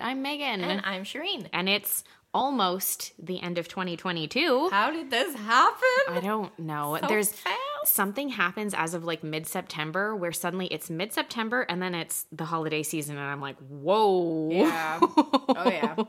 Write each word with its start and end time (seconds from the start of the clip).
I'm 0.00 0.22
Megan. 0.22 0.62
And 0.62 0.80
I'm 0.84 1.04
Shireen. 1.04 1.48
And 1.52 1.68
it's 1.68 2.04
almost 2.34 3.12
the 3.18 3.40
end 3.40 3.56
of 3.58 3.66
2022. 3.68 4.68
How 4.70 4.90
did 4.90 5.10
this 5.10 5.34
happen? 5.34 5.82
I 6.08 6.20
don't 6.22 6.56
know. 6.58 6.98
So 7.00 7.06
There's 7.06 7.32
fast. 7.32 7.56
something 7.86 8.28
happens 8.28 8.74
as 8.74 8.92
of 8.94 9.04
like 9.04 9.24
mid 9.24 9.46
September 9.46 10.14
where 10.14 10.32
suddenly 10.32 10.66
it's 10.66 10.90
mid 10.90 11.12
September 11.12 11.62
and 11.62 11.80
then 11.80 11.94
it's 11.94 12.26
the 12.32 12.44
holiday 12.44 12.82
season 12.82 13.16
and 13.16 13.26
I'm 13.26 13.40
like, 13.40 13.56
whoa. 13.58 14.50
Yeah. 14.50 14.98
Oh 15.02 15.70
yeah. 15.70 15.96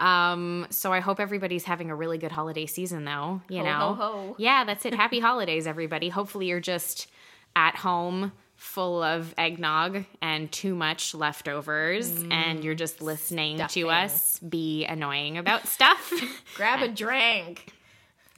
Um, 0.00 0.66
so 0.70 0.94
I 0.94 1.00
hope 1.00 1.20
everybody's 1.20 1.64
having 1.64 1.90
a 1.90 1.94
really 1.94 2.16
good 2.16 2.32
holiday 2.32 2.64
season 2.64 3.04
though, 3.04 3.42
you 3.50 3.58
Ho, 3.58 3.64
know. 3.64 3.78
ho, 3.78 3.94
ho. 3.94 4.34
Yeah, 4.38 4.64
that's 4.64 4.86
it. 4.86 4.94
Happy 4.94 5.20
holidays, 5.28 5.66
everybody. 5.66 6.08
Hopefully 6.08 6.46
you're 6.46 6.58
just 6.58 7.08
at 7.54 7.76
home 7.76 8.32
full 8.60 9.02
of 9.02 9.34
eggnog 9.38 10.04
and 10.20 10.52
too 10.52 10.74
much 10.74 11.14
leftovers 11.14 12.10
and 12.30 12.62
you're 12.62 12.74
just 12.74 12.98
mm, 12.98 13.04
listening 13.04 13.66
to 13.68 13.88
us 13.88 14.38
be 14.40 14.84
annoying 14.84 15.38
about 15.38 15.66
stuff. 15.66 16.12
Grab 16.56 16.82
a 16.82 16.88
drink. 16.94 17.72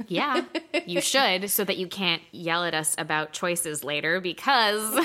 yeah, 0.06 0.44
you 0.86 1.00
should 1.00 1.50
so 1.50 1.64
that 1.64 1.76
you 1.76 1.88
can't 1.88 2.22
yell 2.30 2.62
at 2.62 2.72
us 2.72 2.94
about 2.98 3.32
choices 3.32 3.82
later 3.82 4.20
because 4.20 5.04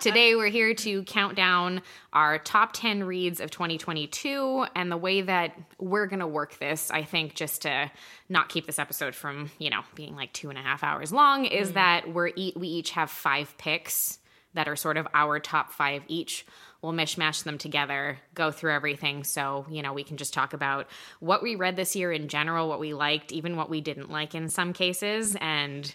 today 0.00 0.34
we're 0.34 0.48
here 0.48 0.72
to 0.72 1.02
count 1.02 1.36
down 1.36 1.82
our 2.14 2.38
top 2.38 2.72
10 2.72 3.04
reads 3.04 3.40
of 3.40 3.50
2022 3.50 4.64
and 4.74 4.90
the 4.90 4.96
way 4.96 5.20
that 5.20 5.54
we're 5.78 6.06
going 6.06 6.20
to 6.20 6.26
work 6.26 6.58
this, 6.58 6.90
I 6.90 7.02
think, 7.02 7.34
just 7.34 7.62
to 7.62 7.90
not 8.30 8.48
keep 8.48 8.64
this 8.66 8.78
episode 8.78 9.14
from, 9.14 9.50
you 9.58 9.68
know, 9.68 9.82
being 9.94 10.16
like 10.16 10.32
two 10.32 10.48
and 10.48 10.58
a 10.58 10.62
half 10.62 10.82
hours 10.82 11.12
long, 11.12 11.44
is 11.44 11.72
mm. 11.72 11.74
that 11.74 12.14
we're 12.14 12.30
e- 12.36 12.54
we 12.56 12.68
each 12.68 12.92
have 12.92 13.10
five 13.10 13.54
picks 13.58 14.18
that 14.56 14.68
are 14.68 14.76
sort 14.76 14.96
of 14.96 15.06
our 15.14 15.38
top 15.38 15.72
five 15.72 16.02
each. 16.08 16.44
We'll 16.82 16.92
mishmash 16.92 17.44
them 17.44 17.56
together, 17.56 18.18
go 18.34 18.50
through 18.50 18.74
everything. 18.74 19.24
So, 19.24 19.66
you 19.70 19.82
know, 19.82 19.92
we 19.92 20.04
can 20.04 20.16
just 20.16 20.34
talk 20.34 20.52
about 20.52 20.88
what 21.20 21.42
we 21.42 21.54
read 21.54 21.76
this 21.76 21.96
year 21.96 22.12
in 22.12 22.28
general, 22.28 22.68
what 22.68 22.80
we 22.80 22.92
liked, 22.92 23.32
even 23.32 23.56
what 23.56 23.70
we 23.70 23.80
didn't 23.80 24.10
like 24.10 24.34
in 24.34 24.48
some 24.48 24.72
cases. 24.72 25.36
And, 25.40 25.94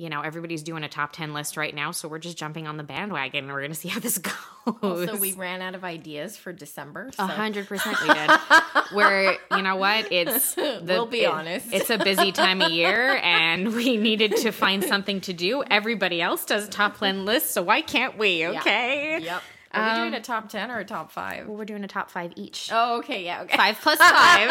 you 0.00 0.08
know, 0.08 0.22
everybody's 0.22 0.62
doing 0.62 0.82
a 0.82 0.88
top 0.88 1.12
10 1.12 1.34
list 1.34 1.58
right 1.58 1.74
now. 1.74 1.90
So 1.90 2.08
we're 2.08 2.20
just 2.20 2.38
jumping 2.38 2.66
on 2.66 2.78
the 2.78 2.82
bandwagon 2.82 3.44
and 3.44 3.52
we're 3.52 3.60
going 3.60 3.70
to 3.72 3.76
see 3.76 3.88
how 3.88 4.00
this 4.00 4.16
goes. 4.16 4.34
So 4.64 5.16
we 5.16 5.34
ran 5.34 5.60
out 5.60 5.74
of 5.74 5.84
ideas 5.84 6.38
for 6.38 6.54
December. 6.54 7.10
A 7.18 7.26
hundred 7.26 7.66
percent, 7.68 8.00
we 8.00 8.08
did. 8.08 8.30
Where 8.94 9.36
you 9.50 9.60
know 9.62 9.76
what? 9.76 10.10
It's 10.10 10.54
the, 10.54 10.82
We'll 10.86 11.04
be 11.04 11.24
it- 11.24 11.30
honest. 11.30 11.66
It's 11.70 11.90
a 11.90 11.98
busy 11.98 12.32
time 12.32 12.62
of 12.62 12.70
year, 12.70 13.16
and 13.22 13.74
we 13.74 13.98
needed 13.98 14.36
to 14.38 14.52
find 14.52 14.82
something 14.82 15.20
to 15.22 15.34
do. 15.34 15.62
Everybody 15.70 16.22
else 16.22 16.46
does 16.46 16.66
top 16.70 16.98
ten 16.98 17.26
lists, 17.26 17.52
so 17.52 17.62
why 17.62 17.82
can't 17.82 18.16
we? 18.16 18.46
Okay. 18.46 19.20
Yep. 19.20 19.42
Are 19.72 19.90
we 19.92 20.00
doing 20.00 20.14
um, 20.14 20.14
a 20.14 20.20
top 20.20 20.48
ten 20.48 20.70
or 20.70 20.78
a 20.78 20.84
top 20.84 21.12
five? 21.12 21.46
Well, 21.46 21.56
we're 21.58 21.64
doing 21.66 21.84
a 21.84 21.88
top 21.88 22.10
five 22.10 22.32
each. 22.36 22.70
Oh, 22.72 22.98
okay, 23.00 23.22
yeah, 23.24 23.42
okay. 23.42 23.56
Five 23.56 23.78
plus 23.80 23.98
five. 23.98 24.50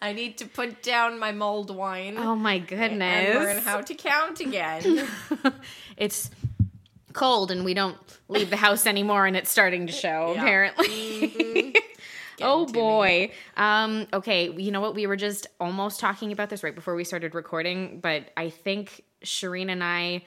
I 0.00 0.12
need 0.12 0.38
to 0.38 0.46
put 0.46 0.82
down 0.82 1.18
my 1.18 1.32
mulled 1.32 1.74
wine 1.74 2.16
oh 2.18 2.36
my 2.36 2.58
goodness. 2.58 3.00
and 3.02 3.38
learn 3.38 3.58
how 3.58 3.80
to 3.80 3.94
count 3.94 4.40
again. 4.40 5.08
it's 5.96 6.30
cold, 7.12 7.50
and 7.50 7.64
we 7.64 7.74
don't 7.74 7.96
leave 8.28 8.50
the 8.50 8.56
house 8.56 8.86
anymore, 8.86 9.26
and 9.26 9.36
it's 9.36 9.50
starting 9.50 9.86
to 9.86 9.92
show. 9.92 10.32
Yeah. 10.34 10.42
Apparently. 10.42 11.74
Oh 12.42 12.66
to 12.66 12.72
me. 12.72 12.78
boy. 12.78 13.30
Um, 13.56 14.06
okay, 14.12 14.50
you 14.52 14.70
know 14.70 14.80
what? 14.82 14.94
We 14.94 15.06
were 15.06 15.16
just 15.16 15.46
almost 15.58 16.00
talking 16.00 16.32
about 16.32 16.50
this 16.50 16.62
right 16.62 16.74
before 16.74 16.94
we 16.94 17.02
started 17.02 17.34
recording, 17.34 18.00
but 18.00 18.30
I 18.36 18.50
think 18.50 19.04
Shireen 19.24 19.70
and 19.70 19.82
I 19.82 20.24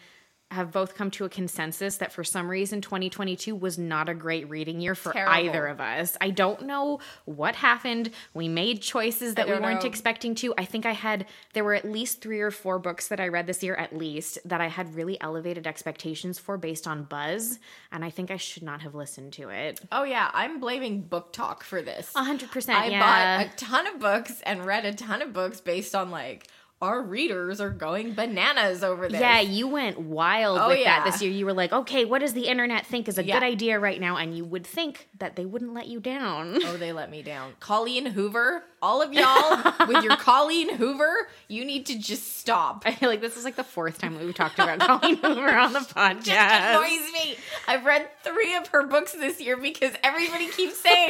have 0.51 0.71
both 0.71 0.95
come 0.95 1.11
to 1.11 1.25
a 1.25 1.29
consensus 1.29 1.97
that 1.97 2.11
for 2.11 2.23
some 2.23 2.49
reason 2.49 2.81
2022 2.81 3.55
was 3.55 3.77
not 3.77 4.09
a 4.09 4.15
great 4.15 4.49
reading 4.49 4.81
year 4.81 4.95
for 4.95 5.13
Terrible. 5.13 5.33
either 5.33 5.67
of 5.67 5.79
us. 5.79 6.17
I 6.19 6.31
don't 6.31 6.63
know 6.63 6.99
what 7.25 7.55
happened. 7.55 8.09
We 8.33 8.47
made 8.47 8.81
choices 8.81 9.35
that 9.35 9.47
we 9.47 9.53
weren't 9.53 9.83
know. 9.83 9.87
expecting 9.87 10.33
to. 10.35 10.55
I 10.57 10.65
think 10.65 10.87
I 10.87 10.93
had 10.93 11.27
there 11.53 11.63
were 11.63 11.75
at 11.75 11.85
least 11.85 12.21
3 12.21 12.39
or 12.41 12.49
4 12.49 12.79
books 12.79 13.09
that 13.09 13.19
I 13.19 13.27
read 13.27 13.45
this 13.45 13.61
year 13.61 13.75
at 13.75 13.95
least 13.95 14.39
that 14.45 14.59
I 14.59 14.67
had 14.67 14.95
really 14.95 15.21
elevated 15.21 15.67
expectations 15.67 16.39
for 16.39 16.57
based 16.57 16.87
on 16.87 17.03
buzz, 17.03 17.59
and 17.91 18.03
I 18.03 18.09
think 18.09 18.31
I 18.31 18.37
should 18.37 18.63
not 18.63 18.81
have 18.81 18.95
listened 18.95 19.33
to 19.33 19.49
it. 19.49 19.79
Oh 19.91 20.03
yeah, 20.03 20.31
I'm 20.33 20.59
blaming 20.59 21.03
BookTok 21.03 21.61
for 21.61 21.83
this. 21.83 22.11
100%. 22.15 22.69
I 22.69 22.87
yeah. 22.87 22.99
bought 23.43 23.45
a 23.45 23.55
ton 23.55 23.85
of 23.85 23.99
books 23.99 24.41
and 24.41 24.65
read 24.65 24.85
a 24.85 24.93
ton 24.93 25.21
of 25.21 25.31
books 25.31 25.61
based 25.61 25.93
on 25.93 26.09
like 26.09 26.47
our 26.81 27.01
readers 27.01 27.59
are 27.59 27.69
going 27.71 28.13
bananas 28.13 28.83
over 28.85 29.09
this. 29.09 29.19
Yeah, 29.19 29.41
you 29.41 29.67
went 29.67 29.99
wild 29.99 30.59
Oh, 30.61 30.69
with 30.69 30.79
yeah. 30.79 31.03
that 31.03 31.11
this 31.11 31.21
year. 31.21 31.29
You 31.31 31.45
were 31.45 31.53
like, 31.53 31.73
okay, 31.73 32.05
what 32.05 32.19
does 32.19 32.31
the 32.33 32.47
internet 32.47 32.85
think 32.85 33.09
is 33.09 33.17
a 33.17 33.23
Yeah. 33.23 33.35
good 33.35 33.43
idea 33.45 33.77
right 33.79 33.99
now? 33.99 34.15
And 34.15 34.35
you 34.37 34.45
would 34.45 34.65
think 34.65 35.09
that 35.17 35.35
they 35.35 35.45
wouldn't 35.45 35.73
let 35.73 35.87
you 35.87 35.99
down. 35.99 36.57
Oh, 36.63 36.77
they 36.77 36.93
let 36.93 37.11
me 37.11 37.21
down. 37.21 37.53
Colleen 37.59 38.05
Hoover, 38.05 38.63
all 38.81 39.01
of 39.01 39.11
y'all 39.13 39.73
with 39.89 40.03
your 40.05 40.15
Colleen 40.15 40.73
Hoover, 40.75 41.27
you 41.49 41.65
need 41.65 41.85
to 41.87 41.99
just 41.99 42.37
stop. 42.37 42.83
I 42.85 42.93
feel 42.93 43.09
like 43.09 43.19
this 43.19 43.35
is 43.35 43.43
like 43.43 43.57
the 43.57 43.63
fourth 43.65 43.97
time 43.99 44.17
we've 44.17 44.33
talked 44.33 44.57
about 44.57 44.79
Colleen 45.01 45.17
Hoover 45.17 45.53
on 45.57 45.73
the 45.73 45.79
Just 45.79 45.93
podcast. 45.95 46.75
annoys 46.77 47.11
me. 47.11 47.35
I've 47.67 47.83
read 47.83 48.07
three 48.23 48.55
of 48.55 48.67
her 48.69 48.87
books 48.87 49.11
this 49.11 49.41
year 49.41 49.57
because 49.57 49.91
everybody 50.01 50.47
keeps 50.47 50.77
saying 50.79 51.09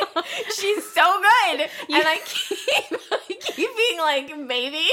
she's 0.56 0.92
so 0.94 1.04
good, 1.22 1.62
and 1.90 2.04
I 2.08 2.20
keep, 2.26 3.00
I 3.12 3.34
keep 3.40 3.70
being 3.78 4.00
like, 4.00 4.36
maybe. 4.48 4.88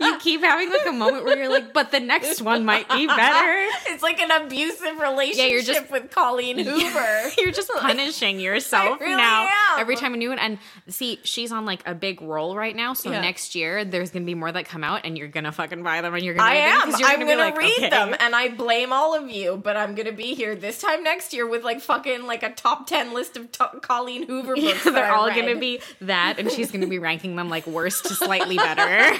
You 0.00 0.18
keep 0.18 0.40
having 0.42 0.70
like 0.70 0.86
a 0.86 0.92
moment 0.92 1.24
where 1.24 1.36
you're 1.36 1.48
like, 1.48 1.72
but 1.72 1.90
the 1.90 2.00
next 2.00 2.40
one 2.42 2.64
might 2.64 2.88
be 2.88 3.06
better. 3.06 3.66
It's 3.90 4.02
like 4.02 4.20
an 4.20 4.30
abusive 4.30 4.98
relationship 5.00 5.44
yeah, 5.44 5.50
you're 5.50 5.62
just- 5.62 5.90
with 5.90 6.10
Colleen 6.10 6.58
Hoover. 6.64 7.30
You're 7.38 7.52
just 7.52 7.68
punishing 7.70 8.38
yourself 8.38 9.00
I 9.00 9.04
really 9.04 9.16
now 9.16 9.42
am. 9.46 9.80
every 9.80 9.96
time 9.96 10.14
a 10.14 10.16
new 10.16 10.28
one. 10.28 10.38
And 10.38 10.58
see, 10.88 11.18
she's 11.24 11.50
on 11.52 11.64
like 11.64 11.82
a 11.86 11.94
big 11.94 12.20
roll 12.22 12.54
right 12.56 12.74
now. 12.76 12.92
So 12.92 13.10
Yeah. 13.10 13.20
next 13.20 13.54
year 13.54 13.84
there's 13.84 14.10
gonna 14.10 14.24
be 14.24 14.34
more 14.34 14.52
that 14.52 14.66
come 14.66 14.84
out, 14.84 15.00
and 15.04 15.16
you're 15.18 15.28
gonna 15.28 15.52
fucking 15.52 15.82
buy 15.82 16.00
them, 16.00 16.14
and 16.14 16.22
you're 16.24 16.34
gonna. 16.34 16.48
I 16.48 16.54
read 16.54 16.92
them, 16.92 17.00
you're 17.00 17.08
I'm 17.08 17.18
be 17.20 17.24
gonna 17.26 17.36
like, 17.38 17.56
read 17.58 17.78
okay. 17.78 17.88
them, 17.90 18.14
and 18.20 18.34
I 18.36 18.48
blame 18.50 18.92
all 18.92 19.14
of 19.16 19.30
you. 19.30 19.56
But 19.56 19.76
I'm 19.76 19.94
gonna 19.94 20.12
be 20.12 20.34
here 20.34 20.54
this 20.54 20.80
time 20.80 21.02
next 21.02 21.32
year 21.32 21.46
with 21.48 21.64
like 21.64 21.80
fucking 21.80 22.26
like 22.26 22.42
a 22.42 22.50
top 22.52 22.86
ten 22.86 23.14
list 23.14 23.36
of 23.36 23.50
to- 23.52 23.78
Colleen 23.80 24.26
Hoover 24.26 24.54
books. 24.54 24.84
Yeah, 24.84 24.92
they're 24.92 25.12
all 25.12 25.28
read. 25.28 25.34
going 25.36 25.54
to 25.54 25.60
be 25.60 25.80
that, 26.02 26.38
and 26.38 26.50
she's 26.50 26.70
going 26.70 26.80
to 26.82 26.86
be 26.86 26.98
ranking 26.98 27.36
them 27.36 27.48
like 27.48 27.66
worst 27.66 28.04
to 28.06 28.14
slightly 28.14 28.56
better. 28.56 29.16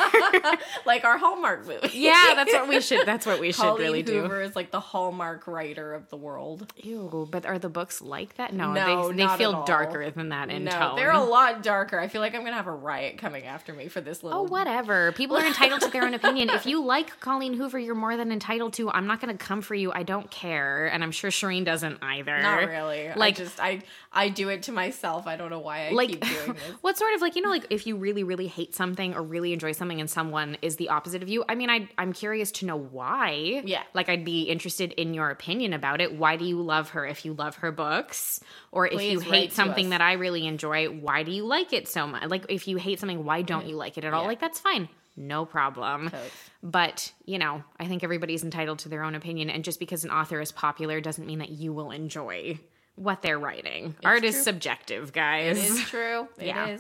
like 0.86 1.04
our 1.04 1.18
Hallmark 1.18 1.66
movie. 1.66 1.90
yeah, 1.98 2.32
that's 2.34 2.52
what 2.52 2.68
we 2.68 2.80
should. 2.80 3.06
That's 3.06 3.26
what 3.26 3.40
we 3.40 3.52
should 3.52 3.62
Colleen 3.62 3.82
really 3.86 4.02
do. 4.02 4.12
Colleen 4.12 4.22
Hoover 4.30 4.42
is 4.42 4.56
like 4.56 4.70
the 4.70 4.80
Hallmark 4.80 5.46
writer 5.46 5.94
of 5.94 6.08
the 6.10 6.16
world. 6.16 6.72
Ew, 6.76 7.28
but 7.30 7.46
are 7.46 7.58
the 7.58 7.68
books 7.68 8.00
like 8.02 8.36
that? 8.36 8.52
No, 8.52 8.72
No, 8.72 9.08
they, 9.12 9.16
they 9.24 9.36
feel 9.36 9.64
darker 9.64 10.10
than 10.10 10.30
that 10.30 10.50
in 10.50 10.64
no, 10.64 10.70
tone. 10.72 10.96
they're 10.96 11.10
a 11.10 11.22
lot 11.22 11.62
darker. 11.62 11.98
I 11.98 12.08
feel 12.08 12.20
like 12.20 12.34
I'm 12.34 12.42
gonna 12.44 12.56
have 12.56 12.66
a 12.66 12.72
riot 12.72 13.18
coming 13.18 13.44
after 13.44 13.72
me 13.72 13.88
for 13.88 14.00
this 14.00 14.22
little. 14.22 14.40
Oh, 14.40 14.42
whatever. 14.44 15.12
People 15.12 15.36
are 15.36 15.46
entitled 15.46 15.80
to 15.82 15.90
their 15.90 16.04
own 16.04 16.14
opinion. 16.14 16.50
If 16.50 16.66
you 16.66 16.84
like 16.84 17.20
Colleen 17.20 17.54
Hoover, 17.54 17.78
you're 17.78 17.94
more 17.94 18.16
than 18.16 18.32
entitled 18.32 18.72
to. 18.74 18.90
I'm 18.90 19.06
not 19.06 19.20
going 19.20 19.36
to 19.36 19.44
come 19.44 19.62
for 19.62 19.74
you. 19.74 19.92
I 19.92 20.02
don't 20.02 20.30
care, 20.30 20.86
and 20.86 21.02
I'm 21.02 21.12
sure 21.12 21.30
Shireen 21.30 21.64
doesn't 21.64 21.98
either. 22.02 22.40
Not 22.40 22.68
really. 22.68 23.08
Like- 23.08 23.16
Like, 23.16 23.34
I 23.34 23.38
just 23.38 23.60
I 23.60 23.82
I 24.12 24.30
do 24.30 24.48
it 24.48 24.62
to 24.64 24.72
myself. 24.72 25.26
I 25.26 25.36
don't 25.36 25.50
know 25.50 25.58
why 25.58 25.88
I 25.88 25.90
like 25.90 26.08
keep 26.08 26.20
doing 26.24 26.54
this. 26.54 26.62
what 26.80 26.96
sort 26.96 27.14
of 27.14 27.20
like 27.20 27.36
you 27.36 27.42
know 27.42 27.50
like 27.50 27.66
if 27.70 27.86
you 27.86 27.96
really 27.96 28.24
really 28.24 28.46
hate 28.46 28.74
something 28.74 29.14
or 29.14 29.22
really 29.22 29.52
enjoy 29.52 29.72
something 29.72 30.00
and 30.00 30.08
someone 30.08 30.56
is 30.62 30.76
the 30.76 30.88
opposite 30.88 31.22
of 31.22 31.28
you 31.28 31.44
i 31.48 31.54
mean 31.54 31.68
I, 31.68 31.88
i'm 31.98 32.12
curious 32.14 32.50
to 32.52 32.66
know 32.66 32.76
why 32.76 33.62
Yeah. 33.64 33.82
like 33.94 34.08
i'd 34.08 34.24
be 34.24 34.42
interested 34.44 34.92
in 34.92 35.12
your 35.12 35.28
opinion 35.30 35.72
about 35.74 36.00
it 36.00 36.14
why 36.16 36.36
do 36.36 36.44
you 36.46 36.60
love 36.62 36.90
her 36.90 37.04
if 37.06 37.24
you 37.26 37.34
love 37.34 37.56
her 37.56 37.70
books 37.70 38.40
or 38.72 38.86
if 38.86 39.00
you 39.02 39.20
hate 39.20 39.52
something 39.52 39.90
that 39.90 40.00
i 40.00 40.14
really 40.14 40.46
enjoy 40.46 40.86
why 40.86 41.22
do 41.22 41.30
you 41.30 41.44
like 41.44 41.72
it 41.74 41.86
so 41.86 42.06
much 42.06 42.24
like 42.28 42.46
if 42.48 42.66
you 42.66 42.78
hate 42.78 42.98
something 42.98 43.24
why 43.24 43.42
don't 43.42 43.66
you 43.66 43.76
like 43.76 43.98
it 43.98 44.04
at 44.04 44.14
all 44.14 44.22
Yeah. 44.22 44.28
like 44.28 44.40
that's 44.40 44.58
fine 44.58 44.88
no 45.16 45.44
problem 45.44 46.10
Totes. 46.10 46.30
but 46.62 47.12
you 47.26 47.38
know 47.38 47.62
i 47.78 47.86
think 47.86 48.02
everybody's 48.02 48.42
entitled 48.42 48.78
to 48.80 48.88
their 48.88 49.02
own 49.04 49.14
opinion 49.14 49.50
and 49.50 49.64
just 49.64 49.78
because 49.78 50.04
an 50.04 50.10
author 50.10 50.40
is 50.40 50.50
popular 50.50 51.00
doesn't 51.00 51.26
mean 51.26 51.40
that 51.40 51.50
you 51.50 51.72
will 51.72 51.90
enjoy 51.90 52.58
what 52.98 53.22
they're 53.22 53.38
writing 53.38 53.94
art 54.04 54.24
is 54.24 54.42
subjective 54.42 55.12
guys 55.12 55.56
It 55.58 55.70
is 55.70 55.80
true. 55.84 56.28
It 56.38 56.44
is. 56.44 56.46
Yeah. 56.46 56.78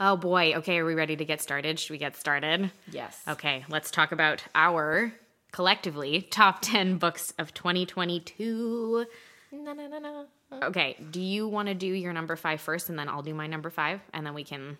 Oh 0.00 0.16
boy. 0.16 0.54
Okay, 0.56 0.78
are 0.78 0.84
we 0.84 0.94
ready 0.94 1.14
to 1.16 1.24
get 1.24 1.40
started? 1.40 1.78
Should 1.78 1.90
we 1.92 1.98
get 1.98 2.16
started? 2.16 2.70
Yes. 2.90 3.20
Okay, 3.28 3.64
let's 3.68 3.90
talk 3.92 4.10
about 4.12 4.42
our 4.54 5.12
collectively 5.52 6.22
top 6.30 6.58
10 6.62 6.96
books 6.98 7.32
of 7.38 7.54
2022. 7.54 9.06
Na, 9.52 9.72
na, 9.72 9.86
na, 9.86 9.98
na. 10.00 10.24
Okay, 10.64 10.96
do 11.10 11.20
you 11.20 11.46
want 11.48 11.68
to 11.68 11.74
do 11.74 11.86
your 11.86 12.12
number 12.12 12.34
five 12.36 12.60
first 12.60 12.88
and 12.88 12.98
then 12.98 13.08
I'll 13.08 13.22
do 13.22 13.34
my 13.34 13.46
number 13.46 13.70
five 13.70 14.00
and 14.12 14.26
then 14.26 14.34
we 14.34 14.42
can 14.44 14.78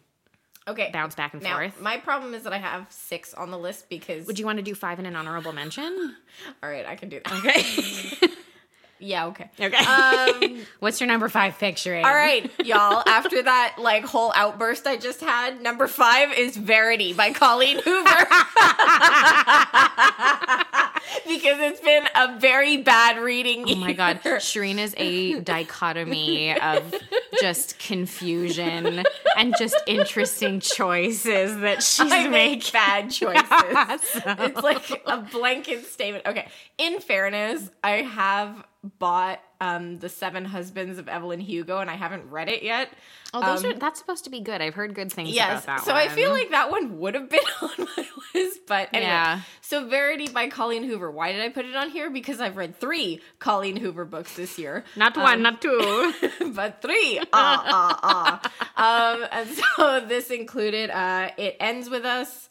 Okay. 0.66 0.90
bounce 0.92 1.14
back 1.14 1.32
and 1.34 1.42
Now, 1.42 1.56
forth? 1.58 1.80
my 1.80 1.96
problem 1.98 2.32
is 2.34 2.42
that 2.44 2.52
I 2.52 2.58
have 2.58 2.86
six 2.90 3.34
on 3.34 3.50
the 3.50 3.58
list 3.58 3.88
because. 3.88 4.26
Would 4.26 4.38
you 4.38 4.46
want 4.46 4.56
to 4.58 4.62
do 4.62 4.74
five 4.74 4.98
in 4.98 5.04
an 5.06 5.14
honorable 5.14 5.52
mention? 5.52 6.16
All 6.62 6.70
right, 6.70 6.86
I 6.86 6.96
can 6.96 7.08
do 7.08 7.20
that. 7.24 7.32
Okay. 8.20 8.34
Yeah, 9.04 9.26
okay. 9.26 9.50
Okay. 9.60 9.76
Um, 9.76 10.62
What's 10.80 11.00
your 11.00 11.08
number 11.08 11.28
five 11.28 11.58
picture? 11.58 11.94
all 11.96 12.02
right, 12.14 12.50
y'all. 12.64 13.02
After 13.06 13.42
that 13.42 13.76
like 13.78 14.04
whole 14.04 14.32
outburst 14.34 14.86
I 14.86 14.96
just 14.96 15.20
had, 15.20 15.60
number 15.62 15.86
five 15.88 16.32
is 16.38 16.56
Verity 16.56 17.12
by 17.12 17.32
Colleen 17.32 17.80
Hoover. 17.84 18.08
because 21.26 21.58
it's 21.60 21.80
been 21.80 22.04
a 22.14 22.38
very 22.38 22.78
bad 22.78 23.18
reading. 23.22 23.64
Oh 23.68 23.74
my 23.76 23.92
god. 23.92 24.20
Shireen 24.22 24.78
is 24.78 24.94
a 24.96 25.40
dichotomy 25.40 26.58
of 26.58 26.94
just 27.40 27.78
confusion 27.78 29.04
and 29.36 29.54
just 29.58 29.76
interesting 29.86 30.60
choices 30.60 31.58
that 31.60 31.82
she's 31.82 32.10
I 32.10 32.28
make 32.28 32.58
making. 32.58 32.72
bad 32.72 33.10
choices. 33.10 34.10
So- 34.10 34.34
It's 34.38 34.62
like 34.62 35.02
a 35.06 35.18
blanket 35.18 35.86
statement. 35.86 36.26
Okay. 36.26 36.48
In 36.78 37.00
fairness, 37.00 37.70
I 37.82 38.02
have 38.02 38.64
bought 38.98 39.40
um, 39.60 39.98
The 39.98 40.08
Seven 40.08 40.44
Husbands 40.44 40.98
of 40.98 41.08
Evelyn 41.08 41.40
Hugo 41.40 41.78
and 41.78 41.88
I 41.90 41.94
haven't 41.94 42.30
read 42.30 42.48
it 42.48 42.62
yet. 42.62 42.90
Oh, 43.32 43.40
those 43.40 43.64
Um, 43.64 43.70
are 43.72 43.74
that's 43.74 43.98
supposed 43.98 44.24
to 44.24 44.30
be 44.30 44.40
good. 44.40 44.60
I've 44.60 44.74
heard 44.74 44.94
good 44.94 45.10
things 45.12 45.30
Yes. 45.30 45.64
about 45.64 45.78
that 45.78 45.84
So 45.86 45.92
one. 45.94 46.02
I 46.02 46.08
feel 46.08 46.30
like 46.30 46.50
that 46.50 46.70
one 46.70 46.98
would 46.98 47.14
have 47.14 47.28
been 47.30 47.40
on 47.62 47.70
my 47.78 48.06
list. 48.34 48.60
But 48.66 48.88
anyway. 48.92 49.06
Yeah. 49.10 49.40
So 49.62 49.86
Verity 49.88 50.28
by 50.28 50.48
Colleen 50.48 50.84
Hoover. 50.84 51.10
Why 51.10 51.32
did 51.32 51.40
I 51.42 51.48
put 51.48 51.64
it 51.64 51.74
on 51.74 51.90
here? 51.90 52.10
Because 52.10 52.40
I've 52.40 52.56
read 52.56 52.78
three 52.78 53.20
Colleen 53.38 53.76
Hoover 53.76 54.04
books 54.04 54.36
this 54.36 54.58
year. 54.58 54.84
not 54.96 55.16
one, 55.16 55.42
not 55.42 55.60
two. 55.62 56.12
but 56.54 56.80
three. 56.82 57.20
Ah, 57.32 57.64
ah, 57.66 58.00
ah. 58.02 58.52
Um, 58.76 59.26
and 59.30 59.48
so 59.48 60.00
this 60.06 60.30
included 60.30 60.90
uh, 60.90 61.30
It 61.38 61.56
Ends 61.60 61.88
With 61.88 62.04
Us, 62.04 62.43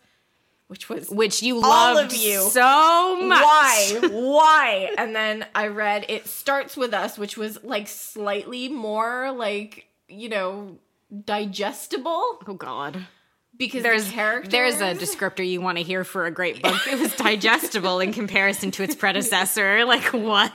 which 0.68 0.89
was 0.89 1.10
Which 1.10 1.42
you 1.44 1.56
All 1.56 1.62
loved 1.95 2.13
of 2.13 2.18
you. 2.19 2.42
so 2.50 3.21
much. 3.21 3.42
why 3.44 4.00
why 4.12 4.89
and 4.98 5.15
then 5.15 5.45
i 5.54 5.68
read 5.68 6.06
it 6.10 6.27
starts 6.27 6.75
with 6.77 6.94
us 6.94 7.18
which 7.18 7.38
was 7.38 7.63
like 7.63 7.88
slightly 7.88 8.69
more 8.69 9.31
like 9.31 9.88
you 10.07 10.30
know 10.30 10.77
digestible 11.25 12.39
Oh 12.48 12.56
god. 12.57 13.06
Because 13.58 13.84
There's 13.84 14.12
the 14.12 14.44
there's 14.48 14.82
a 14.82 14.94
descriptor 14.96 15.48
you 15.48 15.62
want 15.62 15.78
to 15.78 15.84
hear 15.84 16.04
for 16.04 16.26
a 16.26 16.32
great 16.32 16.62
book. 16.62 16.88
It 16.88 17.00
was 17.00 17.16
digestible 17.16 18.00
in 18.00 18.12
comparison 18.14 18.72
to 18.72 18.84
its 18.84 18.96
predecessor. 18.96 19.86
Like 19.94 20.06
what? 20.14 20.52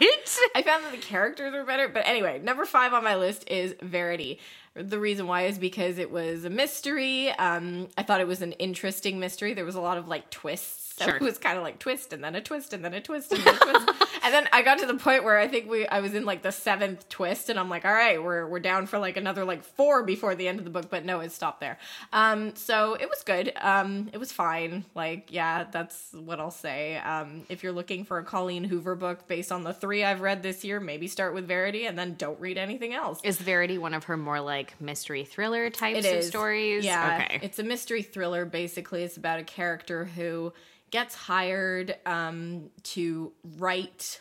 i 0.54 0.62
found 0.62 0.84
that 0.84 0.90
the 0.92 0.98
characters 0.98 1.52
were 1.52 1.64
better 1.64 1.88
but 1.88 2.02
anyway 2.06 2.40
number 2.42 2.64
five 2.64 2.92
on 2.92 3.04
my 3.04 3.14
list 3.16 3.44
is 3.48 3.74
verity 3.82 4.38
the 4.74 4.98
reason 4.98 5.26
why 5.26 5.42
is 5.46 5.58
because 5.58 5.98
it 5.98 6.10
was 6.10 6.44
a 6.44 6.50
mystery 6.50 7.30
um 7.32 7.88
i 7.96 8.02
thought 8.02 8.20
it 8.20 8.26
was 8.26 8.42
an 8.42 8.52
interesting 8.52 9.18
mystery 9.20 9.54
there 9.54 9.64
was 9.64 9.74
a 9.76 9.80
lot 9.80 9.96
of 9.98 10.08
like 10.08 10.28
twists 10.30 10.94
so 10.98 11.04
Sure. 11.04 11.16
it 11.16 11.22
was 11.22 11.38
kind 11.38 11.56
of 11.56 11.62
like 11.62 11.78
twist 11.78 12.12
and 12.12 12.24
then 12.24 12.34
a 12.34 12.40
twist 12.40 12.72
and 12.72 12.84
then 12.84 12.92
a 12.94 13.00
twist 13.00 13.32
and 13.32 13.42
then 13.44 13.54
a 13.54 13.58
twist 13.58 13.88
and 14.28 14.34
then 14.34 14.48
i 14.52 14.62
got 14.62 14.78
to 14.78 14.86
the 14.86 14.94
point 14.94 15.24
where 15.24 15.38
i 15.38 15.48
think 15.48 15.68
we 15.68 15.86
i 15.88 16.00
was 16.00 16.12
in 16.14 16.24
like 16.26 16.42
the 16.42 16.52
seventh 16.52 17.08
twist 17.08 17.48
and 17.48 17.58
i'm 17.58 17.70
like 17.70 17.84
all 17.84 17.92
right 17.92 18.22
we're 18.22 18.46
we're 18.46 18.60
down 18.60 18.86
for 18.86 18.98
like 18.98 19.16
another 19.16 19.44
like 19.44 19.64
four 19.64 20.02
before 20.02 20.34
the 20.34 20.46
end 20.46 20.58
of 20.58 20.64
the 20.64 20.70
book 20.70 20.90
but 20.90 21.04
no 21.04 21.20
it 21.20 21.32
stopped 21.32 21.60
there. 21.60 21.78
Um 22.12 22.54
so 22.54 22.94
it 22.94 23.08
was 23.08 23.22
good. 23.24 23.52
Um 23.60 24.10
it 24.12 24.18
was 24.18 24.30
fine. 24.32 24.84
Like 24.94 25.28
yeah 25.32 25.64
that's 25.70 26.12
what 26.12 26.38
i'll 26.40 26.50
say. 26.50 26.98
Um 26.98 27.44
if 27.48 27.62
you're 27.62 27.72
looking 27.72 28.04
for 28.04 28.18
a 28.18 28.24
colleen 28.24 28.64
hoover 28.64 28.94
book 28.94 29.26
based 29.26 29.50
on 29.50 29.64
the 29.64 29.72
three 29.72 30.04
i've 30.04 30.20
read 30.20 30.42
this 30.42 30.64
year 30.64 30.78
maybe 30.80 31.06
start 31.08 31.32
with 31.34 31.46
verity 31.48 31.86
and 31.86 31.98
then 31.98 32.14
don't 32.14 32.38
read 32.40 32.58
anything 32.58 32.92
else. 32.94 33.20
Is 33.24 33.38
Verity 33.38 33.78
one 33.78 33.94
of 33.94 34.04
her 34.04 34.16
more 34.16 34.40
like 34.40 34.78
mystery 34.80 35.24
thriller 35.24 35.70
types 35.70 36.06
of 36.06 36.22
stories? 36.24 36.84
yeah, 36.84 37.22
Okay. 37.24 37.38
it's 37.42 37.58
a 37.58 37.62
mystery 37.64 38.02
thriller. 38.02 38.44
Basically, 38.44 39.02
it's 39.04 39.16
about 39.16 39.38
a 39.38 39.44
character 39.44 40.04
who 40.04 40.52
gets 40.90 41.14
hired 41.14 41.96
um, 42.06 42.70
to 42.82 43.32
write, 43.58 44.20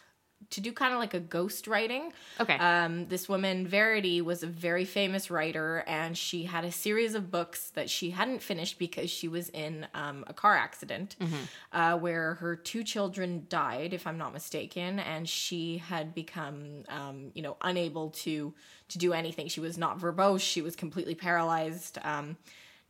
to 0.50 0.62
do 0.62 0.72
kind 0.72 0.94
of 0.94 1.00
like 1.00 1.14
a 1.14 1.20
ghost 1.20 1.68
writing. 1.68 2.14
Okay. 2.40 2.56
Um, 2.56 3.08
this 3.08 3.28
woman, 3.28 3.68
Verity, 3.68 4.22
was 4.22 4.44
a 4.44 4.48
very 4.48 4.86
famous 4.86 5.30
writer, 5.30 5.84
and 5.88 6.18
she 6.18 6.44
had 6.44 6.64
a 6.64 6.72
series 6.72 7.16
of 7.16 7.30
books 7.32 7.72
that 7.72 7.90
she 7.90 8.12
hadn't 8.12 8.42
finished 8.42 8.80
because 8.80 9.10
she 9.10 9.28
was 9.28 9.50
in 9.50 9.88
um, 9.94 10.24
a 10.28 10.34
car 10.34 10.56
accident 10.56 11.16
uh, 11.74 11.98
where 11.98 12.36
her 12.36 12.56
two 12.56 12.84
children 12.84 13.46
died, 13.50 13.94
if 13.94 14.08
I'm 14.08 14.18
not 14.18 14.32
mistaken, 14.32 15.00
and 15.00 15.28
she 15.28 15.80
had 15.80 16.14
become, 16.16 16.84
um, 16.88 17.32
you 17.34 17.42
know, 17.42 17.58
unable 17.62 18.12
to 18.12 18.54
to 18.90 18.98
do 18.98 19.12
anything. 19.12 19.50
She 19.50 19.60
was 19.60 19.78
not 19.78 20.00
verbose. 20.00 20.40
She 20.40 20.62
was 20.62 20.76
completely 20.78 21.16
paralyzed. 21.16 21.98
Um, 22.04 22.38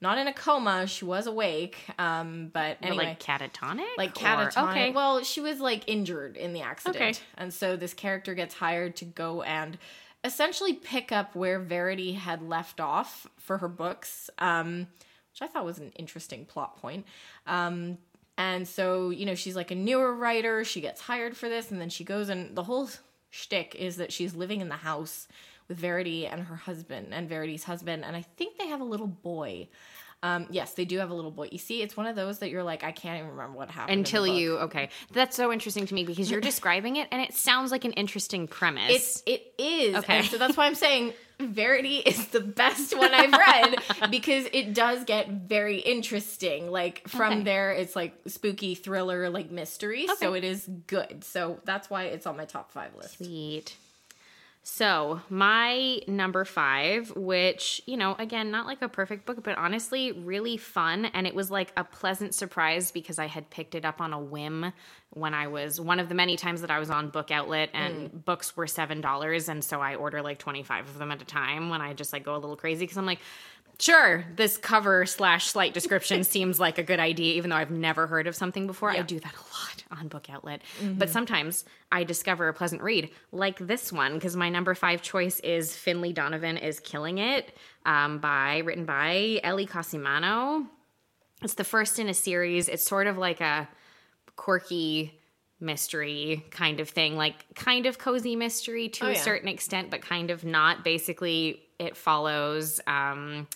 not 0.02 0.18
in 0.18 0.28
a 0.28 0.34
coma. 0.34 0.86
She 0.88 1.06
was 1.06 1.28
awake. 1.28 1.78
Um, 1.98 2.50
but 2.54 2.78
But, 2.82 2.88
anyway, 2.90 3.06
like 3.06 3.20
catatonic? 3.20 3.86
like 3.98 4.12
Or- 4.12 4.14
catatonic. 4.26 4.72
Okay. 4.72 4.92
Well, 4.92 5.24
she 5.24 5.42
was 5.42 5.60
like 5.60 5.84
injured 5.88 6.38
in 6.38 6.54
the 6.54 6.62
accident. 6.62 6.96
Okay. 6.96 7.14
And 7.38 7.54
so 7.54 7.76
this 7.76 7.94
character 7.94 8.34
gets 8.34 8.54
hired 8.56 8.96
to 8.98 9.06
go 9.06 9.42
and 9.42 9.78
essentially 10.24 10.74
pick 10.74 11.12
up 11.12 11.36
where 11.36 11.60
Verity 11.60 12.14
had 12.14 12.42
left 12.42 12.80
off 12.80 13.28
for 13.38 13.58
her 13.60 13.68
books, 13.68 14.30
um, 14.40 14.88
which 15.32 15.42
I 15.42 15.48
thought 15.48 15.66
was 15.66 15.80
an 15.80 15.92
interesting 15.96 16.46
plot 16.46 16.78
point. 16.82 17.06
Um, 17.46 17.98
and 18.38 18.68
so, 18.68 19.10
you 19.10 19.26
know, 19.26 19.36
she's 19.36 19.56
like 19.56 19.72
a 19.72 19.76
newer 19.76 20.14
writer. 20.14 20.64
She 20.64 20.82
gets 20.82 21.02
hired 21.02 21.36
for 21.36 21.50
this, 21.50 21.72
and 21.72 21.82
then 21.82 21.90
she 21.90 22.04
goes 22.04 22.30
and 22.30 22.56
the 22.56 22.64
whole 22.64 22.90
shtick 23.30 23.74
is 23.76 23.98
that 23.98 24.12
she's 24.12 24.36
living 24.36 24.62
in 24.62 24.70
the 24.70 24.76
house 24.76 25.28
with 25.68 25.78
Verity 25.78 26.28
and 26.28 26.42
her 26.44 26.56
husband 26.56 27.08
and 27.12 27.28
Verity's 27.30 27.64
husband, 27.64 28.06
and 28.06 28.16
I 28.16 28.22
think 28.38 28.58
they 28.58 28.68
have 28.68 28.82
a 28.82 28.86
little 28.86 29.08
boy. 29.08 29.68
Um, 30.24 30.48
yes, 30.50 30.74
they 30.74 30.86
do 30.86 30.98
have 30.98 31.12
a 31.12 31.14
little 31.14 31.30
boy. 31.30 31.50
You 31.52 31.60
see, 31.60 31.84
it's 31.84 31.96
one 31.96 32.08
of 32.08 32.16
those 32.16 32.40
that 32.40 32.50
you're 32.50 32.64
like, 32.64 32.84
I 32.84 32.92
can't 32.92 33.20
even 33.20 33.30
remember 33.32 33.56
what 33.56 33.70
happened 33.70 34.00
Until 34.00 34.26
you 34.26 34.58
okay, 34.60 34.90
that's 35.14 35.38
so 35.38 35.54
interesting 35.54 35.86
to 35.86 35.94
me 35.94 36.06
because 36.06 36.32
you're 36.32 36.42
describing 36.42 36.96
it 36.96 37.08
and 37.12 37.22
it 37.22 37.34
sounds 37.34 37.72
like 37.72 37.86
an 37.86 37.92
interesting 37.94 38.48
premise. 38.48 38.96
It's 38.96 39.24
it 39.28 39.54
is. 39.60 39.96
Okay. 39.98 40.18
And 40.18 40.26
so 40.26 40.40
that's 40.40 40.58
why 40.58 40.66
I'm 40.66 40.74
saying 40.74 41.14
Verity 41.40 41.98
is 41.98 42.30
the 42.30 42.40
best 42.40 42.98
one 42.98 43.14
I've 43.14 43.32
read 43.32 43.76
because 44.10 44.48
it 44.54 44.74
does 44.74 45.04
get 45.04 45.30
very 45.30 45.78
interesting. 45.78 46.72
Like 46.72 47.08
from 47.08 47.34
Okay. 47.34 47.44
there 47.44 47.72
it's 47.74 47.96
like 47.96 48.16
spooky 48.26 48.74
thriller 48.74 49.30
like 49.30 49.52
mystery. 49.52 50.08
So 50.18 50.34
it 50.34 50.44
is 50.44 50.68
good. 50.88 51.24
So 51.24 51.60
that's 51.64 51.92
why 51.92 52.06
it's 52.06 52.26
on 52.26 52.38
my 52.38 52.46
top 52.46 52.72
5 52.72 52.96
list. 52.96 53.18
Sweet. 53.18 53.76
So, 54.70 55.22
my 55.30 56.02
number 56.08 56.44
five, 56.44 57.16
which, 57.16 57.82
you 57.86 57.96
know, 57.96 58.18
again, 58.20 58.52
not 58.52 58.66
like 58.66 58.82
a 58.82 58.90
perfect 58.90 59.26
book, 59.26 59.42
but 59.42 59.58
honestly, 59.58 60.12
really 60.12 60.58
fun. 60.58 61.06
And 61.06 61.26
it 61.26 61.34
was 61.34 61.50
like 61.50 61.72
a 61.78 61.86
pleasant 61.86 62.36
surprise 62.36 62.92
because 62.92 63.18
I 63.18 63.28
had 63.28 63.50
picked 63.50 63.76
it 63.76 63.86
up 63.86 64.02
on 64.02 64.12
a 64.12 64.20
whim 64.20 64.74
when 65.12 65.34
I 65.34 65.48
was 65.48 65.80
one 65.80 66.02
of 66.02 66.10
the 66.10 66.16
many 66.16 66.36
times 66.36 66.60
that 66.62 66.70
I 66.70 66.80
was 66.80 66.90
on 66.90 67.12
Book 67.12 67.32
Outlet 67.32 67.70
and 67.74 68.12
mm. 68.12 68.26
books 68.26 68.58
were 68.58 68.66
$7. 68.66 69.50
And 69.50 69.64
so 69.64 69.80
I 69.80 69.96
order 69.96 70.22
like 70.22 70.38
25 70.38 70.90
of 70.90 71.00
them 71.00 71.14
at 71.14 71.22
a 71.22 71.26
time 71.26 71.70
when 71.70 71.80
I 71.80 71.94
just 71.94 72.12
like 72.12 72.26
go 72.26 72.36
a 72.36 72.38
little 72.38 72.58
crazy 72.58 72.84
because 72.84 72.98
I'm 72.98 73.06
like, 73.06 73.20
Sure, 73.80 74.26
this 74.36 74.58
cover 74.58 75.06
slash 75.06 75.48
slight 75.48 75.74
description 75.74 76.24
seems 76.26 76.60
like 76.60 76.78
a 76.80 76.84
good 76.84 77.00
idea, 77.00 77.36
even 77.36 77.52
though 77.52 77.56
I've 77.58 77.70
never 77.72 78.08
heard 78.08 78.26
of 78.26 78.36
something 78.36 78.66
before. 78.66 78.90
I 78.90 79.02
do 79.04 79.20
that 79.20 79.34
a 79.34 79.38
lot 79.38 80.00
on 80.00 80.08
Book 80.08 80.30
Outlet. 80.32 80.62
But 80.82 81.10
sometimes 81.12 81.64
I 81.92 82.04
discover 82.04 82.48
a 82.48 82.54
pleasant 82.54 82.82
read, 82.82 83.12
like 83.32 83.60
this 83.60 83.94
one, 83.94 84.16
because 84.16 84.36
my 84.36 84.50
number 84.50 84.74
five 84.74 85.02
choice 85.04 85.40
is 85.42 85.76
Finley 85.76 86.12
Donovan 86.12 86.58
is 86.58 86.80
Killing 86.80 87.20
It, 87.20 87.56
um, 87.86 88.18
by 88.18 88.58
written 88.60 88.86
by 88.86 89.40
Ellie 89.44 89.68
Cosimano. 89.68 90.66
It's 91.44 91.54
the 91.54 91.64
first 91.64 92.00
in 92.00 92.10
a 92.10 92.16
series. 92.16 92.68
It's 92.68 92.84
sort 92.84 93.06
of 93.06 93.18
like 93.20 93.42
a 93.42 93.70
quirky 94.36 95.20
mystery 95.60 96.46
kind 96.52 96.80
of 96.80 96.90
thing, 96.90 97.16
like 97.16 97.36
kind 97.56 97.86
of 97.86 97.98
cozy 98.00 98.36
mystery 98.36 98.90
to 98.90 99.06
Oh, 99.06 99.10
a 99.10 99.14
yeah. 99.14 99.22
certain 99.22 99.48
extent, 99.48 99.90
but 99.92 100.02
kind 100.02 100.32
of 100.32 100.44
not. 100.44 100.84
Basically, 100.84 101.62
it 101.80 101.98
follows. 101.98 102.80
Um, 102.88 103.48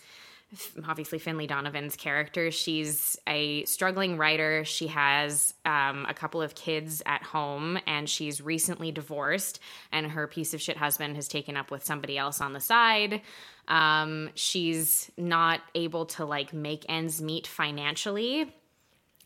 obviously 0.88 1.18
Finley 1.18 1.48
Donovan's 1.48 1.96
character. 1.96 2.52
She's 2.52 3.18
a 3.26 3.64
struggling 3.66 4.18
writer. 4.18 4.66
She 4.66 4.88
has 4.88 5.54
um, 5.66 6.06
a 6.08 6.14
couple 6.14 6.42
of 6.42 6.56
kids 6.56 7.02
at 7.06 7.24
home, 7.24 7.80
and 7.88 8.10
she's 8.10 8.42
recently 8.42 8.92
divorced. 8.92 9.60
And 9.92 10.08
her 10.08 10.28
piece 10.28 10.54
of 10.54 10.62
shit 10.62 10.78
husband 10.78 11.16
has 11.16 11.28
taken 11.28 11.56
up 11.56 11.72
with 11.72 11.86
somebody 11.86 12.18
else 12.18 12.42
on 12.42 12.54
the 12.54 12.60
side. 12.60 13.22
Um, 13.68 14.30
she's 14.36 15.10
not 15.18 15.62
able 15.74 16.08
to 16.08 16.26
like 16.26 16.52
make 16.52 16.86
ends 16.90 17.22
meet 17.22 17.48
financially 17.48 18.54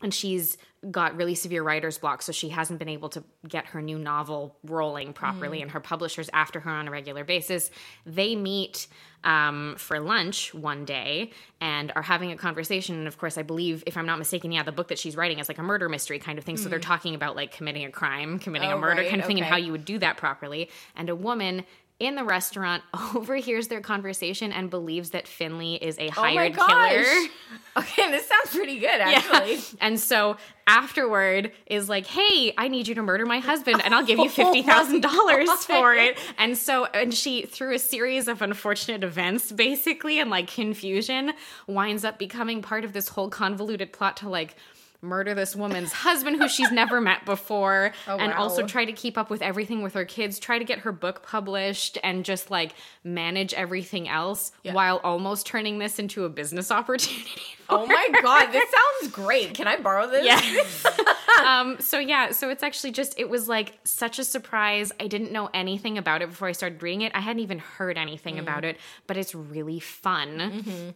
and 0.02 0.12
she's 0.12 0.58
got 0.90 1.16
really 1.16 1.34
severe 1.34 1.62
writer's 1.62 1.98
block 1.98 2.22
so 2.22 2.32
she 2.32 2.48
hasn't 2.48 2.78
been 2.78 2.88
able 2.88 3.08
to 3.10 3.24
get 3.48 3.66
her 3.66 3.82
new 3.82 3.98
novel 3.98 4.56
rolling 4.64 5.12
properly 5.12 5.62
and 5.62 5.70
her 5.70 5.80
publishers 5.80 6.30
after 6.32 6.60
her 6.60 6.70
on 6.70 6.86
a 6.88 6.90
regular 6.90 7.24
basis. 7.24 7.70
They 8.04 8.36
meet 8.36 8.86
um, 9.24 9.74
for 9.78 9.98
lunch 9.98 10.54
one 10.54 10.84
day 10.84 11.32
and 11.60 11.92
are 11.96 12.02
having 12.02 12.30
a 12.30 12.36
conversation. 12.36 12.96
And 12.96 13.08
of 13.08 13.18
course 13.18 13.36
i 13.38 13.42
believe 13.42 13.82
if 13.86 13.96
i'm 13.96 14.06
not 14.06 14.18
mistaken 14.18 14.52
yeah 14.52 14.62
the 14.62 14.72
book 14.72 14.88
that 14.88 14.98
she's 14.98 15.16
writing 15.16 15.38
is 15.38 15.48
like 15.48 15.58
a 15.58 15.62
murder 15.62 15.88
mystery 15.88 16.18
kind 16.18 16.38
of 16.38 16.44
thing. 16.44 16.56
So 16.56 16.68
they're 16.68 16.78
talking 16.78 17.14
about 17.14 17.34
like 17.34 17.50
committing 17.52 17.84
a 17.84 17.90
crime 17.90 18.38
committing 18.38 18.70
a 18.70 18.76
Oh, 18.76 18.78
murder 18.78 19.00
right, 19.00 19.08
kind 19.10 19.20
of 19.20 19.26
thing 19.26 19.38
and 19.38 19.46
how 19.46 19.56
you 19.56 19.72
would 19.72 19.84
do 19.84 19.98
that 19.98 20.16
properly. 20.16 20.68
And 20.94 21.08
a 21.08 21.16
woman 21.16 21.64
in 21.98 22.14
the 22.14 22.24
restaurant, 22.24 22.82
overhears 23.14 23.68
their 23.68 23.80
conversation 23.80 24.52
and 24.52 24.68
believes 24.70 25.10
that 25.10 25.26
Finley 25.26 25.74
is 25.76 25.98
a 25.98 26.10
Oh 26.16 26.22
my 26.22 26.32
hired 26.34 26.56
gosh. 26.56 26.66
killer. 26.92 27.28
Okay, 27.78 28.10
this 28.10 28.26
sounds 28.26 28.56
pretty 28.56 28.78
good 28.78 28.88
actually. 29.02 29.56
Yeah. 29.56 29.60
And 29.82 30.00
so 30.00 30.38
afterward 30.66 31.52
is 31.66 31.90
like, 31.90 32.06
hey, 32.06 32.54
I 32.56 32.68
need 32.68 32.88
you 32.88 32.94
to 32.94 33.02
murder 33.02 33.26
my 33.26 33.38
husband 33.38 33.82
and 33.84 33.94
I'll 33.94 34.04
give 34.04 34.18
you 34.18 34.30
Oh 34.30 34.54
$50,000 34.54 35.46
for 35.66 35.94
it. 35.94 36.18
And 36.38 36.56
so, 36.56 36.86
and 36.86 37.12
she, 37.12 37.42
through 37.42 37.74
a 37.74 37.78
series 37.78 38.28
of 38.28 38.40
unfortunate 38.40 39.04
events, 39.04 39.52
basically, 39.52 40.18
and 40.20 40.30
like 40.30 40.48
confusion, 40.50 41.32
winds 41.66 42.02
up 42.02 42.18
becoming 42.18 42.62
part 42.62 42.84
of 42.84 42.94
this 42.94 43.08
whole 43.08 43.28
convoluted 43.28 43.92
plot 43.92 44.16
to 44.18 44.28
like, 44.30 44.56
Murder 45.06 45.34
this 45.34 45.56
woman's 45.56 45.92
husband 45.92 46.36
who 46.36 46.48
she's 46.48 46.70
never 46.70 47.00
met 47.00 47.24
before, 47.24 47.92
Oh, 48.08 48.16
and 48.18 48.32
also 48.32 48.66
try 48.66 48.84
to 48.84 48.92
keep 48.92 49.16
up 49.16 49.30
with 49.30 49.40
everything 49.42 49.82
with 49.82 49.94
her 49.94 50.04
kids, 50.04 50.38
try 50.38 50.58
to 50.58 50.64
get 50.64 50.80
her 50.80 50.92
book 50.92 51.22
published, 51.22 51.96
and 52.04 52.24
just 52.24 52.50
like 52.50 52.72
manage 53.04 53.54
everything 53.54 54.08
else 54.08 54.52
Yeah. 54.62 54.74
while 54.74 55.00
almost 55.04 55.46
turning 55.46 55.78
this 55.78 55.98
into 55.98 56.24
a 56.24 56.28
business 56.28 56.70
opportunity. 56.70 57.40
Oh 57.68 57.86
my 57.86 58.08
god, 58.22 58.52
this 58.52 58.64
sounds 58.70 59.12
great. 59.12 59.54
Can 59.54 59.66
I 59.66 59.76
borrow 59.76 60.08
this? 60.08 60.24
Yeah. 60.24 61.00
um, 61.60 61.76
so 61.80 61.98
yeah, 61.98 62.30
so 62.30 62.48
it's 62.48 62.62
actually 62.62 62.92
just 62.92 63.18
it 63.18 63.28
was 63.28 63.48
like 63.48 63.78
such 63.84 64.18
a 64.18 64.24
surprise. 64.24 64.92
I 65.00 65.06
didn't 65.08 65.32
know 65.32 65.48
anything 65.52 65.98
about 65.98 66.22
it 66.22 66.28
before 66.28 66.46
I 66.48 66.52
started 66.52 66.82
reading 66.82 67.02
it. 67.02 67.12
I 67.14 67.20
hadn't 67.20 67.40
even 67.42 67.58
heard 67.58 67.98
anything 67.98 68.38
about 68.38 68.64
it, 68.64 68.76
but 69.06 69.16
it's 69.16 69.34
really 69.34 69.80
fun. 69.80 70.94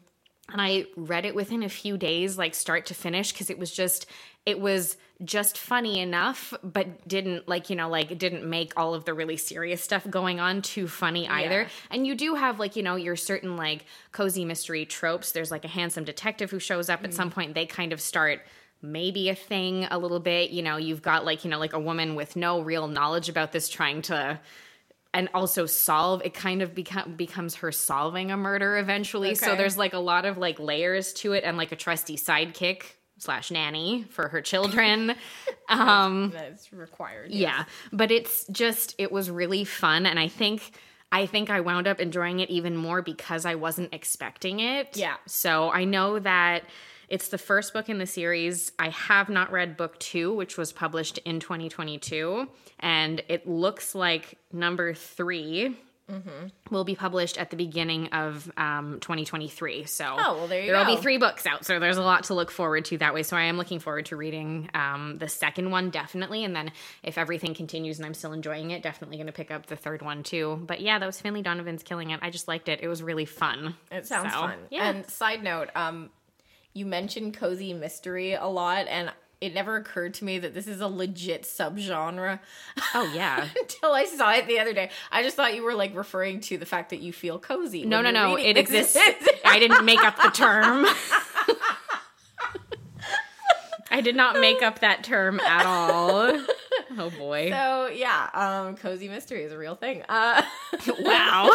And 0.53 0.61
I 0.61 0.87
read 0.97 1.25
it 1.25 1.35
within 1.35 1.63
a 1.63 1.69
few 1.69 1.97
days, 1.97 2.39
like 2.39 2.55
start 2.55 2.87
to 2.87 2.95
finish, 2.95 3.33
because 3.33 3.51
it 3.51 3.59
was 3.59 3.71
just 3.71 4.07
it 4.47 4.61
was 4.61 4.97
just 5.23 5.59
funny 5.59 6.01
enough, 6.01 6.55
but 6.63 7.07
didn't 7.07 7.47
like, 7.47 7.69
you 7.69 7.77
know, 7.77 7.91
like 7.91 8.11
it 8.11 8.19
didn't 8.19 8.49
make 8.49 8.73
all 8.77 8.95
of 8.95 9.05
the 9.05 9.13
really 9.13 9.37
serious 9.37 9.83
stuff 9.83 10.09
going 10.09 10.41
on 10.41 10.63
too 10.63 10.89
funny 10.89 11.29
either. 11.29 11.63
Yeah. 11.63 11.69
And 11.91 12.07
you 12.07 12.15
do 12.15 12.35
have 12.37 12.59
like, 12.59 12.75
you 12.75 12.83
know, 12.83 12.97
your 12.97 13.17
certain 13.17 13.57
like 13.59 13.85
cozy 14.13 14.47
mystery 14.47 14.87
tropes. 14.87 15.33
There's 15.33 15.51
like 15.51 15.67
a 15.67 15.69
handsome 15.69 16.05
detective 16.05 16.51
who 16.51 16.59
shows 16.59 16.89
up 16.89 17.05
at 17.05 17.13
some 17.13 17.29
mm-hmm. 17.29 17.35
point. 17.35 17.55
They 17.55 17.67
kind 17.67 17.93
of 17.93 18.01
start 18.01 18.41
maybe 18.81 19.29
a 19.29 19.35
thing 19.35 19.87
a 19.91 19.99
little 19.99 20.21
bit. 20.21 20.51
You 20.51 20.63
know, 20.63 20.79
you've 20.79 21.03
got 21.03 21.27
like, 21.27 21.45
you 21.45 21.51
know, 21.51 21.59
like 21.59 21.75
a 21.75 21.81
woman 21.81 22.15
with 22.15 22.35
no 22.35 22.63
real 22.63 22.89
knowledge 22.89 23.29
about 23.29 23.53
this 23.53 23.69
trying 23.69 24.01
to 24.03 24.41
and 25.13 25.29
also 25.35 25.67
solve 25.67 26.23
it 26.25 26.35
kind 26.35 26.63
of 26.63 26.75
become 26.75 27.15
becomes 27.15 27.57
her 27.57 27.73
solving 27.73 28.31
a 28.31 28.37
murder 28.37 28.79
eventually. 28.79 29.35
So 29.35 29.57
there's 29.57 29.77
like 29.77 29.93
a 29.93 29.99
lot 29.99 30.25
of 30.25 30.39
like 30.39 30.59
layers 30.61 31.13
to 31.15 31.33
it 31.33 31.45
and 31.45 31.57
like 31.57 31.73
a 31.73 31.77
trusty 31.77 32.17
sidekick 32.17 32.83
slash 33.19 33.51
nanny 33.51 34.05
for 34.11 34.29
her 34.29 34.41
children. 34.41 35.15
um 35.69 36.31
That's 36.31 36.73
required. 36.73 37.31
yeah, 37.31 37.65
but 37.93 38.11
it's 38.11 38.47
just 38.49 38.95
it 38.99 39.11
was 39.11 39.31
really 39.31 39.65
fun 39.65 40.07
and 40.07 40.19
I 40.19 40.29
think 40.29 40.73
I 41.13 41.27
think 41.27 41.51
I 41.51 41.61
wound 41.61 41.89
up 41.89 42.01
enjoying 42.01 42.39
it 42.41 42.51
even 42.51 42.77
more 42.77 43.03
because 43.03 43.45
I 43.45 43.57
wasn't 43.57 43.93
expecting 43.93 44.61
it. 44.61 44.97
Yeah. 44.97 45.17
So 45.27 45.71
I 45.71 45.85
know 45.85 46.21
that 46.21 46.63
it's 47.11 47.29
the 47.29 47.39
first 47.39 47.73
book 47.73 47.89
in 47.89 47.99
the 47.99 48.07
series. 48.07 48.73
I 48.79 48.89
have 48.91 49.29
not 49.29 49.51
read 49.53 49.77
book 49.77 49.99
2 49.99 50.33
which 50.35 50.57
was 50.57 50.73
published 50.73 51.19
in 51.19 51.41
2022 51.41 52.49
and 52.79 53.23
it 53.29 53.47
looks 53.49 53.95
like 53.95 54.39
number 54.53 54.95
3 54.95 55.77
will 56.73 56.83
be 56.83 56.97
published 56.97 57.39
at 57.39 57.51
the 57.51 57.57
beginning 57.57 58.09
of 58.09 58.51
um, 58.57 58.99
2023. 59.01 59.85
So 59.85 60.17
Oh, 60.19 60.35
well, 60.39 60.47
there 60.49 60.61
you 60.61 60.67
there'll 60.73 60.85
go. 60.85 60.97
be 60.97 61.01
three 61.01 61.19
books 61.19 61.47
out, 61.47 61.65
so 61.65 61.79
there's 61.79 61.99
a 61.99 62.03
lot 62.03 62.25
to 62.25 62.35
look 62.35 62.51
forward 62.51 62.85
to 62.87 62.99
that 62.99 63.15
way. 63.15 63.23
So 63.23 63.37
I 63.37 63.43
am 63.43 63.57
looking 63.57 63.79
forward 63.79 64.07
to 64.07 64.17
reading 64.17 64.69
um, 64.75 65.19
the 65.19 65.29
second 65.29 65.71
one 65.71 65.91
definitely, 65.91 66.43
and 66.43 66.57
then 66.57 66.73
if 67.05 67.17
everything 67.17 67.55
continues 67.55 68.01
and 68.01 68.07
I'm 68.07 68.15
still 68.15 68.33
enjoying 68.33 68.73
it, 68.73 68.83
definitely 68.83 69.19
going 69.19 69.29
to 69.29 69.33
pick 69.33 69.53
up 69.53 69.67
the 69.67 69.77
third 69.77 70.03
one 70.03 70.25
too. 70.25 70.61
But 70.67 70.81
yeah, 70.81 70.99
that 70.99 71.07
was 71.07 71.21
Finley 71.21 71.43
Donovan's 71.43 71.85
killing 71.85 72.11
it. 72.11 72.19
I 72.23 72.31
just 72.31 72.49
liked 72.49 72.69
it. 72.69 72.81
It 72.83 72.89
was 72.89 73.05
really 73.05 73.25
fun. 73.25 73.77
It 73.93 74.05
sounds 74.09 74.33
So, 74.33 74.41
fun. 74.41 74.59
Yeah. 74.69 74.91
And 74.91 75.07
side 75.09 75.45
note, 75.45 75.69
um, 75.77 76.11
you 76.73 76.87
mentioned 76.87 77.35
cozy 77.37 77.73
mystery 77.73 78.33
a 78.35 78.47
lot, 78.47 78.87
and 78.89 79.13
it 79.41 79.55
never 79.55 79.77
occurred 79.77 80.15
to 80.15 80.25
me 80.25 80.39
that 80.39 80.53
this 80.55 80.67
is 80.67 80.81
a 80.81 80.87
legit 80.87 81.43
subgenre 81.45 82.41
oh 82.95 83.13
yeah. 83.15 83.49
until 83.61 83.93
I 83.93 84.05
saw 84.05 84.33
it 84.33 84.47
the 84.47 84.59
other 84.59 84.75
day. 84.75 84.91
I 85.11 85.23
just 85.23 85.35
thought 85.37 85.55
you 85.55 85.63
were 85.63 85.75
like 85.75 85.97
referring 85.97 86.41
to 86.43 86.59
the 86.59 86.67
fact 86.67 86.91
that 86.91 87.01
you 87.01 87.13
feel 87.13 87.39
cozy. 87.39 87.85
No, 87.85 88.03
no, 88.03 88.11
no. 88.11 88.37
It 88.37 88.57
exists. 88.57 88.99
I 89.45 89.59
didn't 89.59 89.85
make 89.85 90.03
up 90.03 90.17
the 90.23 90.31
term. 90.31 90.87
I 93.93 94.03
did 94.03 94.15
not 94.15 94.39
make 94.41 94.63
up 94.63 94.81
that 94.81 95.03
term 95.03 95.41
at 95.41 95.67
all. 95.67 96.41
Oh 96.99 97.11
boy. 97.19 97.51
so 97.51 97.89
yeah, 97.89 98.29
um, 98.35 98.77
cozy 98.77 99.09
mystery 99.09 99.43
is 99.43 99.53
a 99.53 99.59
real 99.59 99.75
thing. 99.75 100.03
Uh, 100.09 100.43
Wow. 101.01 101.51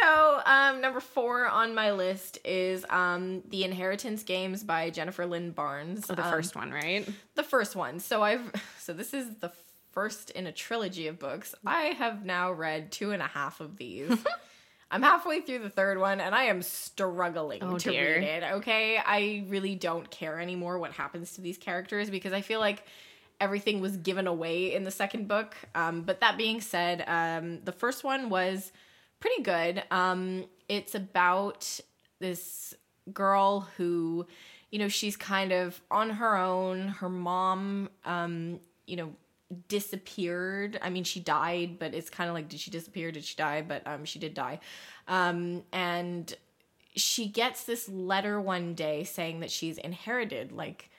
So, 0.00 0.40
um, 0.46 0.80
number 0.80 1.00
four 1.00 1.46
on 1.46 1.74
my 1.74 1.92
list 1.92 2.38
is 2.44 2.84
um, 2.88 3.42
The 3.48 3.64
Inheritance 3.64 4.22
Games 4.22 4.64
by 4.64 4.90
Jennifer 4.90 5.26
Lynn 5.26 5.50
Barnes. 5.50 6.06
the 6.06 6.24
Um, 6.24 6.30
first 6.30 6.56
one, 6.56 6.70
right? 6.72 7.06
the 7.34 7.42
first 7.42 7.76
one. 7.76 8.00
So 8.00 8.22
I've 8.22 8.50
so 8.78 8.92
this 8.92 9.12
is 9.12 9.26
the 9.40 9.52
first 9.92 10.30
in 10.30 10.46
a 10.46 10.52
trilogy 10.52 11.06
of 11.08 11.18
books. 11.18 11.54
I 11.66 11.86
have 11.98 12.24
now 12.24 12.52
read 12.52 12.92
two 12.92 13.10
and 13.12 13.20
a 13.22 13.26
half 13.26 13.60
of 13.60 13.76
these. 13.76 14.16
I'm 14.92 15.02
halfway 15.02 15.40
through 15.40 15.60
the 15.60 15.70
third 15.70 15.98
one 15.98 16.20
and 16.20 16.34
I 16.34 16.44
am 16.44 16.62
struggling 16.62 17.62
Oh, 17.62 17.78
to 17.78 17.90
dear. 17.90 18.16
read 18.18 18.42
it. 18.42 18.52
Okay. 18.54 18.98
I 18.98 19.44
really 19.48 19.74
don't 19.76 20.10
care 20.10 20.40
anymore 20.40 20.78
what 20.78 20.92
happens 20.92 21.32
to 21.34 21.40
these 21.40 21.58
characters 21.58 22.10
because 22.10 22.32
I 22.32 22.40
feel 22.40 22.58
like 22.60 22.84
everything 23.40 23.80
was 23.80 23.96
given 23.96 24.26
away 24.26 24.74
in 24.74 24.82
the 24.84 24.90
second 24.90 25.28
book. 25.28 25.54
Um, 25.74 26.02
but 26.02 26.20
that 26.20 26.36
being 26.38 26.60
said, 26.60 27.04
um, 27.06 27.60
the 27.64 27.72
first 27.72 28.02
one 28.02 28.30
was 28.30 28.72
pretty 29.20 29.42
good. 29.42 29.82
Um, 29.90 30.46
it's 30.68 30.94
about 30.94 31.80
this 32.18 32.74
girl 33.12 33.68
who, 33.76 34.26
you 34.70 34.78
know, 34.78 34.88
she's 34.88 35.16
kind 35.16 35.52
of 35.52 35.80
on 35.90 36.10
her 36.10 36.36
own. 36.36 36.88
Her 36.88 37.08
mom, 37.08 37.90
um, 38.04 38.60
you 38.86 38.96
know, 38.96 39.12
disappeared. 39.68 40.78
I 40.82 40.90
mean, 40.90 41.04
she 41.04 41.20
died, 41.20 41.78
but 41.78 41.94
it's 41.94 42.10
kind 42.10 42.28
of 42.28 42.34
like, 42.34 42.48
did 42.48 42.60
she 42.60 42.70
disappear? 42.70 43.10
Did 43.12 43.24
she 43.24 43.36
die? 43.36 43.62
But 43.62 43.86
um, 43.86 44.04
she 44.04 44.18
did 44.18 44.34
die. 44.34 44.60
Um, 45.08 45.64
and 45.72 46.32
she 46.96 47.28
gets 47.28 47.64
this 47.64 47.88
letter 47.88 48.40
one 48.40 48.74
day 48.74 49.04
saying 49.04 49.40
that 49.40 49.50
she's 49.50 49.78
inherited 49.78 50.52
like 50.52 50.89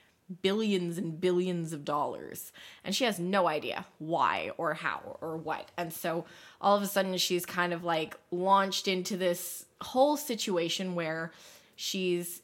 billions 0.41 0.97
and 0.97 1.19
billions 1.19 1.73
of 1.73 1.83
dollars 1.83 2.51
and 2.83 2.95
she 2.95 3.03
has 3.03 3.19
no 3.19 3.47
idea 3.47 3.85
why 3.99 4.51
or 4.57 4.73
how 4.73 5.17
or 5.21 5.35
what 5.37 5.69
and 5.77 5.91
so 5.91 6.25
all 6.61 6.75
of 6.77 6.83
a 6.83 6.87
sudden 6.87 7.17
she's 7.17 7.45
kind 7.45 7.73
of 7.73 7.83
like 7.83 8.15
launched 8.31 8.87
into 8.87 9.17
this 9.17 9.65
whole 9.81 10.15
situation 10.15 10.95
where 10.95 11.31
she's 11.75 12.41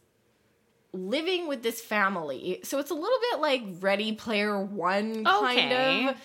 living 0.93 1.47
with 1.47 1.63
this 1.63 1.79
family 1.81 2.59
so 2.63 2.79
it's 2.79 2.91
a 2.91 2.95
little 2.95 3.19
bit 3.31 3.39
like 3.39 3.61
ready 3.79 4.11
player 4.11 4.59
one 4.59 5.23
kind 5.23 5.59
Okay. 5.59 6.07
of 6.09 6.15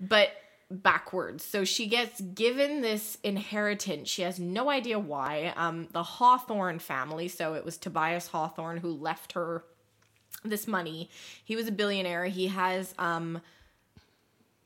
but 0.00 0.30
backwards. 0.70 1.44
So 1.44 1.64
she 1.64 1.86
gets 1.86 2.18
given 2.22 2.80
this 2.80 3.18
inheritance. 3.22 4.08
She 4.08 4.22
has 4.22 4.40
no 4.40 4.70
idea 4.70 4.98
why. 4.98 5.52
Um, 5.54 5.86
the 5.92 6.02
Hawthorne 6.02 6.78
family, 6.78 7.28
so 7.28 7.52
it 7.52 7.62
was 7.62 7.76
Tobias 7.76 8.28
Hawthorne 8.28 8.78
who 8.78 8.90
left 8.90 9.32
her 9.32 9.64
this 10.44 10.66
money. 10.66 11.10
He 11.44 11.56
was 11.56 11.68
a 11.68 11.72
billionaire. 11.72 12.26
He 12.26 12.48
has 12.48 12.94
um 12.98 13.40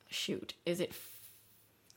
shoot, 0.08 0.54
is 0.64 0.80
it 0.80 0.92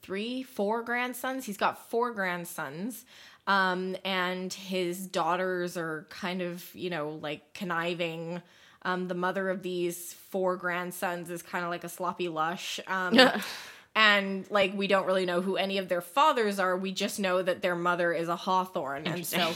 three, 0.02 0.42
four 0.42 0.82
grandsons? 0.82 1.44
He's 1.44 1.56
got 1.56 1.90
four 1.90 2.12
grandsons. 2.12 3.04
Um, 3.46 3.96
and 4.04 4.52
his 4.52 5.06
daughters 5.06 5.76
are 5.76 6.06
kind 6.10 6.42
of, 6.42 6.64
you 6.74 6.90
know, 6.90 7.18
like 7.22 7.52
conniving. 7.54 8.42
Um, 8.82 9.08
the 9.08 9.14
mother 9.14 9.50
of 9.50 9.62
these 9.62 10.12
four 10.12 10.56
grandsons 10.56 11.30
is 11.30 11.42
kind 11.42 11.64
of 11.64 11.70
like 11.70 11.84
a 11.84 11.88
sloppy 11.88 12.28
lush. 12.28 12.80
Um, 12.86 13.18
and 13.94 14.48
like 14.50 14.72
we 14.74 14.86
don't 14.86 15.06
really 15.06 15.26
know 15.26 15.40
who 15.40 15.56
any 15.56 15.78
of 15.78 15.88
their 15.88 16.00
fathers 16.00 16.58
are. 16.58 16.76
We 16.76 16.92
just 16.92 17.18
know 17.18 17.42
that 17.42 17.62
their 17.62 17.74
mother 17.74 18.12
is 18.12 18.28
a 18.28 18.36
Hawthorne, 18.36 19.06
and 19.06 19.26
so 19.26 19.54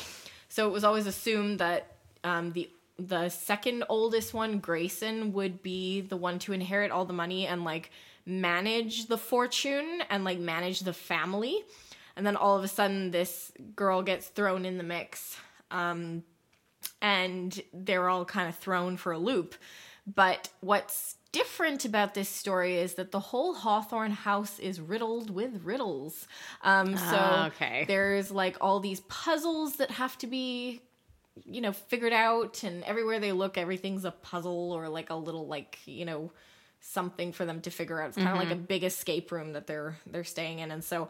so 0.48 0.66
it 0.66 0.72
was 0.72 0.84
always 0.84 1.06
assumed 1.06 1.60
that 1.60 1.96
um, 2.24 2.52
the 2.52 2.68
the 2.98 3.28
second 3.28 3.84
oldest 3.88 4.32
one, 4.34 4.58
Grayson, 4.60 5.32
would 5.32 5.62
be 5.62 6.00
the 6.00 6.16
one 6.16 6.38
to 6.40 6.52
inherit 6.52 6.90
all 6.90 7.04
the 7.04 7.12
money 7.12 7.46
and 7.46 7.64
like 7.64 7.90
manage 8.26 9.06
the 9.06 9.18
fortune 9.18 10.00
and 10.10 10.24
like 10.24 10.38
manage 10.38 10.80
the 10.80 10.92
family. 10.92 11.64
And 12.16 12.24
then 12.26 12.36
all 12.36 12.56
of 12.56 12.62
a 12.64 12.68
sudden, 12.68 13.10
this 13.10 13.52
girl 13.74 14.02
gets 14.02 14.28
thrown 14.28 14.64
in 14.64 14.78
the 14.78 14.84
mix. 14.84 15.36
Um, 15.70 16.22
and 17.02 17.60
they're 17.72 18.08
all 18.08 18.24
kind 18.24 18.48
of 18.48 18.56
thrown 18.56 18.96
for 18.96 19.12
a 19.12 19.18
loop. 19.18 19.54
But 20.06 20.50
what's 20.60 21.16
different 21.32 21.84
about 21.84 22.14
this 22.14 22.28
story 22.28 22.76
is 22.76 22.94
that 22.94 23.10
the 23.10 23.18
whole 23.18 23.54
Hawthorne 23.54 24.12
house 24.12 24.58
is 24.60 24.80
riddled 24.80 25.30
with 25.30 25.62
riddles. 25.64 26.28
Um, 26.62 26.96
so 26.96 27.02
Ah, 27.18 27.46
okay. 27.48 27.84
there's 27.88 28.30
like 28.30 28.56
all 28.60 28.78
these 28.80 29.00
puzzles 29.00 29.76
that 29.76 29.90
have 29.92 30.16
to 30.18 30.26
be 30.26 30.82
you 31.44 31.60
know 31.60 31.72
figured 31.72 32.12
out 32.12 32.62
and 32.62 32.84
everywhere 32.84 33.18
they 33.18 33.32
look 33.32 33.58
everything's 33.58 34.04
a 34.04 34.10
puzzle 34.12 34.72
or 34.72 34.88
like 34.88 35.10
a 35.10 35.14
little 35.16 35.46
like 35.46 35.78
you 35.84 36.04
know 36.04 36.30
something 36.84 37.32
for 37.32 37.44
them 37.44 37.60
to 37.62 37.70
figure 37.70 38.00
out. 38.00 38.08
It's 38.08 38.16
kind 38.16 38.28
of 38.28 38.36
like 38.36 38.50
a 38.50 38.56
big 38.56 38.84
escape 38.84 39.32
room 39.32 39.54
that 39.54 39.66
they're 39.66 39.96
they're 40.06 40.24
staying 40.24 40.58
in, 40.58 40.70
and 40.70 40.84
so 40.84 41.08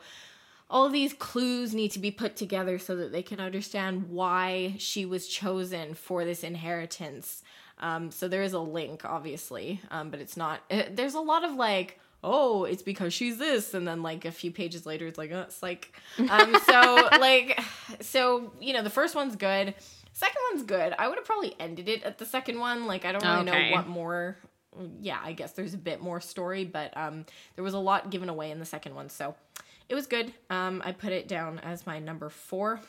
all 0.71 0.87
of 0.87 0.93
these 0.93 1.13
clues 1.13 1.75
need 1.75 1.91
to 1.91 1.99
be 1.99 2.11
put 2.11 2.37
together 2.37 2.79
so 2.79 2.97
that 2.97 3.13
they 3.13 3.23
can 3.23 3.41
understand 3.41 4.09
why 4.09 4.75
she 4.79 5.05
was 5.05 5.27
chosen 5.27 5.95
for 5.95 6.25
this 6.25 6.43
inheritance. 6.43 7.43
Um, 7.79 8.11
so 8.11 8.29
there 8.29 8.43
is 8.43 8.53
a 8.53 8.61
link, 8.61 9.05
obviously, 9.05 9.81
um, 9.91 10.11
but 10.11 10.21
it's 10.21 10.37
not. 10.37 10.61
It, 10.71 10.97
there's 10.97 11.15
a 11.15 11.21
lot 11.21 11.45
of 11.45 11.55
like, 11.55 11.99
oh, 12.23 12.65
it's 12.65 12.83
because 12.83 13.13
she's 13.13 13.39
this, 13.39 13.75
and 13.75 13.87
then 13.87 14.03
like 14.03 14.25
a 14.25 14.33
few 14.33 14.53
pages 14.53 14.87
later, 14.87 15.07
it's 15.07 15.19
like, 15.19 15.33
oh, 15.33 15.41
it's 15.41 15.63
like, 15.63 15.93
um, 16.31 16.57
so 16.65 17.09
like, 17.21 17.61
so 18.01 18.53
you 18.61 18.73
know, 18.73 18.83
the 18.83 18.91
first 18.91 19.15
one's 19.15 19.37
good. 19.37 19.75
Second 20.15 20.41
one's 20.53 20.63
good. 20.65 20.95
I 20.99 21.09
would 21.09 21.19
have 21.19 21.25
probably 21.27 21.55
ended 21.61 21.89
it 21.89 22.03
at 22.05 22.19
the 22.19 22.25
second 22.25 22.59
one. 22.59 22.87
Like, 22.87 23.05
I 23.05 23.13
don't 23.13 23.23
really 23.23 23.51
Okay. 23.51 23.71
know 23.71 23.77
what 23.77 23.87
more. 23.89 24.37
Yeah, 25.01 25.19
I 25.23 25.33
guess 25.33 25.53
there's 25.53 25.75
a 25.75 25.79
bit 25.79 26.01
more 26.01 26.21
story, 26.21 26.65
but 26.65 26.97
um, 26.97 27.27
there 27.57 27.63
was 27.65 27.75
a 27.75 27.79
lot 27.79 28.11
given 28.11 28.29
away 28.29 28.51
in 28.51 28.59
the 28.59 28.65
second 28.65 28.95
one, 28.95 29.09
so 29.09 29.35
it 29.89 29.95
was 29.95 30.07
good. 30.07 30.33
Um, 30.51 30.83
I 30.85 30.93
put 30.93 31.13
it 31.13 31.29
down 31.29 31.59
as 31.61 31.87
my 31.87 31.99
number 31.99 32.29
four. 32.31 32.81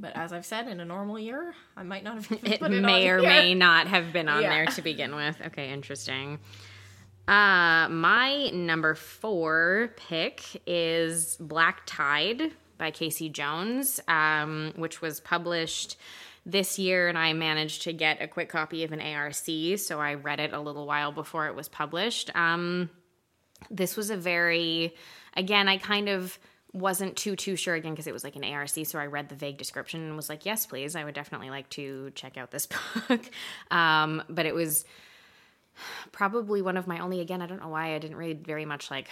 But 0.00 0.16
as 0.16 0.32
I've 0.32 0.44
said, 0.46 0.66
in 0.66 0.80
a 0.80 0.84
normal 0.84 1.18
year, 1.18 1.54
I 1.76 1.82
might 1.82 2.02
not 2.04 2.16
have 2.16 2.32
It 2.44 2.58
put 2.60 2.72
it 2.72 2.80
may 2.82 3.08
on 3.08 3.16
or 3.16 3.20
here. 3.20 3.28
may 3.28 3.54
not 3.54 3.86
have 3.86 4.12
been 4.12 4.28
on 4.28 4.42
Yeah. 4.42 4.50
there 4.50 4.66
to 4.66 4.82
begin 4.82 5.14
with. 5.14 5.40
Okay, 5.46 5.72
interesting. 5.72 6.40
Uh, 7.28 7.88
my 7.88 8.50
number 8.52 8.94
four 8.94 9.92
pick 9.96 10.42
is 10.66 11.36
Black 11.38 11.82
Tide 11.86 12.50
by 12.76 12.90
K.C. 12.90 13.28
Jones, 13.30 14.00
um, 14.08 14.72
which 14.76 15.00
was 15.00 15.20
published 15.20 15.96
this 16.46 16.78
year, 16.78 17.08
and 17.08 17.16
I 17.16 17.32
managed 17.32 17.82
to 17.82 17.92
get 17.92 18.20
a 18.20 18.28
quick 18.28 18.48
copy 18.48 18.84
of 18.84 18.92
an 18.92 19.00
ARC, 19.00 19.34
so 19.34 20.00
I 20.00 20.14
read 20.14 20.40
it 20.40 20.52
a 20.52 20.60
little 20.60 20.86
while 20.86 21.12
before 21.12 21.46
it 21.46 21.54
was 21.54 21.68
published. 21.68 22.34
Um, 22.36 22.90
this 23.70 23.96
was 23.96 24.10
a 24.10 24.16
very 24.16 24.94
again 25.36 25.68
i 25.68 25.76
kind 25.76 26.08
of 26.08 26.38
wasn't 26.72 27.16
too 27.16 27.36
too 27.36 27.56
sure 27.56 27.74
again 27.74 27.92
because 27.92 28.06
it 28.06 28.12
was 28.12 28.24
like 28.24 28.36
an 28.36 28.44
arc 28.44 28.68
so 28.68 28.98
i 28.98 29.06
read 29.06 29.28
the 29.28 29.34
vague 29.34 29.56
description 29.56 30.00
and 30.00 30.16
was 30.16 30.28
like 30.28 30.44
yes 30.44 30.66
please 30.66 30.96
i 30.96 31.04
would 31.04 31.14
definitely 31.14 31.50
like 31.50 31.68
to 31.68 32.10
check 32.14 32.36
out 32.36 32.50
this 32.50 32.68
book 33.08 33.30
um, 33.70 34.22
but 34.28 34.46
it 34.46 34.54
was 34.54 34.84
probably 36.12 36.62
one 36.62 36.76
of 36.76 36.86
my 36.86 36.98
only 36.98 37.20
again 37.20 37.40
i 37.42 37.46
don't 37.46 37.60
know 37.60 37.68
why 37.68 37.94
i 37.94 37.98
didn't 37.98 38.16
read 38.16 38.46
very 38.46 38.64
much 38.64 38.90
like 38.90 39.08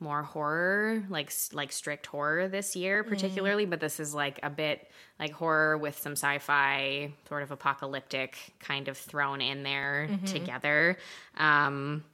more 0.00 0.22
horror 0.22 1.02
like 1.08 1.32
like 1.52 1.72
strict 1.72 2.06
horror 2.06 2.48
this 2.48 2.76
year 2.76 3.02
particularly 3.02 3.64
but 3.66 3.80
this 3.80 3.98
is 3.98 4.14
like 4.14 4.38
a 4.42 4.50
bit 4.50 4.88
like 5.18 5.32
horror 5.32 5.76
with 5.76 5.98
some 5.98 6.12
sci-fi 6.12 7.12
sort 7.28 7.42
of 7.42 7.50
apocalyptic 7.50 8.36
kind 8.60 8.88
of 8.88 8.96
thrown 8.96 9.40
in 9.40 9.62
there 9.62 10.08
together. 10.26 10.96
Um 11.36 12.04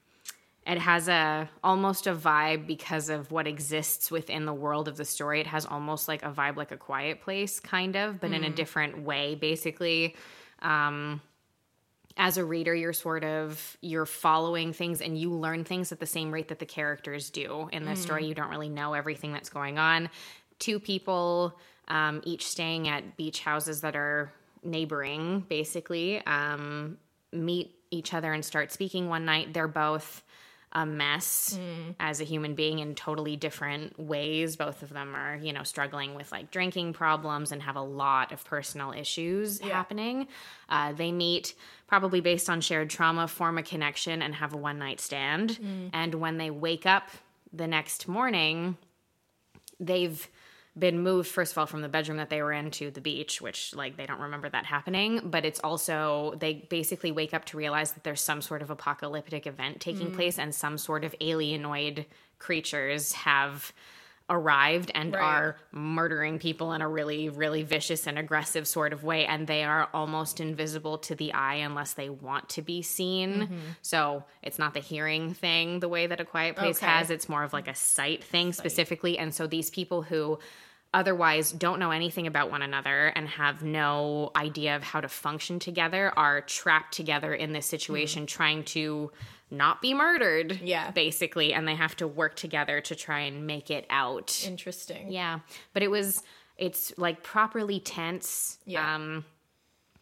it 0.66 0.78
has 0.78 1.08
a 1.08 1.50
almost 1.62 2.06
a 2.06 2.14
vibe 2.14 2.66
because 2.66 3.10
of 3.10 3.30
what 3.30 3.46
exists 3.46 4.10
within 4.10 4.46
the 4.46 4.54
world 4.54 4.88
of 4.88 4.96
the 4.96 5.04
story. 5.04 5.40
It 5.40 5.46
has 5.46 5.66
almost 5.66 6.08
like 6.08 6.22
a 6.22 6.30
vibe 6.30 6.56
like 6.56 6.72
a 6.72 6.78
quiet 6.78 7.20
place 7.20 7.60
kind 7.60 7.96
of 7.96 8.18
but 8.20 8.32
in 8.32 8.44
a 8.44 8.50
different 8.50 9.02
way 9.02 9.34
basically. 9.34 10.16
Um 10.62 11.20
as 12.16 12.37
a 12.37 12.44
reader 12.44 12.75
you're 12.75 12.92
sort 12.92 13.25
of 13.25 13.76
you're 13.80 14.06
following 14.06 14.73
things 14.73 15.00
and 15.00 15.18
you 15.18 15.30
learn 15.30 15.64
things 15.64 15.90
at 15.92 15.99
the 15.99 16.06
same 16.06 16.33
rate 16.33 16.49
that 16.49 16.59
the 16.59 16.66
characters 16.66 17.30
do 17.30 17.68
in 17.73 17.85
the 17.85 17.97
story. 17.97 18.26
You 18.26 18.35
don't 18.35 18.50
really 18.50 18.68
know 18.68 18.94
everything 18.94 19.33
that's 19.33 19.49
going 19.49 19.78
on. 19.78 20.09
Two 20.59 20.78
people 20.78 21.59
um, 21.88 22.23
each 22.25 22.47
staying 22.47 22.88
at 22.88 23.16
beach 23.16 23.40
houses 23.40 23.80
that 23.83 23.97
are 23.97 24.33
neighboring 24.62 25.44
basically 25.49 26.25
um, 26.26 26.97
meet 27.33 27.75
each 27.90 28.14
other 28.14 28.33
and 28.33 28.44
start 28.44 28.73
speaking 28.73 29.09
one 29.09 29.25
night. 29.25 29.52
They're 29.52 29.68
both 29.68 30.23
a 30.74 30.84
mess 30.84 31.58
as 32.00 32.20
a 32.20 32.24
human 32.24 32.54
being 32.54 32.80
in 32.80 32.94
totally 32.94 33.36
different 33.36 33.98
ways. 33.98 34.56
Both 34.56 34.82
of 34.82 34.90
them 34.90 35.14
are, 35.14 35.36
you 35.36 35.52
know, 35.52 35.62
struggling 35.62 36.14
with 36.14 36.32
like 36.32 36.50
drinking 36.50 36.94
problems 36.94 37.52
and 37.52 37.62
have 37.62 37.76
a 37.76 37.82
lot 37.82 38.32
of 38.32 38.44
personal 38.44 38.92
issues 38.92 39.60
happening. 39.70 40.26
Uh, 40.68 40.92
they 40.92 41.12
meet 41.12 41.54
probably 41.86 42.20
based 42.20 42.50
on 42.50 42.60
shared 42.60 42.90
trauma, 42.90 43.28
form 43.28 43.58
a 43.58 43.62
connection, 43.62 44.20
and 44.22 44.34
have 44.34 44.52
a 44.52 44.56
one 44.56 44.78
night 44.78 45.00
stand. 45.00 45.58
And 45.92 46.14
when 46.16 46.38
they 46.38 46.50
wake 46.50 46.86
up 46.86 47.08
the 47.52 47.66
next 47.68 48.08
morning, 48.08 48.76
they've 49.78 50.28
been 50.76 50.98
moved 51.00 51.28
first 51.28 51.52
of 51.52 51.58
all 51.58 51.66
from 51.66 51.82
the 51.82 51.88
bedroom 51.88 52.18
that 52.18 52.30
they 52.30 52.42
were 52.42 52.52
in 52.52 52.68
to 52.68 52.90
the 52.90 53.00
beach 53.00 53.40
which 53.40 53.74
like 53.76 53.96
they 53.96 54.06
don't 54.06 54.20
remember 54.20 54.48
that 54.48 54.66
happening. 54.66 55.20
But 55.24 55.44
it's 55.44 55.60
also 55.60 56.34
they 56.38 56.66
basically 56.68 57.12
wake 57.12 57.32
up 57.32 57.44
to 57.46 57.56
realize 57.56 57.92
that 57.92 58.04
there's 58.04 58.20
some 58.20 58.42
sort 58.42 58.62
of 58.62 58.70
apocalyptic 58.70 59.46
event 59.46 59.80
taking 59.80 60.08
mm. 60.08 60.14
place 60.14 60.38
and 60.38 60.54
some 60.54 60.78
sort 60.78 61.04
of 61.04 61.14
alienoid 61.20 62.06
creatures 62.38 63.12
have 63.12 63.72
arrived 64.30 64.90
and 64.94 65.12
Right. 65.14 65.22
are 65.22 65.56
murdering 65.70 66.38
people 66.38 66.72
in 66.72 66.80
a 66.80 66.88
really 66.88 67.28
really 67.28 67.62
vicious 67.62 68.06
and 68.06 68.18
aggressive 68.18 68.66
sort 68.66 68.92
of 68.94 69.04
way 69.04 69.26
and 69.26 69.46
they 69.46 69.64
are 69.64 69.88
almost 69.92 70.40
invisible 70.40 70.96
to 70.98 71.14
the 71.14 71.32
eye 71.34 71.56
unless 71.56 71.92
they 71.92 72.08
want 72.08 72.48
to 72.50 72.62
be 72.62 72.80
seen. 72.80 73.34
Mm-hmm. 73.42 73.58
So 73.82 74.24
it's 74.42 74.58
not 74.58 74.72
the 74.72 74.80
hearing 74.80 75.34
thing 75.34 75.80
the 75.80 75.88
way 75.88 76.06
that 76.06 76.20
a 76.20 76.24
quiet 76.24 76.56
place 76.56 76.78
Okay. 76.78 76.87
has. 76.87 77.10
It's 77.10 77.28
more 77.28 77.42
of 77.44 77.52
like 77.52 77.68
a 77.68 77.74
sight 77.74 78.24
thing 78.24 78.52
specifically. 78.54 79.18
And 79.18 79.34
so 79.34 79.46
these 79.46 79.68
people 79.68 80.00
who 80.02 80.38
otherwise 80.94 81.52
don't 81.52 81.78
know 81.78 81.90
anything 81.90 82.26
about 82.26 82.50
one 82.50 82.62
another 82.62 83.09
and 83.09 83.28
have 83.28 83.62
no 83.62 84.30
idea 84.37 84.76
of 84.76 84.83
how 84.83 85.00
to 85.00 85.09
function 85.09 85.59
together 85.59 86.11
are 86.16 86.40
trapped 86.40 86.94
together 86.94 87.35
in 87.35 87.52
this 87.52 87.66
situation 87.66 88.24
trying 88.26 88.62
to 88.64 89.11
not 89.50 89.83
be 89.83 89.92
murdered 89.92 90.59
Yeah. 90.62 90.90
basically 90.92 91.52
and 91.52 91.68
they 91.68 91.74
have 91.74 91.94
to 91.96 92.07
work 92.09 92.35
together 92.37 92.80
to 92.80 92.94
try 92.94 93.20
and 93.20 93.46
make 93.46 93.70
it 93.70 93.85
out 93.90 94.42
Interesting. 94.46 95.12
yeah 95.12 95.40
but 95.74 95.83
it 95.83 95.90
was 95.90 96.22
it's 96.57 96.92
like 96.96 97.22
properly 97.22 97.80
tense 97.80 98.59
Yeah. 98.64 98.94
um 98.94 99.24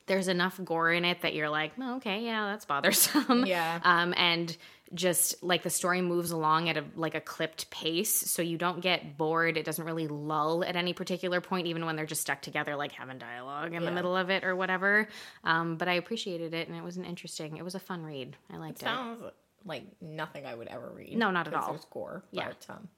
there's 0.06 0.28
enough 0.28 0.60
gore 0.64 0.92
in 0.92 1.04
it 1.04 1.22
that 1.22 1.34
you're 1.34 1.48
like 1.48 1.72
oh, 1.80 1.96
okay 1.96 2.22
yeah 2.24 2.46
that's 2.50 2.64
bothersome 2.66 3.46
Yeah. 3.46 3.80
um 3.84 4.14
and 4.16 4.56
just 4.94 5.42
like 5.42 5.62
the 5.62 5.70
story 5.70 6.00
moves 6.02 6.30
along 6.30 6.68
at 6.68 6.76
a 6.76 6.84
like 6.96 7.14
a 7.14 7.20
clipped 7.20 7.70
pace 7.70 8.14
so 8.14 8.42
you 8.42 8.58
don't 8.58 8.80
get 8.80 9.16
bored 9.16 9.56
it 9.56 9.64
doesn't 9.64 9.84
really 9.86 10.06
lull 10.08 10.62
at 10.64 10.76
any 10.76 10.92
particular 10.92 11.40
point 11.40 11.66
even 11.66 11.86
when 11.86 11.96
they're 11.96 12.06
just 12.06 12.20
stuck 12.20 12.42
together 12.42 12.76
like 12.76 12.92
having 12.92 13.18
dialogue 13.18 13.72
in 13.72 13.84
the 13.84 13.90
middle 13.90 14.16
of 14.16 14.28
it 14.30 14.44
or 14.44 14.54
whatever 14.54 15.08
um 15.44 15.76
but 15.76 15.88
i 15.88 15.94
appreciated 15.94 16.52
it 16.52 16.68
and 16.68 16.76
it 16.76 16.84
was 16.84 16.96
an 16.96 17.04
interesting 17.04 17.56
it 17.56 17.64
was 17.64 17.74
a 17.74 17.80
fun 17.80 18.04
read 18.04 18.36
i 18.52 18.56
liked 18.56 18.82
it 18.82 18.84
Sounds 18.84 19.22
like 19.64 19.84
nothing 20.00 20.44
I 20.44 20.54
would 20.54 20.68
ever 20.68 20.90
read. 20.94 21.16
No, 21.16 21.30
not 21.30 21.46
at 21.46 21.54
all. 21.54 21.70
There's 21.70 21.84
gore. 21.84 22.24
Yeah. 22.32 22.48
But, 22.48 22.74
um, 22.74 22.88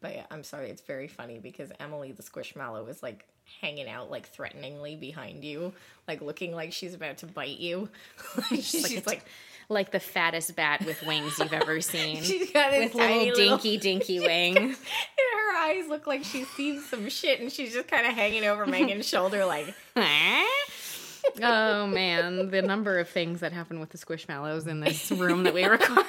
but 0.00 0.14
yeah, 0.14 0.26
I'm 0.30 0.42
sorry. 0.42 0.70
It's 0.70 0.82
very 0.82 1.08
funny 1.08 1.38
because 1.38 1.70
Emily 1.78 2.12
the 2.12 2.22
Squishmallow 2.22 2.88
is 2.88 3.02
like 3.02 3.26
hanging 3.60 3.88
out 3.88 4.10
like 4.10 4.26
threateningly 4.28 4.96
behind 4.96 5.44
you, 5.44 5.72
like 6.08 6.20
looking 6.22 6.54
like 6.54 6.72
she's 6.72 6.94
about 6.94 7.18
to 7.18 7.26
bite 7.26 7.58
you. 7.58 7.88
she's 8.48 8.82
like, 8.82 9.06
like, 9.06 9.18
a- 9.18 9.22
like 9.72 9.90
the 9.90 10.00
fattest 10.00 10.54
bat 10.54 10.84
with 10.84 11.04
wings 11.06 11.38
you've 11.38 11.52
ever 11.52 11.80
seen 11.92 12.22
she's 12.22 12.52
got 12.52 12.70
with 12.72 12.92
tiny 12.92 13.30
little 13.30 13.58
dinky 13.58 13.76
dinky 13.78 14.20
wings 14.26 14.58
and 14.58 14.76
her 14.76 15.58
eyes 15.58 15.88
look 15.88 16.06
like 16.06 16.24
she's 16.24 16.48
seen 16.50 16.80
some 16.80 17.08
shit, 17.08 17.40
and 17.40 17.50
she's 17.50 17.72
just 17.72 17.88
kind 17.88 18.06
of 18.06 18.14
hanging 18.14 18.44
over 18.44 18.66
Megan's 18.66 19.06
shoulder, 19.08 19.44
like, 19.44 19.74
oh 19.96 21.86
man, 21.86 22.50
the 22.50 22.62
number 22.62 22.98
of 22.98 23.08
things 23.08 23.40
that 23.40 23.52
happen 23.52 23.80
with 23.80 23.90
the 23.90 23.98
squishmallows 23.98 24.66
in 24.66 24.80
this 24.80 25.10
room 25.12 25.44
that 25.44 25.54
we 25.54 25.64
record. 25.64 26.04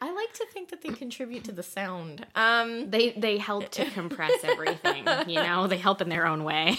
I 0.00 0.12
like 0.12 0.32
to 0.34 0.46
think 0.52 0.70
that 0.70 0.82
they 0.82 0.88
contribute 0.90 1.44
to 1.44 1.52
the 1.52 1.62
sound. 1.62 2.26
Um, 2.34 2.90
they 2.90 3.10
they 3.12 3.38
help 3.38 3.70
to 3.72 3.84
compress 3.90 4.42
everything, 4.42 5.06
you 5.28 5.36
know. 5.36 5.66
They 5.68 5.78
help 5.78 6.00
in 6.00 6.08
their 6.08 6.26
own 6.26 6.44
way. 6.44 6.78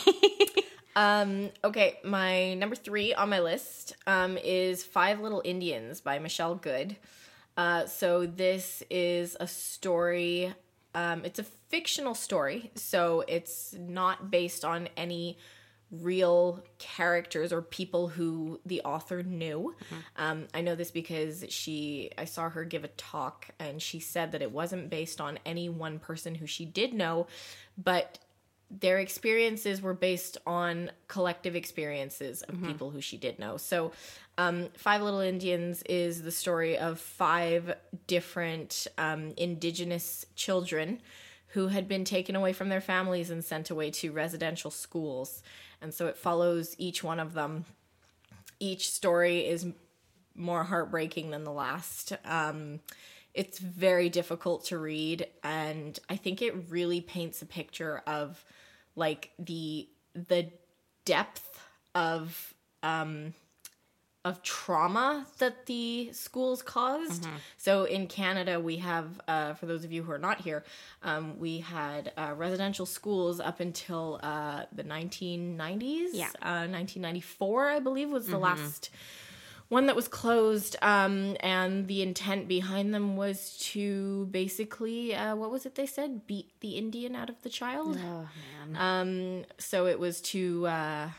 Um, 0.95 1.49
okay, 1.63 1.99
my 2.03 2.53
number 2.53 2.75
three 2.75 3.13
on 3.13 3.29
my 3.29 3.39
list 3.39 3.95
um, 4.05 4.37
is 4.37 4.83
Five 4.83 5.19
Little 5.19 5.41
Indians 5.43 6.01
by 6.01 6.19
Michelle 6.19 6.55
Good. 6.55 6.95
Uh, 7.57 7.85
so 7.85 8.25
this 8.25 8.83
is 8.89 9.37
a 9.39 9.47
story. 9.47 10.53
Um, 10.95 11.25
it's 11.25 11.39
a 11.39 11.43
fictional 11.69 12.13
story, 12.13 12.71
so 12.75 13.23
it's 13.27 13.73
not 13.73 14.29
based 14.29 14.63
on 14.63 14.89
any 14.95 15.37
real 15.91 16.63
characters 16.79 17.53
or 17.53 17.61
people 17.61 18.07
who 18.07 18.59
the 18.65 18.81
author 18.81 19.21
knew. 19.21 19.75
Um, 20.17 20.47
I 20.53 20.61
know 20.61 20.75
this 20.75 20.89
because 20.89 21.45
she, 21.49 22.09
I 22.17 22.25
saw 22.25 22.49
her 22.49 22.63
give 22.63 22.83
a 22.83 22.87
talk, 22.89 23.49
and 23.59 23.81
she 23.81 23.99
said 23.99 24.31
that 24.31 24.41
it 24.41 24.51
wasn't 24.51 24.89
based 24.89 25.21
on 25.21 25.37
any 25.45 25.69
one 25.69 25.99
person 25.99 26.35
who 26.35 26.47
she 26.47 26.65
did 26.65 26.93
know, 26.93 27.27
but 27.77 28.17
their 28.79 28.99
experiences 28.99 29.81
were 29.81 29.93
based 29.93 30.37
on 30.47 30.91
collective 31.07 31.55
experiences 31.55 32.41
of 32.43 32.61
people 32.63 32.89
who 32.89 33.01
she 33.01 33.17
did 33.17 33.39
know. 33.39 33.57
So, 33.57 33.91
um, 34.37 34.69
Five 34.77 35.01
Little 35.01 35.19
Indians 35.19 35.83
is 35.83 36.23
the 36.23 36.31
story 36.31 36.77
of 36.77 36.99
five 36.99 37.75
different 38.07 38.87
um, 38.97 39.33
indigenous 39.37 40.25
children 40.35 41.01
who 41.49 41.67
had 41.67 41.87
been 41.87 42.03
taken 42.03 42.35
away 42.35 42.51
from 42.51 42.69
their 42.69 42.81
families 42.81 43.29
and 43.29 43.45
sent 43.45 43.69
away 43.69 43.91
to 43.91 44.11
residential 44.11 44.71
schools. 44.71 45.43
And 45.81 45.93
so 45.93 46.07
it 46.07 46.17
follows 46.17 46.75
each 46.79 47.03
one 47.03 47.19
of 47.19 47.33
them. 47.33 47.65
Each 48.59 48.89
story 48.89 49.45
is 49.45 49.67
more 50.35 50.63
heartbreaking 50.63 51.29
than 51.29 51.43
the 51.43 51.51
last. 51.51 52.13
Um, 52.25 52.79
it's 53.35 53.59
very 53.59 54.09
difficult 54.09 54.65
to 54.65 54.77
read, 54.77 55.27
and 55.43 55.99
I 56.09 56.15
think 56.15 56.41
it 56.41 56.53
really 56.69 57.01
paints 57.01 57.41
a 57.41 57.45
picture 57.45 58.01
of 58.05 58.43
like 58.95 59.31
the 59.39 59.87
the 60.13 60.49
depth 61.05 61.59
of 61.95 62.53
um, 62.81 63.33
of 64.25 64.41
trauma 64.41 65.25
that 65.39 65.65
the 65.65 66.09
schools 66.13 66.61
caused. 66.61 67.27
So 67.57 67.83
in 67.83 68.07
Canada, 68.07 68.57
we 68.57 68.77
have, 68.77 69.19
uh, 69.27 69.53
for 69.53 69.65
those 69.65 69.83
of 69.83 69.91
you 69.91 70.01
who 70.01 70.13
are 70.13 70.17
not 70.17 70.39
here, 70.39 70.63
um, 71.01 71.37
we 71.39 71.59
had 71.59 72.13
uh, 72.15 72.33
residential 72.37 72.85
schools 72.85 73.41
up 73.41 73.59
until 73.59 74.21
uh, 74.23 74.63
the 74.71 74.83
1990s. 74.83 76.09
Yeah. 76.13 76.27
Uh, 76.41 76.67
1994, 76.71 77.69
I 77.69 77.79
believe, 77.79 78.09
was 78.09 78.27
the 78.27 78.37
last 78.37 78.91
one 79.73 79.87
that 79.87 79.95
was 79.95 80.07
closed. 80.07 80.77
Um, 80.81 81.35
and 81.39 81.87
the 81.87 82.01
intent 82.01 82.47
behind 82.47 82.93
them 82.93 83.17
was 83.17 83.57
to 83.71 84.27
basically, 84.27 85.15
uh, 85.15 85.35
what 85.35 85.51
was 85.51 85.65
it 85.65 85.75
they 85.75 85.87
said? 85.87 86.27
Beat 86.27 86.51
the 86.61 86.77
Indian 86.77 87.15
out 87.15 87.29
of 87.29 87.41
the 87.41 87.49
child. 87.49 87.97
Oh 87.99 88.29
man. 88.69 88.77
Um, 88.77 89.45
so 89.57 89.87
it 89.87 89.99
was 89.99 90.21
to 90.21 90.67
uh, 90.67 91.09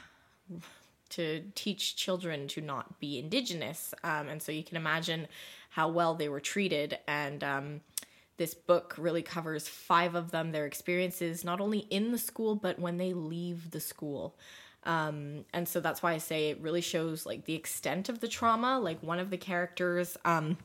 to 1.10 1.42
teach 1.54 1.96
children 1.96 2.48
to 2.48 2.60
not 2.60 2.98
be 3.00 3.18
indigenous, 3.18 3.92
um, 4.02 4.28
and 4.28 4.40
so 4.40 4.52
you 4.52 4.64
can 4.64 4.76
imagine 4.76 5.26
how 5.70 5.88
well 5.88 6.14
they 6.14 6.28
were 6.28 6.40
treated. 6.40 6.98
And 7.08 7.42
um, 7.42 7.80
this 8.36 8.54
book 8.54 8.94
really 8.96 9.22
covers 9.22 9.68
five 9.68 10.14
of 10.14 10.30
them, 10.30 10.52
their 10.52 10.66
experiences 10.66 11.44
not 11.44 11.60
only 11.60 11.80
in 11.90 12.12
the 12.12 12.18
school 12.18 12.54
but 12.54 12.78
when 12.78 12.96
they 12.98 13.12
leave 13.12 13.72
the 13.72 13.80
school. 13.80 14.36
Um, 14.84 15.44
and 15.52 15.66
so 15.66 15.80
that's 15.80 16.02
why 16.02 16.12
I 16.12 16.18
say 16.18 16.50
it 16.50 16.60
really 16.60 16.80
shows 16.80 17.24
like 17.24 17.44
the 17.44 17.54
extent 17.54 18.08
of 18.08 18.20
the 18.20 18.28
trauma. 18.28 18.78
Like 18.78 19.02
one 19.02 19.18
of 19.18 19.30
the 19.30 19.36
characters, 19.36 20.16
um, 20.24 20.58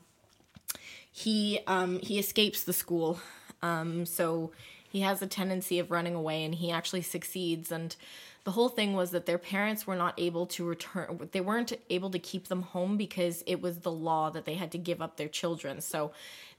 he 1.10 1.60
um, 1.66 1.98
he 2.00 2.18
escapes 2.18 2.64
the 2.64 2.72
school, 2.72 3.20
um, 3.62 4.06
so 4.06 4.52
he 4.90 5.00
has 5.00 5.22
a 5.22 5.26
tendency 5.26 5.78
of 5.78 5.90
running 5.90 6.14
away, 6.14 6.44
and 6.44 6.54
he 6.54 6.70
actually 6.70 7.02
succeeds. 7.02 7.72
And 7.72 7.94
the 8.44 8.50
whole 8.50 8.68
thing 8.68 8.94
was 8.94 9.10
that 9.10 9.26
their 9.26 9.38
parents 9.38 9.86
were 9.86 9.96
not 9.96 10.14
able 10.18 10.46
to 10.46 10.64
return; 10.64 11.28
they 11.32 11.40
weren't 11.40 11.72
able 11.88 12.10
to 12.10 12.18
keep 12.18 12.48
them 12.48 12.62
home 12.62 12.96
because 12.96 13.42
it 13.46 13.62
was 13.62 13.78
the 13.78 13.92
law 13.92 14.30
that 14.30 14.44
they 14.44 14.54
had 14.54 14.70
to 14.72 14.78
give 14.78 15.00
up 15.00 15.16
their 15.16 15.28
children. 15.28 15.80
So 15.80 16.12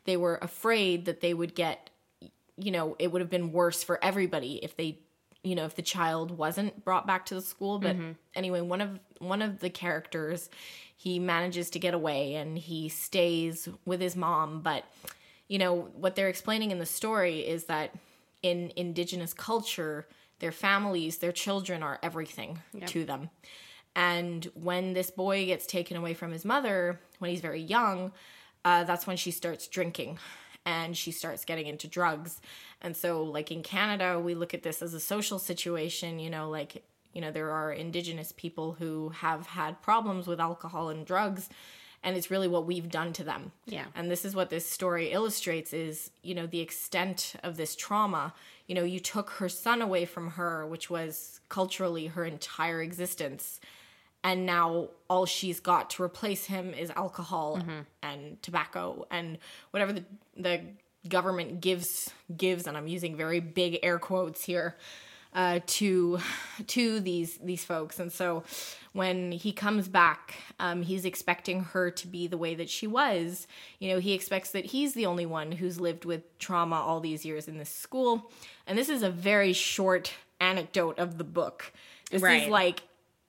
they 0.06 0.17
were 0.17 0.39
afraid 0.41 1.06
that 1.06 1.21
they 1.21 1.34
would 1.34 1.54
get, 1.54 1.91
you 2.58 2.71
know, 2.71 2.95
it 2.97 3.12
would 3.12 3.21
have 3.21 3.30
been 3.30 3.52
worse 3.52 3.84
for 3.84 4.04
everybody 4.04 4.56
if 4.63 4.76
they 4.76 4.97
you 5.43 5.56
know 5.56 5.65
if 5.65 5.75
the 5.75 5.82
child 5.82 6.32
wasn't 6.38 6.84
brought 6.86 7.08
back 7.08 7.25
to 7.25 7.34
the 7.34 7.41
school 7.41 7.80
but 7.80 7.95
anyway 8.36 8.62
one 8.62 8.82
of 8.82 8.99
one 9.19 9.41
of 9.41 9.60
the 9.60 9.69
characters 9.69 10.49
he 11.01 11.17
manages 11.17 11.71
to 11.71 11.80
get 11.80 11.95
away 11.95 12.36
and 12.36 12.60
he 12.60 12.88
stays 12.88 13.67
with 13.86 13.99
his 13.99 14.15
mom. 14.15 14.62
But 14.62 14.84
you 15.47 15.58
know 15.58 15.89
what 15.95 16.15
they're 16.15 16.30
explaining 16.30 16.69
in 16.69 16.77
the 16.77 16.86
story 16.86 17.39
is 17.39 17.63
that 17.65 17.95
in 18.43 18.71
indigenous 18.75 19.34
culture 19.34 20.08
their 20.38 20.51
families 20.51 21.17
their 21.17 21.32
children 21.32 21.82
are 21.82 21.97
everything 22.04 22.60
to 22.86 23.04
them. 23.04 23.32
And 23.95 24.47
when 24.54 24.93
this 24.93 25.10
boy 25.10 25.47
gets 25.47 25.65
taken 25.65 25.97
away 25.97 26.13
from 26.13 26.32
his 26.32 26.45
mother 26.45 26.99
when 27.17 27.32
he's 27.32 27.41
very 27.41 27.62
young 27.62 28.12
uh, 28.63 28.84
that's 28.84 29.08
when 29.08 29.17
she 29.17 29.32
starts 29.32 29.67
drinking 29.67 30.19
and 30.67 30.95
she 30.95 31.12
starts 31.12 31.45
getting 31.45 31.65
into 31.65 31.88
drugs. 31.88 32.39
And 32.82 32.96
so, 32.96 33.24
like 33.24 33.52
in 33.52 33.63
Canada, 33.63 34.20
we 34.20 34.36
look 34.36 34.54
at 34.54 34.63
this 34.63 34.82
as 34.82 34.94
a 34.94 35.00
social 35.00 35.39
situation, 35.39 36.20
you 36.20 36.30
know, 36.30 36.50
like, 36.50 36.84
you 37.13 37.22
know, 37.22 37.32
there 37.32 37.52
are 37.52 37.72
Indigenous 37.72 38.32
people 38.32 38.74
who 38.74 39.10
have 39.10 39.48
had 39.48 39.82
problems 39.82 40.28
with 40.28 40.39
alcohol 40.39 40.89
and 40.89 41.06
drugs, 41.06 41.50
and 42.04 42.17
it's 42.17 42.32
really 42.32 42.48
what 42.48 42.65
we've 42.65 42.89
done 42.89 43.13
to 43.13 43.24
them. 43.24 43.52
Yeah. 43.65 43.86
And 43.94 44.10
this 44.10 44.26
is 44.26 44.36
what 44.36 44.50
this 44.50 44.67
story 44.67 45.12
illustrates 45.12 45.74
is, 45.74 46.10
you 46.24 46.34
know, 46.34 46.48
the 46.48 46.62
extent 46.62 47.36
of 47.44 47.58
this 47.58 47.76
trauma. 47.76 48.34
You 48.67 48.76
know, 48.76 48.84
you 48.84 49.00
took 49.00 49.32
her 49.32 49.50
son 49.50 49.82
away 49.82 50.06
from 50.06 50.32
her, 50.32 50.65
which 50.65 50.89
was 50.89 51.41
culturally 51.50 52.08
her 52.08 52.26
entire 52.26 52.82
existence 52.82 53.60
and 54.24 54.46
now 54.46 54.89
all 55.10 55.26
she's 55.26 55.60
got 55.60 55.89
to 55.91 56.04
replace 56.04 56.46
him 56.46 56.74
is 56.74 56.91
alcohol 56.91 57.58
mm-hmm. 57.58 57.80
and 58.04 58.41
tobacco 58.41 59.06
and 59.10 59.38
whatever 59.72 59.94
the 59.94 60.04
the 60.38 60.62
government 61.07 61.61
gives 61.61 62.09
gives 62.35 62.67
and 62.67 62.77
I'm 62.77 62.87
using 62.87 63.15
very 63.15 63.39
big 63.39 63.79
air 63.83 63.99
quotes 63.99 64.43
here 64.43 64.77
uh, 65.33 65.59
to 65.65 66.19
to 66.67 66.99
these 66.99 67.37
these 67.37 67.63
folks 67.63 67.99
and 67.99 68.11
so 68.11 68.43
when 68.93 69.31
he 69.31 69.51
comes 69.51 69.87
back 69.87 70.35
um, 70.59 70.83
he's 70.83 71.05
expecting 71.05 71.63
her 71.63 71.89
to 71.91 72.07
be 72.07 72.27
the 72.27 72.37
way 72.37 72.53
that 72.55 72.69
she 72.69 72.85
was 72.85 73.47
you 73.79 73.89
know 73.89 73.99
he 73.99 74.13
expects 74.13 74.51
that 74.51 74.65
he's 74.65 74.93
the 74.93 75.05
only 75.05 75.25
one 75.25 75.51
who's 75.53 75.79
lived 75.79 76.05
with 76.05 76.37
trauma 76.37 76.75
all 76.75 76.99
these 76.99 77.25
years 77.25 77.47
in 77.47 77.57
this 77.57 77.69
school 77.69 78.29
and 78.67 78.77
this 78.77 78.89
is 78.89 79.03
a 79.03 79.09
very 79.09 79.53
short 79.53 80.13
anecdote 80.39 80.99
of 80.99 81.17
the 81.17 81.23
book 81.23 81.71
this 82.11 82.21
Right. 82.21 82.43
is 82.43 82.49
like 82.49 82.81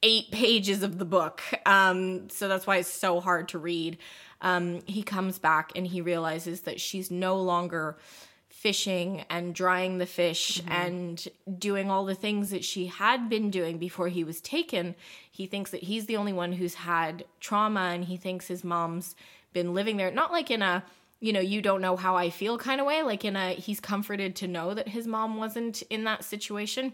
eight 0.03 0.31
pages 0.33 0.83
of 0.83 0.99
the 0.99 1.05
book. 1.05 1.41
Um, 1.65 2.29
so 2.29 2.49
that's 2.49 2.67
why 2.67 2.79
it's 2.79 2.89
so 2.93 3.21
hard 3.21 3.49
to 3.51 3.59
read. 3.59 3.99
Um, 4.43 4.83
he 4.87 5.03
comes 5.03 5.39
back 5.39 5.73
and 5.75 5.87
he 5.87 6.01
realizes 6.01 6.63
that 6.63 6.81
she's 6.81 7.11
no 7.11 7.37
longer 7.37 7.97
fishing 8.49 9.25
and 9.31 9.55
drying 9.55 9.99
the 9.99 10.07
fish 10.07 10.63
and 10.69 11.27
doing 11.59 11.91
all 11.91 12.05
the 12.05 12.15
things 12.15 12.51
that 12.51 12.65
she 12.65 12.87
had 12.87 13.29
been 13.29 13.51
doing 13.51 13.79
before 13.79 14.09
he 14.09 14.23
was 14.23 14.41
taken. 14.41 14.95
He 15.31 15.47
thinks 15.47 15.71
that 15.71 15.83
he's 15.83 16.07
the 16.07 16.17
only 16.17 16.33
one 16.33 16.53
who's 16.53 16.75
had 16.75 17.25
trauma 17.41 17.91
and 17.93 18.05
he 18.05 18.17
thinks 18.17 18.47
his 18.47 18.63
mom's 18.63 19.17
been 19.53 19.75
living 19.75 19.97
there, 19.97 20.11
not 20.11 20.31
like 20.31 20.51
in 20.51 20.63
a 20.63 20.85
you 21.19 21.33
know, 21.33 21.41
you 21.41 21.63
don't 21.63 21.81
know 21.81 21.97
how 21.97 22.17
I 22.17 22.31
feel 22.31 22.59
kind 22.59 22.81
of 22.81 22.87
way, 22.87 23.05
like 23.05 23.25
in 23.25 23.37
a 23.37 23.51
he's 23.55 23.79
comforted 23.79 24.35
to 24.37 24.49
know 24.49 24.75
that 24.75 24.89
his 24.89 25.07
mom 25.07 25.37
wasn't 25.37 25.83
in 25.83 26.03
that 26.05 26.25
situation. 26.25 26.93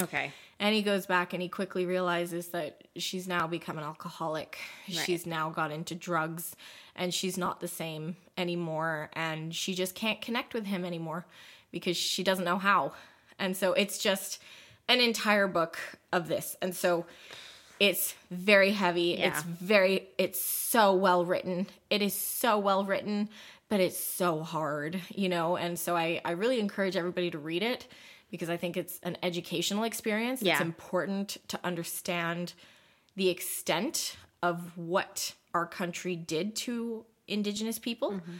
Okay. 0.00 0.32
And 0.60 0.74
he 0.74 0.82
goes 0.82 1.06
back 1.06 1.32
and 1.32 1.40
he 1.40 1.48
quickly 1.48 1.86
realizes 1.86 2.48
that 2.48 2.84
she's 2.96 3.28
now 3.28 3.46
become 3.46 3.78
an 3.78 3.84
alcoholic. 3.84 4.58
She's 4.88 5.24
now 5.24 5.50
got 5.50 5.70
into 5.70 5.94
drugs 5.94 6.56
and 6.96 7.14
she's 7.14 7.38
not 7.38 7.60
the 7.60 7.68
same 7.68 8.16
anymore. 8.36 9.10
And 9.12 9.54
she 9.54 9.74
just 9.74 9.94
can't 9.94 10.20
connect 10.20 10.54
with 10.54 10.66
him 10.66 10.84
anymore 10.84 11.26
because 11.70 11.96
she 11.96 12.24
doesn't 12.24 12.44
know 12.44 12.58
how. 12.58 12.92
And 13.38 13.56
so 13.56 13.72
it's 13.72 13.98
just 13.98 14.42
an 14.88 15.00
entire 15.00 15.46
book 15.46 15.78
of 16.12 16.26
this. 16.26 16.56
And 16.60 16.74
so 16.74 17.06
it's 17.78 18.14
very 18.30 18.72
heavy. 18.72 19.16
Yeah. 19.18 19.28
It's 19.28 19.42
very, 19.42 20.08
it's 20.18 20.40
so 20.40 20.92
well 20.94 21.24
written. 21.24 21.68
It 21.88 22.02
is 22.02 22.14
so 22.14 22.58
well 22.58 22.84
written, 22.84 23.28
but 23.68 23.78
it's 23.78 23.98
so 23.98 24.42
hard, 24.42 25.00
you 25.14 25.28
know? 25.28 25.56
And 25.56 25.78
so 25.78 25.96
I, 25.96 26.20
I 26.24 26.32
really 26.32 26.58
encourage 26.58 26.96
everybody 26.96 27.30
to 27.30 27.38
read 27.38 27.62
it 27.62 27.86
because 28.30 28.50
I 28.50 28.56
think 28.56 28.76
it's 28.76 28.98
an 29.02 29.16
educational 29.22 29.84
experience. 29.84 30.42
Yeah. 30.42 30.52
It's 30.54 30.60
important 30.62 31.38
to 31.48 31.58
understand 31.64 32.52
the 33.16 33.28
extent 33.28 34.16
of 34.42 34.76
what 34.76 35.34
our 35.54 35.66
country 35.66 36.14
did 36.16 36.54
to 36.56 37.04
Indigenous 37.26 37.78
people 37.78 38.12
Mm-hmm. 38.12 38.32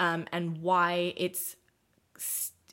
um, 0.00 0.26
and 0.32 0.58
why 0.62 1.14
it's 1.16 1.56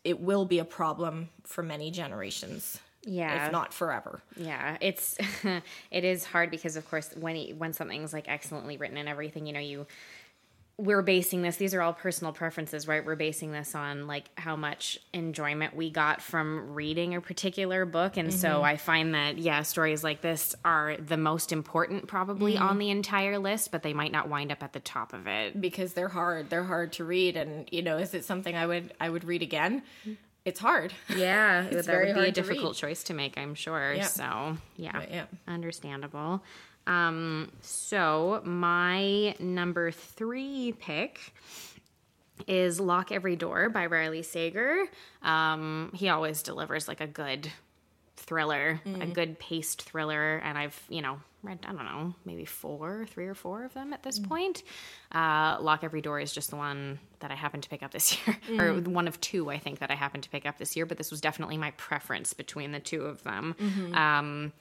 it 0.04 0.20
will 0.20 0.46
be 0.46 0.60
a 0.60 0.66
problem 0.66 1.30
for 1.44 1.64
many 1.64 1.90
generations, 1.90 2.80
Yeah. 3.06 3.46
if 3.46 3.52
not 3.52 3.74
forever. 3.74 4.22
Yeah, 4.36 4.78
it's 4.82 5.18
it 5.92 6.04
is 6.04 6.26
hard 6.26 6.52
because 6.52 6.76
of 6.76 6.90
course 6.90 7.14
when 7.18 7.36
he, 7.36 7.54
when 7.54 7.74
something's 7.74 8.12
like 8.14 8.28
excellently 8.28 8.78
written 8.78 8.98
and 8.98 9.08
everything, 9.08 9.46
you 9.46 9.54
know, 9.54 9.60
you 9.60 9.88
we're 10.80 11.04
basing 11.04 11.44
this 11.44 11.58
these 11.58 11.76
are 11.76 11.82
all 11.82 11.94
personal 11.94 12.34
preferences, 12.34 12.88
right? 12.88 13.06
We're 13.06 13.16
basing 13.16 13.52
this 13.52 13.76
on 13.76 14.08
like 14.08 14.30
how 14.36 14.56
much 14.56 14.98
enjoyment 15.14 15.76
we 15.76 15.92
got 15.92 16.22
from 16.22 16.74
reading 16.74 17.14
a 17.14 17.22
particular 17.22 17.86
book. 17.86 18.18
And 18.18 18.34
so 18.34 18.50
mm-hmm. 18.50 18.66
I 18.66 18.78
find 18.78 19.14
that 19.14 19.38
yeah, 19.38 19.62
stories 19.62 20.04
like 20.04 20.22
this 20.22 20.56
are 20.66 20.98
the 20.98 21.18
most 21.18 21.52
important 21.52 22.08
probably 22.08 22.56
mm-hmm. 22.56 22.64
on 22.64 22.80
the 22.80 22.90
entire 22.90 23.38
list, 23.38 23.72
but 23.72 23.84
they 23.84 23.94
might 23.94 24.12
not 24.12 24.30
wind 24.30 24.52
up 24.52 24.64
at 24.64 24.74
the 24.74 24.80
top 24.80 25.14
of 25.14 25.28
it. 25.28 25.62
because 25.62 25.94
they're 25.94 26.08
hard. 26.08 26.50
They're 26.50 26.64
hard 26.64 26.94
to 26.94 27.06
read, 27.06 27.38
and 27.38 27.70
you 27.72 27.84
know, 27.84 27.98
is 27.98 28.16
it 28.16 28.26
something 28.26 28.56
I 28.56 28.66
would 28.66 28.94
I 29.00 29.10
would 29.10 29.26
read 29.26 29.44
again? 29.44 29.84
Mm-hmm. 30.02 30.14
It's 30.46 30.60
hard. 30.60 30.94
Yeah, 31.16 31.64
It's 31.72 31.76
that 31.76 31.86
very 31.86 32.08
would 32.08 32.14
be 32.16 32.20
a 32.20 32.24
hard 32.24 32.36
to 32.36 32.42
read. 32.42 32.48
difficult 32.48 32.76
choice 32.76 33.04
to 33.04 33.14
make, 33.14 33.38
I'm 33.38 33.56
sure. 33.56 33.94
Yeah. 33.94 34.08
So, 34.08 34.58
yeah. 34.76 35.02
Yeah. 35.10 35.26
Understandable. 35.48 36.44
Um, 36.88 37.52
so 37.62 38.42
my 38.44 39.36
number 39.40 39.92
three 39.92 40.74
pick 40.80 41.20
is 42.48 42.80
Lock 42.80 43.12
Every 43.12 43.36
Door 43.36 43.70
by 43.70 43.86
Riley 43.86 44.24
Sager. 44.24 44.86
Um, 45.22 45.92
he 45.94 46.10
always 46.10 46.44
delivers 46.44 46.88
like 46.88 47.02
a 47.02 47.08
good 47.08 47.50
thriller, 48.18 48.82
a 48.86 49.06
good 49.08 49.38
paced 49.40 49.84
thriller, 49.84 50.38
and 50.38 50.58
I've, 50.58 50.82
you 50.90 51.02
know, 51.02 51.20
read, 51.42 51.60
I 51.68 51.74
don't 51.74 51.84
know, 51.84 52.16
maybe 52.26 52.46
four, 52.46 53.06
three 53.10 53.28
or 53.28 53.36
four 53.36 53.66
of 53.66 53.74
them 53.74 53.92
at 53.92 54.02
this 54.02 54.18
point. 54.18 54.64
Uh, 55.12 55.58
Lock 55.60 55.84
Every 55.84 56.02
Door 56.02 56.22
is 56.22 56.32
just 56.32 56.50
the 56.50 56.56
one 56.56 57.00
that 57.20 57.32
I 57.32 57.36
happened 57.36 57.64
to 57.64 57.70
pick 57.70 57.84
up 57.84 57.92
this 57.92 58.18
year, 58.28 58.38
or 58.60 58.74
one 58.82 59.08
of 59.08 59.20
two, 59.20 59.50
I 59.52 59.58
think, 59.58 59.80
that 59.80 59.92
I 59.92 59.96
happened 59.96 60.24
to 60.24 60.30
pick 60.30 60.46
up 60.46 60.58
this 60.58 60.76
year, 60.76 60.86
but 60.86 60.98
this 60.98 61.12
was 61.12 61.20
definitely 61.22 61.58
my 61.58 61.72
preference 61.72 62.34
between 62.34 62.72
the 62.72 62.80
two 62.80 63.04
of 63.04 63.24
them. 63.24 63.56
Um, 63.94 64.54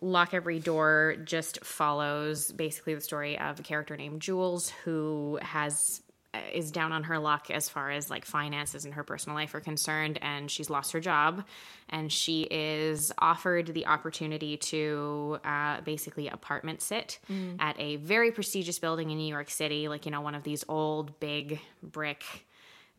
Lock 0.00 0.34
Every 0.34 0.58
Door 0.58 1.16
just 1.24 1.64
follows 1.64 2.52
basically 2.52 2.94
the 2.94 3.00
story 3.00 3.38
of 3.38 3.60
a 3.60 3.62
character 3.62 3.96
named 3.96 4.20
Jules 4.20 4.68
who 4.84 5.38
has 5.42 6.02
uh, 6.34 6.38
is 6.52 6.70
down 6.70 6.92
on 6.92 7.04
her 7.04 7.18
luck 7.18 7.50
as 7.50 7.68
far 7.68 7.90
as 7.90 8.10
like 8.10 8.24
finances 8.26 8.84
and 8.84 8.92
her 8.94 9.04
personal 9.04 9.36
life 9.36 9.54
are 9.54 9.60
concerned 9.60 10.18
and 10.20 10.50
she's 10.50 10.68
lost 10.68 10.92
her 10.92 11.00
job. 11.00 11.44
And 11.88 12.12
she 12.12 12.42
is 12.42 13.10
offered 13.16 13.68
the 13.68 13.86
opportunity 13.86 14.58
to 14.58 15.38
uh, 15.44 15.80
basically 15.80 16.28
apartment 16.28 16.82
sit 16.82 17.18
at 17.58 17.78
a 17.78 17.96
very 17.96 18.32
prestigious 18.32 18.78
building 18.78 19.10
in 19.10 19.16
new 19.18 19.26
york 19.28 19.50
city 19.50 19.88
like 19.88 20.04
you 20.04 20.12
know 20.12 20.20
one 20.20 20.34
of 20.34 20.42
these 20.42 20.64
old 20.68 21.18
big 21.20 21.60
brick 21.82 22.22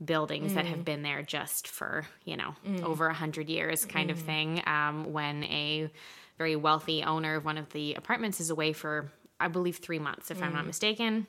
buildings 0.03 0.53
that 0.53 0.65
have 0.65 0.86
been 0.86 1.01
there 1.01 1.21
just 1.23 1.67
for 1.67 2.05
you 2.23 2.38
know 2.38 2.55
over 2.83 3.07
a 3.07 3.13
hundred 3.13 3.49
years 3.49 3.86
kind 3.86 4.10
of 4.12 4.19
thing 4.19 4.62
um, 4.67 5.12
when 5.12 5.43
a 5.45 5.89
very 6.38 6.56
wealthy 6.56 7.04
owner 7.04 7.36
of 7.36 7.45
one 7.45 7.58
of 7.58 7.69
the 7.69 7.93
apartments 7.95 8.39
is 8.39 8.50
away 8.50 8.73
for 8.73 9.12
i 9.39 9.47
believe 9.47 9.78
three 9.78 10.00
months 10.00 10.32
if 10.32 10.41
i'm 10.41 10.54
not 10.54 10.63
mm. 10.63 10.67
mistaken 10.67 11.28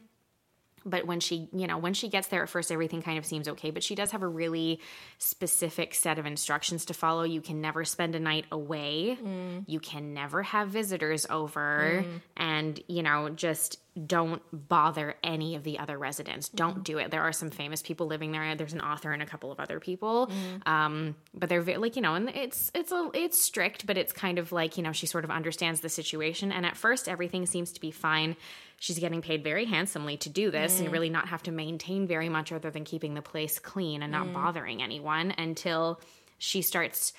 but 0.85 1.07
when 1.07 1.21
she 1.21 1.49
you 1.53 1.67
know 1.67 1.79
when 1.79 1.95
she 1.95 2.09
gets 2.09 2.29
there 2.29 2.43
at 2.43 2.49
first 2.49 2.71
everything 2.73 3.03
kind 3.03 3.19
of 3.19 3.25
seems 3.25 3.49
okay 3.49 3.71
but 3.71 3.83
she 3.83 3.95
does 3.95 4.11
have 4.11 4.23
a 4.23 4.29
really 4.29 4.81
specific 5.19 5.95
set 5.95 6.19
of 6.19 6.27
instructions 6.27 6.85
to 6.87 6.95
follow. 6.95 7.23
You 7.23 7.41
can 7.41 7.61
never 7.61 7.85
spend 7.85 8.15
a 8.15 8.21
night 8.21 8.45
away. 8.51 9.19
Mm. 9.23 9.65
You 9.67 9.81
can 9.81 10.15
never 10.15 10.43
have 10.43 10.69
visitors 10.69 11.27
over. 11.29 12.05
Mm. 12.05 12.21
And 12.37 12.81
you 12.87 13.03
know 13.03 13.29
just 13.31 13.79
don't 14.07 14.43
bother 14.53 15.17
any 15.25 15.57
of 15.57 15.65
the 15.65 15.79
other 15.79 15.99
residents. 15.99 16.49
Mm-hmm. 16.49 16.57
Don't 16.57 16.85
do 16.85 16.99
it. 16.99 17.11
There 17.11 17.23
are 17.23 17.33
some 17.33 17.51
famous 17.51 17.83
people 17.83 18.07
living 18.07 18.31
there. 18.31 18.55
There's 18.55 18.73
an 18.73 18.81
author 18.81 19.11
and 19.11 19.23
a 19.23 19.27
couple 19.27 19.51
of 19.51 19.59
other 19.59 19.81
people. 19.81 20.29
Mm. 20.29 20.69
Um, 20.69 21.17
but 21.35 21.49
they're 21.49 21.63
very, 21.63 21.79
like 21.79 21.97
you 21.97 22.03
know 22.03 22.15
and 22.15 22.29
it's 22.31 22.71
it's 22.75 22.93
a 22.93 23.11
it's 23.15 23.41
strict 23.41 23.87
but 23.87 23.97
it's 23.97 24.13
kind 24.13 24.39
of 24.39 24.53
like 24.53 24.77
you 24.77 24.83
know 24.83 24.93
she 24.93 25.07
sort 25.07 25.25
of 25.25 25.31
understands 25.31 25.81
the 25.81 25.89
situation. 25.89 26.53
And 26.53 26.65
at 26.65 26.77
first 26.77 27.09
everything 27.09 27.47
seems 27.47 27.73
to 27.73 27.81
be 27.81 27.91
fine 27.91 28.37
she's 28.79 28.99
getting 28.99 29.21
paid 29.21 29.43
very 29.43 29.65
handsomely 29.65 30.17
to 30.17 30.29
do 30.29 30.51
this 30.51 30.79
and 30.79 30.89
mm. 30.89 30.93
really 30.93 31.11
not 31.11 31.29
have 31.29 31.43
to 31.43 31.51
maintain 31.51 32.07
very 32.07 32.29
much 32.29 32.53
other 32.53 32.71
than 32.71 32.85
keeping 32.85 33.15
the 33.15 33.23
place 33.23 33.59
clean 33.59 34.03
and 34.03 34.13
not 34.13 34.27
mm. 34.27 34.33
bothering 34.33 34.83
anyone 34.83 35.33
until 35.37 36.01
she 36.39 36.63
starts 36.63 37.13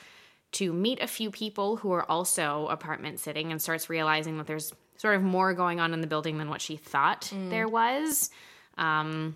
to 0.52 0.74
meet 0.74 1.02
a 1.02 1.08
few 1.08 1.30
people 1.30 1.76
who 1.76 1.92
are 1.92 2.10
also 2.10 2.68
apartment 2.68 3.20
sitting 3.20 3.52
and 3.52 3.62
starts 3.62 3.90
realizing 3.90 4.38
that 4.38 4.48
there's 4.48 4.74
sort 4.98 5.16
of 5.16 5.22
more 5.22 5.54
going 5.54 5.80
on 5.80 5.94
in 5.94 6.02
the 6.02 6.08
building 6.08 6.38
than 6.38 6.50
what 6.50 6.62
she 6.62 6.76
thought 6.76 7.32
mm. 7.34 7.50
there 7.50 7.68
was. 7.68 8.32
Um, 8.78 9.36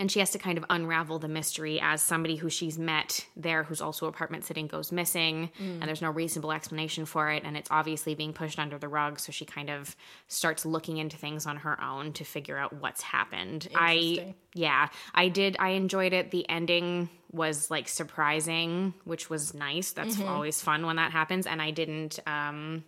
and 0.00 0.10
she 0.10 0.18
has 0.18 0.30
to 0.30 0.38
kind 0.38 0.56
of 0.56 0.64
unravel 0.70 1.18
the 1.18 1.28
mystery 1.28 1.78
as 1.80 2.00
somebody 2.00 2.34
who 2.34 2.48
she's 2.48 2.78
met 2.78 3.26
there 3.36 3.62
who's 3.62 3.82
also 3.82 4.06
apartment 4.06 4.44
sitting 4.44 4.66
goes 4.66 4.90
missing 4.90 5.50
and 5.58 5.82
there's 5.82 6.00
no 6.00 6.10
reasonable 6.10 6.50
explanation 6.52 7.04
for 7.04 7.30
it 7.30 7.44
and 7.44 7.56
it's 7.56 7.70
obviously 7.70 8.14
being 8.14 8.32
pushed 8.32 8.58
under 8.58 8.78
the 8.78 8.88
rug. 8.88 9.20
So 9.20 9.30
she 9.30 9.44
kind 9.44 9.68
of 9.68 9.94
starts 10.26 10.64
looking 10.64 10.96
into 10.96 11.18
things 11.18 11.46
on 11.46 11.58
her 11.58 11.80
own 11.82 12.14
to 12.14 12.24
figure 12.24 12.56
out 12.56 12.72
what's 12.72 13.02
happened. 13.02 13.68
I 13.74 14.34
yeah 14.54 14.88
i 15.14 15.28
did 15.28 15.56
i 15.60 15.70
enjoyed 15.70 16.14
it. 16.14 16.30
The 16.30 16.48
ending 16.48 17.10
was 17.30 17.70
like 17.70 17.86
surprising 17.86 18.94
which 19.04 19.28
was 19.28 19.54
nice. 19.54 19.92
That's 19.92 20.18
always 20.20 20.62
fun 20.62 20.86
when 20.86 20.96
that 20.96 21.12
happens. 21.12 21.46
And 21.46 21.60
i 21.60 21.70
didn't 21.70 22.18
um 22.26 22.84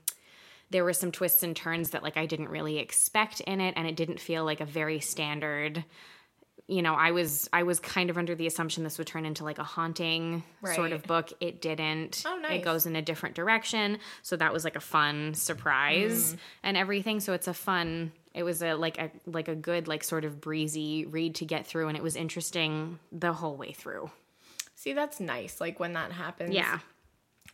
there 0.70 0.84
were 0.84 0.94
some 0.94 1.12
twists 1.12 1.42
and 1.42 1.54
turns 1.54 1.90
that 1.90 2.02
like 2.02 2.16
I 2.16 2.24
didn't 2.24 2.48
really 2.48 2.78
expect 2.78 3.40
in 3.40 3.60
it 3.60 3.74
and 3.76 3.86
it 3.86 3.94
didn't 3.94 4.18
feel 4.18 4.42
like 4.42 4.62
a 4.62 4.64
very 4.64 5.00
standard 5.00 5.84
you 6.68 6.80
know, 6.82 6.94
I 6.94 7.10
was 7.10 7.48
I 7.52 7.64
was 7.64 7.80
kind 7.80 8.08
of 8.08 8.16
under 8.16 8.34
the 8.34 8.46
assumption 8.46 8.84
this 8.84 8.96
would 8.98 9.06
turn 9.06 9.26
into 9.26 9.44
like 9.44 9.58
a 9.58 9.64
haunting 9.64 10.42
sort 10.74 10.92
of 10.92 11.02
book. 11.02 11.32
It 11.40 11.60
didn't. 11.60 12.22
Oh, 12.26 12.38
nice. 12.38 12.60
It 12.60 12.64
goes 12.64 12.86
in 12.86 12.96
a 12.96 13.02
different 13.02 13.34
direction. 13.34 13.98
So 14.22 14.36
that 14.36 14.52
was 14.52 14.64
like 14.64 14.76
a 14.76 14.80
fun 14.80 15.32
Mm. 15.32 15.36
surprise 15.36 16.36
and 16.62 16.76
everything. 16.76 17.20
So 17.20 17.32
it's 17.32 17.48
a 17.48 17.54
fun 17.54 18.12
it 18.34 18.44
was 18.44 18.62
a 18.62 18.74
like 18.74 18.96
a 18.98 19.10
like 19.26 19.48
a 19.48 19.54
good 19.54 19.88
like 19.88 20.02
sort 20.04 20.24
of 20.24 20.40
breezy 20.40 21.04
read 21.04 21.34
to 21.36 21.44
get 21.44 21.66
through 21.66 21.88
and 21.88 21.96
it 21.96 22.02
was 22.02 22.16
interesting 22.16 22.98
the 23.10 23.32
whole 23.32 23.56
way 23.56 23.72
through. 23.72 24.10
See, 24.74 24.94
that's 24.94 25.20
nice. 25.20 25.60
Like 25.60 25.78
when 25.78 25.92
that 25.94 26.12
happens. 26.12 26.54
Yeah. 26.54 26.78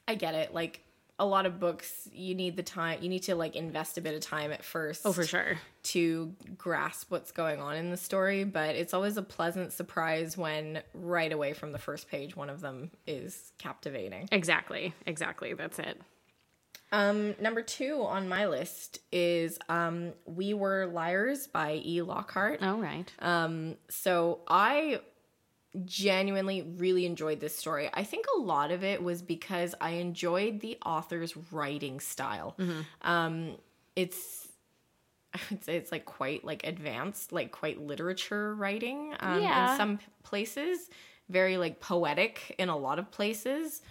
I 0.06 0.14
get 0.14 0.34
it. 0.34 0.54
Like 0.54 0.80
a 1.18 1.26
lot 1.26 1.46
of 1.46 1.58
books, 1.58 2.08
you 2.12 2.34
need 2.34 2.56
the 2.56 2.62
time. 2.62 3.02
You 3.02 3.08
need 3.08 3.24
to 3.24 3.34
like 3.34 3.56
invest 3.56 3.98
a 3.98 4.00
bit 4.00 4.14
of 4.14 4.20
time 4.20 4.52
at 4.52 4.64
first. 4.64 5.02
Oh, 5.04 5.12
for 5.12 5.24
sure. 5.24 5.58
To 5.84 6.32
grasp 6.56 7.10
what's 7.10 7.32
going 7.32 7.60
on 7.60 7.76
in 7.76 7.90
the 7.90 7.96
story, 7.96 8.44
but 8.44 8.76
it's 8.76 8.94
always 8.94 9.16
a 9.16 9.22
pleasant 9.22 9.72
surprise 9.72 10.36
when 10.36 10.82
right 10.94 11.32
away 11.32 11.54
from 11.54 11.72
the 11.72 11.78
first 11.78 12.08
page, 12.08 12.36
one 12.36 12.50
of 12.50 12.60
them 12.60 12.90
is 13.06 13.52
captivating. 13.58 14.28
Exactly. 14.30 14.94
Exactly. 15.06 15.54
That's 15.54 15.78
it. 15.78 16.00
Um, 16.90 17.34
number 17.40 17.60
two 17.62 18.02
on 18.02 18.28
my 18.28 18.46
list 18.46 19.00
is 19.12 19.58
um, 19.68 20.12
"We 20.24 20.54
Were 20.54 20.86
Liars" 20.86 21.46
by 21.46 21.82
E. 21.84 22.00
Lockhart. 22.00 22.62
All 22.62 22.78
right. 22.78 23.12
Um, 23.18 23.76
so 23.90 24.40
I 24.48 25.00
genuinely 25.84 26.62
really 26.62 27.06
enjoyed 27.06 27.40
this 27.40 27.56
story. 27.56 27.90
I 27.92 28.04
think 28.04 28.26
a 28.36 28.40
lot 28.40 28.70
of 28.70 28.82
it 28.84 29.02
was 29.02 29.22
because 29.22 29.74
I 29.80 29.90
enjoyed 29.90 30.60
the 30.60 30.78
author's 30.84 31.36
writing 31.52 32.00
style. 32.00 32.56
Um, 33.02 33.56
it's 33.96 34.48
I 35.34 35.40
would 35.50 35.62
say 35.62 35.76
it's 35.76 35.92
like 35.92 36.04
quite 36.06 36.44
like 36.44 36.66
advanced, 36.66 37.32
like 37.32 37.52
quite 37.52 37.80
literature 37.80 38.54
writing 38.54 39.14
um, 39.20 39.42
Yeah. 39.42 39.72
in 39.72 39.76
some 39.76 39.98
places, 40.22 40.88
very 41.28 41.58
like 41.58 41.80
poetic 41.80 42.54
in 42.58 42.68
a 42.68 42.76
lot 42.76 42.98
of 42.98 43.10
places. 43.10 43.82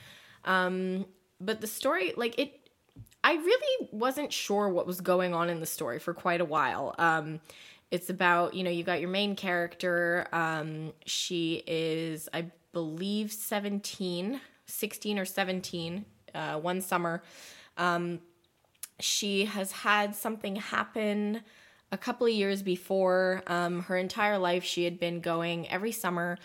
Um, 0.45 1.05
but 1.39 1.61
the 1.61 1.67
story, 1.67 2.13
like 2.17 2.39
it, 2.39 2.69
I 3.23 3.33
really 3.33 3.89
wasn't 3.91 4.33
sure 4.33 4.69
what 4.69 4.87
was 4.87 5.01
going 5.01 5.33
on 5.35 5.49
in 5.49 5.59
the 5.59 5.65
story 5.67 5.99
for 5.99 6.13
quite 6.13 6.41
a 6.41 6.45
while. 6.45 6.95
Um, 6.97 7.39
it's 7.91 8.09
about, 8.09 8.53
you 8.53 8.63
know, 8.63 8.69
you 8.69 8.83
got 8.83 8.99
your 8.99 9.09
main 9.09 9.35
character. 9.35 10.27
Um, 10.31 10.93
she 11.05 11.63
is, 11.65 12.27
I 12.33 12.47
believe, 12.73 13.31
17, 13.31 14.41
16 14.65 15.19
or 15.19 15.25
17, 15.25 16.05
uh, 16.35 16.55
one 16.59 16.81
summer. 16.81 17.23
Um, 17.77 18.19
she 18.99 19.45
has 19.45 19.71
had 19.71 20.15
something 20.15 20.55
happen 20.57 21.41
a 21.91 21.97
couple 21.97 22.27
of 22.27 22.33
years 22.33 22.61
before. 22.61 23.43
Um, 23.47 23.83
her 23.83 23.97
entire 23.97 24.37
life, 24.37 24.63
she 24.63 24.83
had 24.83 24.99
been 24.99 25.21
going 25.21 25.69
every 25.69 25.91
summer 25.91 26.37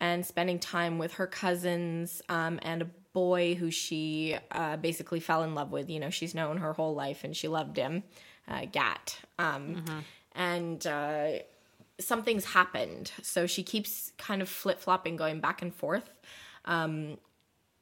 and 0.00 0.24
spending 0.24 0.58
time 0.58 0.98
with 0.98 1.14
her 1.14 1.26
cousins 1.26 2.22
um, 2.28 2.58
and 2.62 2.82
a 2.82 2.86
boy 3.12 3.54
who 3.54 3.70
she 3.70 4.36
uh, 4.50 4.76
basically 4.76 5.20
fell 5.20 5.42
in 5.42 5.54
love 5.54 5.72
with. 5.72 5.88
You 5.88 6.00
know, 6.00 6.10
she's 6.10 6.34
known 6.34 6.58
her 6.58 6.72
whole 6.72 6.94
life 6.94 7.24
and 7.24 7.36
she 7.36 7.48
loved 7.48 7.76
him, 7.76 8.02
uh, 8.48 8.66
Gat. 8.70 9.18
Um, 9.38 9.82
And 10.34 10.86
uh, 10.86 11.30
something's 11.98 12.44
happened. 12.44 13.12
So 13.22 13.46
she 13.46 13.62
keeps 13.62 14.12
kind 14.18 14.42
of 14.42 14.48
flip 14.48 14.80
flopping, 14.80 15.16
going 15.16 15.40
back 15.40 15.62
and 15.62 15.74
forth. 15.74 16.08
Um, 16.64 17.18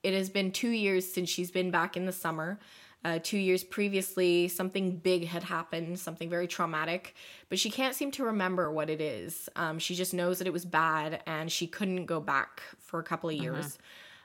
it 0.02 0.14
has 0.14 0.30
been 0.30 0.52
two 0.52 0.70
years 0.70 1.10
since 1.10 1.28
she's 1.28 1.50
been 1.50 1.70
back 1.70 1.96
in 1.96 2.06
the 2.06 2.12
summer. 2.12 2.58
Uh, 3.04 3.20
two 3.22 3.38
years 3.38 3.62
previously, 3.62 4.48
something 4.48 4.96
big 4.96 5.24
had 5.26 5.44
happened, 5.44 5.98
something 6.00 6.28
very 6.28 6.48
traumatic, 6.48 7.14
but 7.48 7.58
she 7.58 7.70
can't 7.70 7.94
seem 7.94 8.10
to 8.10 8.24
remember 8.24 8.72
what 8.72 8.90
it 8.90 9.00
is. 9.00 9.48
Um, 9.54 9.78
she 9.78 9.94
just 9.94 10.12
knows 10.12 10.38
that 10.38 10.48
it 10.48 10.52
was 10.52 10.64
bad 10.64 11.22
and 11.26 11.50
she 11.50 11.68
couldn't 11.68 12.06
go 12.06 12.20
back 12.20 12.60
for 12.80 12.98
a 12.98 13.04
couple 13.04 13.30
of 13.30 13.36
years. 13.36 13.78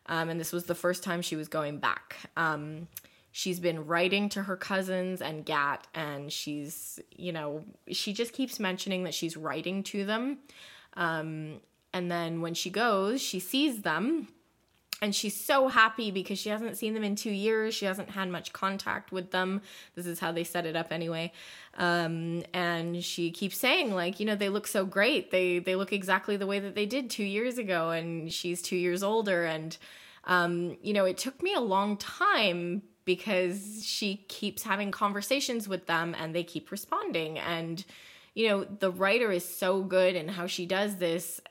Um, 0.08 0.30
and 0.30 0.40
this 0.40 0.52
was 0.52 0.66
the 0.66 0.76
first 0.76 1.04
time 1.04 1.22
she 1.22 1.36
was 1.36 1.48
going 1.48 1.78
back. 1.78 2.16
Um, 2.36 2.88
she's 3.34 3.60
been 3.60 3.86
writing 3.88 4.30
to 4.30 4.44
her 4.44 4.56
cousins 4.56 5.22
and 5.22 5.44
Gat, 5.44 5.86
and 5.94 6.32
she's, 6.32 7.00
you 7.12 7.34
know, 7.34 7.66
she 7.92 8.14
just 8.14 8.32
keeps 8.32 8.60
mentioning 8.60 9.04
that 9.04 9.14
she's 9.14 9.36
writing 9.36 9.84
to 9.84 10.06
them. 10.06 10.38
Um, 10.96 11.60
and 11.92 12.10
then 12.10 12.42
when 12.42 12.54
she 12.54 12.70
goes, 12.70 13.22
she 13.22 13.40
sees 13.40 13.82
them 13.82 14.28
and 15.02 15.16
she's 15.16 15.36
so 15.36 15.68
happy 15.68 16.12
because 16.12 16.38
she 16.38 16.50
hasn't 16.50 16.78
seen 16.78 16.94
them 16.94 17.04
in 17.04 17.16
two 17.16 17.32
years. 17.32 17.74
She 17.74 17.86
hasn't 17.86 18.12
had 18.12 18.30
much 18.30 18.54
contact 18.54 19.12
with 19.12 19.32
them. 19.32 19.62
This 19.96 20.06
is 20.06 20.20
how 20.20 20.32
they 20.32 20.44
set 20.44 20.68
it 20.68 20.76
up 20.76 20.92
anyway. 20.92 21.34
Um, 21.76 22.44
and 22.54 23.04
she 23.04 23.32
keeps 23.32 23.58
saying, 23.58 23.96
like, 23.96 24.20
you 24.20 24.28
know, 24.28 24.36
they 24.36 24.50
look 24.50 24.68
so 24.68 24.86
great. 24.86 25.32
They 25.32 25.58
they 25.58 25.76
look 25.76 25.92
exactly 25.92 26.38
the 26.38 26.48
way 26.48 26.60
that 26.60 26.76
they 26.76 26.86
did 26.86 27.10
two 27.10 27.26
years 27.26 27.58
ago, 27.58 27.90
and 27.90 28.32
she's 28.32 28.62
two 28.62 28.78
years 28.78 29.02
older. 29.02 29.44
And 29.44 29.76
um, 30.26 30.78
you 30.84 30.94
know, 30.94 31.06
it 31.06 31.18
took 31.18 31.42
me 31.42 31.54
a 31.54 31.60
long 31.60 31.98
time 31.98 32.84
because 33.06 33.84
she 33.86 34.18
keeps 34.28 34.64
having 34.64 34.92
conversations 34.92 35.68
with 35.68 35.86
them 35.88 36.16
and 36.20 36.34
they 36.34 36.44
keep 36.44 36.72
responding. 36.72 37.38
And, 37.40 37.84
you 38.34 38.48
know, 38.48 38.64
the 38.64 38.92
writer 38.92 39.32
is 39.32 39.46
so 39.46 39.82
good 39.82 40.16
in 40.16 40.28
how 40.28 40.48
she 40.48 40.66
does 40.66 40.98
this 40.98 41.42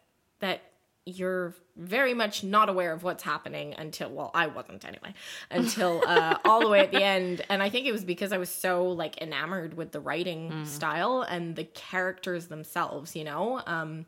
that 0.40 0.62
you're 1.04 1.54
very 1.76 2.14
much 2.14 2.44
not 2.44 2.68
aware 2.68 2.92
of 2.92 3.02
what's 3.02 3.22
happening 3.22 3.74
until 3.76 4.10
well 4.10 4.30
i 4.34 4.46
wasn't 4.46 4.84
anyway 4.84 5.12
until 5.50 6.02
uh, 6.06 6.36
all 6.44 6.60
the 6.60 6.68
way 6.68 6.80
at 6.80 6.92
the 6.92 7.02
end. 7.02 7.44
And 7.48 7.62
i 7.62 7.68
think 7.70 7.86
it 7.86 7.92
was 7.92 8.04
because 8.04 8.32
i 8.32 8.38
was 8.38 8.50
so 8.50 8.86
like 8.88 9.20
enamored 9.20 9.74
with 9.74 9.90
the 9.90 10.00
writing 10.00 10.64
style 10.64 11.22
and 11.22 11.56
the 11.56 11.64
characters 11.64 12.46
themselves 12.46 13.16
you 13.16 13.24
know? 13.24 13.62
Um 13.66 14.06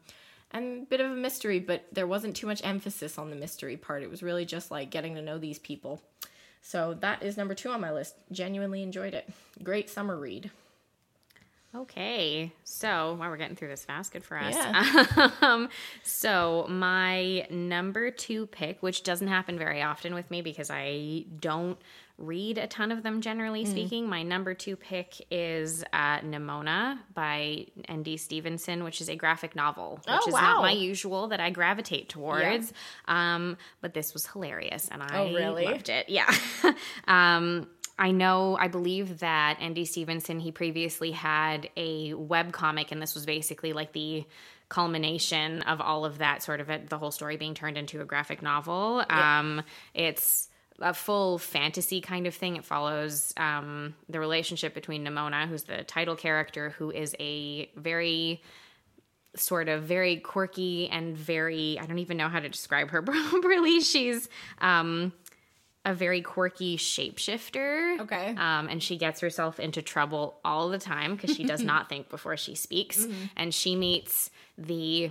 and 0.53 0.83
a 0.83 0.87
bit 0.87 1.01
of 1.01 1.11
a 1.11 1.15
mystery 1.15 1.59
but 1.59 1.85
there 1.91 2.07
wasn't 2.07 2.37
too 2.37 2.47
much 2.47 2.65
emphasis 2.65 3.19
on 3.19 3.31
the 3.31 3.37
mystery 3.37 3.77
part. 3.77 4.05
It 4.05 4.11
was 4.11 4.23
really 4.23 4.45
just 4.45 4.71
like 4.71 4.91
getting 4.91 5.17
to 5.17 5.23
know 5.23 5.39
these 5.39 5.59
people 5.59 6.01
So 6.67 6.95
that 7.01 7.23
is 7.23 7.37
number 7.37 7.55
two 7.55 7.69
on 7.69 7.83
my 7.83 7.93
list. 7.93 8.15
Genuinely 8.33 8.83
enjoyed 8.83 9.13
it. 9.13 9.29
Great 9.63 9.91
summer 9.91 10.19
read. 10.19 10.51
Okay, 11.77 12.53
so 12.63 13.19
wow, 13.21 13.29
we're 13.29 13.37
getting 13.37 13.55
through 13.55 13.69
this 13.69 13.85
fast. 13.85 14.13
Good 14.13 14.25
for 14.25 14.39
us. 14.39 14.55
Yeah. 14.55 15.31
um, 15.43 15.69
so 16.05 16.65
my 16.71 17.47
number 17.51 18.11
two 18.11 18.47
pick, 18.47 18.83
which 18.83 19.03
doesn't 19.03 19.29
happen 19.29 19.59
very 19.59 19.83
often 19.83 20.15
with 20.15 20.31
me 20.31 20.41
because 20.41 20.71
I 20.71 21.27
don't 21.39 21.77
read 22.17 22.59
a 22.59 22.67
ton 22.69 22.93
of 22.93 23.03
them 23.03 23.21
generally 23.21 23.65
Mm. 23.65 23.71
speaking. 23.71 24.09
My 24.09 24.23
number 24.23 24.55
two 24.55 24.77
pick 24.77 25.15
is 25.33 25.83
uh, 25.93 26.21
Nimona 26.21 26.99
by 27.13 27.67
N.D. 27.89 28.19
Stevenson, 28.19 28.85
which 28.85 29.01
is 29.01 29.09
a 29.09 29.17
graphic 29.17 29.57
novel, 29.57 29.97
which 30.07 30.21
Oh, 30.23 30.29
is 30.29 30.33
wow. 30.33 30.41
not 30.41 30.63
my 30.63 30.71
usual 30.71 31.29
that 31.29 31.41
I 31.41 31.51
gravitate 31.51 32.09
towards. 32.09 32.73
Um, 33.07 33.57
but 33.81 33.95
this 33.95 34.15
was 34.15 34.27
hilarious, 34.27 34.89
and 34.93 35.03
I 35.03 35.19
Oh, 35.19 35.35
really? 35.35 35.65
loved 35.65 35.89
it. 35.89 36.09
Yeah. 36.09 36.33
um, 37.09 37.69
I 37.99 38.11
know, 38.11 38.57
I 38.59 38.69
believe 38.69 39.21
that 39.21 39.59
N.D. 39.61 39.85
Stevenson, 39.85 40.41
he 40.41 40.51
previously 40.53 41.11
had 41.13 41.69
a 41.77 42.15
web 42.15 42.53
comic, 42.53 42.91
and 42.93 43.01
this 43.03 43.15
was 43.15 43.25
basically 43.27 43.73
like 43.73 43.93
the 43.93 44.25
culmination 44.69 45.63
of 45.63 45.81
all 45.81 46.05
of 46.05 46.19
that 46.19 46.43
sort 46.43 46.61
of 46.61 46.71
it, 46.71 46.89
the 46.91 46.99
whole 46.99 47.11
story 47.13 47.37
being 47.37 47.55
turned 47.55 47.79
into 47.79 48.01
a 48.01 48.05
graphic 48.05 48.43
novel. 48.43 49.05
Um, 49.11 49.63
it's 49.95 50.49
a 50.81 50.95
full 50.95 51.39
fantasy 51.39 52.01
kind 52.01 52.27
of 52.27 52.35
thing. 52.35 52.57
It 52.57 52.65
follows 52.65 53.33
um, 53.37 53.95
the 54.09 54.21
relationship 54.21 54.75
between 54.75 55.05
Nimona, 55.05 55.49
who's 55.49 55.65
the 55.65 55.85
title 55.85 56.17
character, 56.17 56.71
who 56.71 56.91
is 56.91 57.15
a 57.21 57.71
very 57.77 58.43
sort 59.37 59.69
of 59.69 59.83
very 59.83 60.19
quirky 60.19 60.89
and 60.89 61.17
very 61.17 61.77
I 61.81 61.87
don't 61.87 61.99
even 61.99 62.17
know 62.17 62.29
how 62.29 62.39
to 62.39 62.49
describe 62.49 62.91
her 62.91 63.03
properly. 63.03 63.81
She's 63.81 64.29
um 64.61 65.13
a 65.85 65.95
very 65.95 66.23
quirky 66.23 66.77
shapeshifter. 66.79 68.01
Okay. 68.01 68.31
Um, 68.31 68.69
and 68.69 68.83
she 68.83 68.97
gets 68.97 69.21
herself 69.21 69.61
into 69.61 69.83
trouble 69.83 70.39
all 70.45 70.71
the 70.71 70.79
time 70.79 71.15
because 71.15 71.37
she 71.37 71.45
does 71.45 71.63
not 71.73 71.89
think 71.89 72.09
before 72.09 72.37
she 72.37 72.55
speaks. 72.55 73.07
And 73.37 73.53
she 73.53 73.77
meets 73.77 74.31
the 74.57 75.11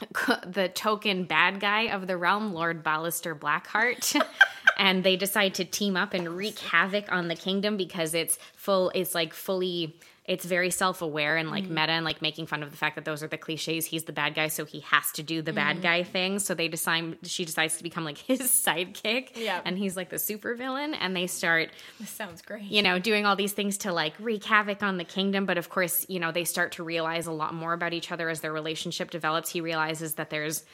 the 0.46 0.70
token 0.74 1.24
bad 1.24 1.60
guy 1.60 1.82
of 1.82 2.06
the 2.06 2.16
realm, 2.16 2.52
Lord 2.52 2.82
Ballister 2.82 3.38
Blackheart. 3.38 4.20
and 4.78 5.04
they 5.04 5.16
decide 5.16 5.54
to 5.54 5.64
team 5.64 5.96
up 5.96 6.14
and 6.14 6.28
wreak 6.36 6.58
havoc 6.58 7.10
on 7.12 7.28
the 7.28 7.36
kingdom 7.36 7.76
because 7.76 8.14
it's 8.14 8.38
full 8.54 8.90
it's 8.94 9.14
like 9.14 9.34
fully 9.34 9.94
it's 10.24 10.44
very 10.44 10.70
self-aware 10.70 11.36
and 11.36 11.50
like 11.50 11.64
mm-hmm. 11.64 11.74
meta 11.74 11.90
and 11.90 12.04
like 12.04 12.22
making 12.22 12.46
fun 12.46 12.62
of 12.62 12.70
the 12.70 12.76
fact 12.76 12.94
that 12.94 13.04
those 13.04 13.24
are 13.24 13.26
the 13.28 13.36
cliches 13.36 13.84
he's 13.86 14.04
the 14.04 14.12
bad 14.12 14.34
guy 14.34 14.46
so 14.46 14.64
he 14.64 14.78
has 14.80 15.10
to 15.12 15.22
do 15.22 15.42
the 15.42 15.52
bad 15.52 15.74
mm-hmm. 15.74 15.82
guy 15.82 16.02
thing 16.04 16.38
so 16.38 16.54
they 16.54 16.68
decide 16.68 17.16
she 17.24 17.44
decides 17.44 17.76
to 17.76 17.82
become 17.82 18.04
like 18.04 18.18
his 18.28 18.40
sidekick 18.42 19.30
Yeah. 19.34 19.60
and 19.64 19.76
he's 19.76 19.96
like 19.96 20.10
the 20.10 20.20
super 20.20 20.54
villain 20.54 20.94
and 20.94 21.16
they 21.16 21.26
start 21.26 21.70
This 21.98 22.10
sounds 22.10 22.40
great. 22.40 22.62
you 22.64 22.82
know, 22.82 22.98
doing 23.00 23.26
all 23.26 23.34
these 23.34 23.52
things 23.52 23.78
to 23.78 23.92
like 23.92 24.14
wreak 24.20 24.44
havoc 24.44 24.82
on 24.82 24.96
the 24.96 25.04
kingdom. 25.04 25.44
But 25.44 25.58
of 25.58 25.68
course, 25.68 26.06
you 26.08 26.20
know, 26.20 26.30
they 26.30 26.44
start 26.44 26.72
to 26.72 26.84
realize 26.84 27.26
a 27.26 27.32
lot 27.32 27.52
more 27.52 27.72
about 27.72 27.92
each 27.92 28.12
other 28.12 28.28
as 28.28 28.40
their 28.40 28.52
relationship 28.52 29.10
develops. 29.10 29.50
He 29.50 29.60
realizes 29.60 30.14
that 30.14 30.30
there's 30.30 30.64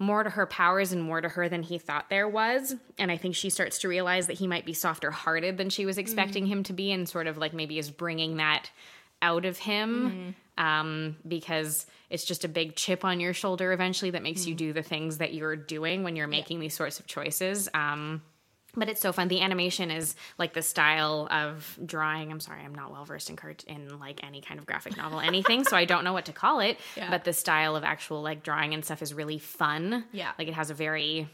more 0.00 0.24
to 0.24 0.30
her 0.30 0.46
powers 0.46 0.92
and 0.92 1.02
more 1.02 1.20
to 1.20 1.28
her 1.28 1.48
than 1.48 1.62
he 1.62 1.78
thought 1.78 2.08
there 2.08 2.26
was. 2.28 2.74
And 2.98 3.12
I 3.12 3.18
think 3.18 3.36
she 3.36 3.50
starts 3.50 3.78
to 3.80 3.88
realize 3.88 4.26
that 4.26 4.38
he 4.38 4.48
might 4.48 4.64
be 4.64 4.72
softer 4.72 5.10
hearted 5.10 5.58
than 5.58 5.68
she 5.68 5.84
was 5.86 5.98
expecting 5.98 6.46
him 6.46 6.62
to 6.64 6.72
be, 6.72 6.90
and 6.90 7.08
sort 7.08 7.26
of 7.26 7.36
like 7.36 7.52
maybe 7.52 7.78
is 7.78 7.90
bringing 7.90 8.38
that 8.38 8.70
out 9.22 9.44
of 9.44 9.58
him. 9.58 10.34
Um, 10.58 11.16
because 11.26 11.86
it's 12.10 12.24
just 12.24 12.44
a 12.44 12.48
big 12.48 12.76
chip 12.76 13.04
on 13.04 13.20
your 13.20 13.32
shoulder 13.32 13.72
eventually 13.72 14.10
that 14.10 14.22
makes 14.22 14.46
you 14.46 14.54
do 14.54 14.72
the 14.72 14.82
things 14.82 15.18
that 15.18 15.32
you're 15.32 15.56
doing 15.56 16.02
when 16.02 16.16
you're 16.16 16.26
making 16.26 16.60
these 16.60 16.74
sorts 16.74 16.98
of 16.98 17.06
choices. 17.06 17.68
Um, 17.72 18.20
but 18.76 18.88
it's 18.88 19.00
so 19.00 19.12
fun. 19.12 19.28
The 19.28 19.40
animation 19.40 19.90
is 19.90 20.14
like 20.38 20.52
the 20.52 20.62
style 20.62 21.28
of 21.30 21.78
drawing. 21.84 22.30
I'm 22.30 22.40
sorry, 22.40 22.62
I'm 22.64 22.74
not 22.74 22.90
well 22.92 23.04
versed 23.04 23.30
in 23.30 23.36
cart 23.36 23.64
in 23.64 23.98
like 23.98 24.24
any 24.24 24.40
kind 24.40 24.58
of 24.60 24.66
graphic 24.66 24.96
novel, 24.96 25.20
anything, 25.32 25.64
so 25.64 25.76
I 25.76 25.84
don't 25.84 26.04
know 26.04 26.12
what 26.12 26.26
to 26.26 26.32
call 26.32 26.60
it. 26.60 26.78
Yeah. 26.96 27.10
But 27.10 27.24
the 27.24 27.32
style 27.32 27.76
of 27.76 27.84
actual 27.84 28.22
like 28.22 28.42
drawing 28.42 28.74
and 28.74 28.84
stuff 28.84 29.02
is 29.02 29.14
really 29.14 29.38
fun. 29.38 30.04
Yeah. 30.12 30.32
like 30.38 30.48
it 30.48 30.54
has 30.54 30.70
a 30.70 30.74
very 30.74 31.28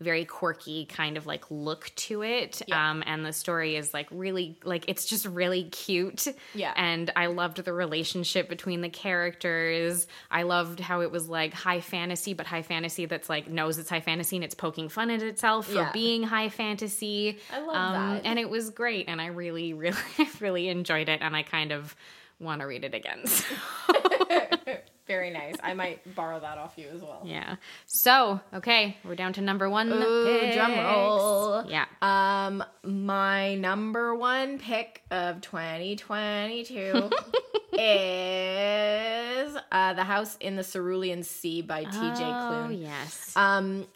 very 0.00 0.24
quirky 0.24 0.86
kind 0.86 1.16
of 1.18 1.26
like 1.26 1.44
look 1.50 1.92
to 1.94 2.22
it 2.22 2.62
Yeah. 2.66 2.90
um 2.90 3.02
and 3.06 3.24
the 3.24 3.32
story 3.34 3.76
is 3.76 3.92
like 3.92 4.08
really 4.10 4.58
like 4.64 4.84
it's 4.88 5.04
just 5.04 5.26
really 5.26 5.64
cute 5.64 6.26
Yeah. 6.54 6.72
and 6.76 7.12
i 7.16 7.26
loved 7.26 7.62
the 7.64 7.72
relationship 7.72 8.48
between 8.48 8.80
the 8.80 8.88
characters 8.88 10.06
i 10.30 10.42
loved 10.42 10.80
how 10.80 11.02
it 11.02 11.10
was 11.10 11.28
like 11.28 11.52
high 11.52 11.80
fantasy 11.80 12.32
but 12.32 12.46
high 12.46 12.62
fantasy 12.62 13.04
that's 13.04 13.28
like 13.28 13.48
knows 13.48 13.78
it's 13.78 13.90
high 13.90 14.00
fantasy 14.00 14.36
and 14.36 14.44
it's 14.44 14.54
poking 14.54 14.88
fun 14.88 15.10
at 15.10 15.22
itself 15.22 15.66
for 15.66 15.74
Yeah. 15.74 15.92
being 15.92 16.22
high 16.22 16.48
fantasy 16.48 17.38
I 17.52 17.58
love 17.60 17.76
um, 17.76 17.92
that. 18.14 18.24
and 18.24 18.38
it 18.38 18.48
was 18.48 18.70
great 18.70 19.06
and 19.08 19.20
i 19.20 19.26
really 19.26 19.74
really 19.74 19.98
really 20.40 20.68
enjoyed 20.68 21.08
it 21.10 21.20
and 21.22 21.36
i 21.36 21.42
kind 21.42 21.72
of 21.72 21.94
want 22.38 22.62
to 22.62 22.66
read 22.66 22.84
it 22.84 22.94
again 22.94 23.26
so, 23.26 23.44
Very 25.10 25.30
nice. 25.30 25.56
I 25.62 25.74
might 25.74 26.14
borrow 26.14 26.38
that 26.40 26.56
off 26.58 26.74
you 26.76 26.86
as 26.94 27.02
well. 27.02 27.22
yeah 27.24 27.56
so 27.86 28.40
okay 28.54 28.96
we're 29.04 29.16
down 29.16 29.32
to 29.34 29.40
number 29.40 29.68
one 29.68 29.88
Ooh, 29.92 30.52
drum 30.54 30.72
roll. 30.78 31.64
yeah 31.68 31.86
Um, 32.00 32.62
my 32.84 33.56
number 33.56 34.14
one 34.14 34.58
pick 34.58 35.02
of 35.10 35.40
2022 35.40 37.10
is 38.30 39.56
uh, 39.72 39.92
The 39.94 40.04
House 40.04 40.36
in 40.40 40.56
the 40.56 40.64
Cerulean 40.64 41.22
Sea 41.22 41.62
by 41.62 41.84
TJ 41.84 42.20
oh 42.20 42.68
Klune. 42.68 42.80
yes 42.80 43.32
Um, 43.36 43.86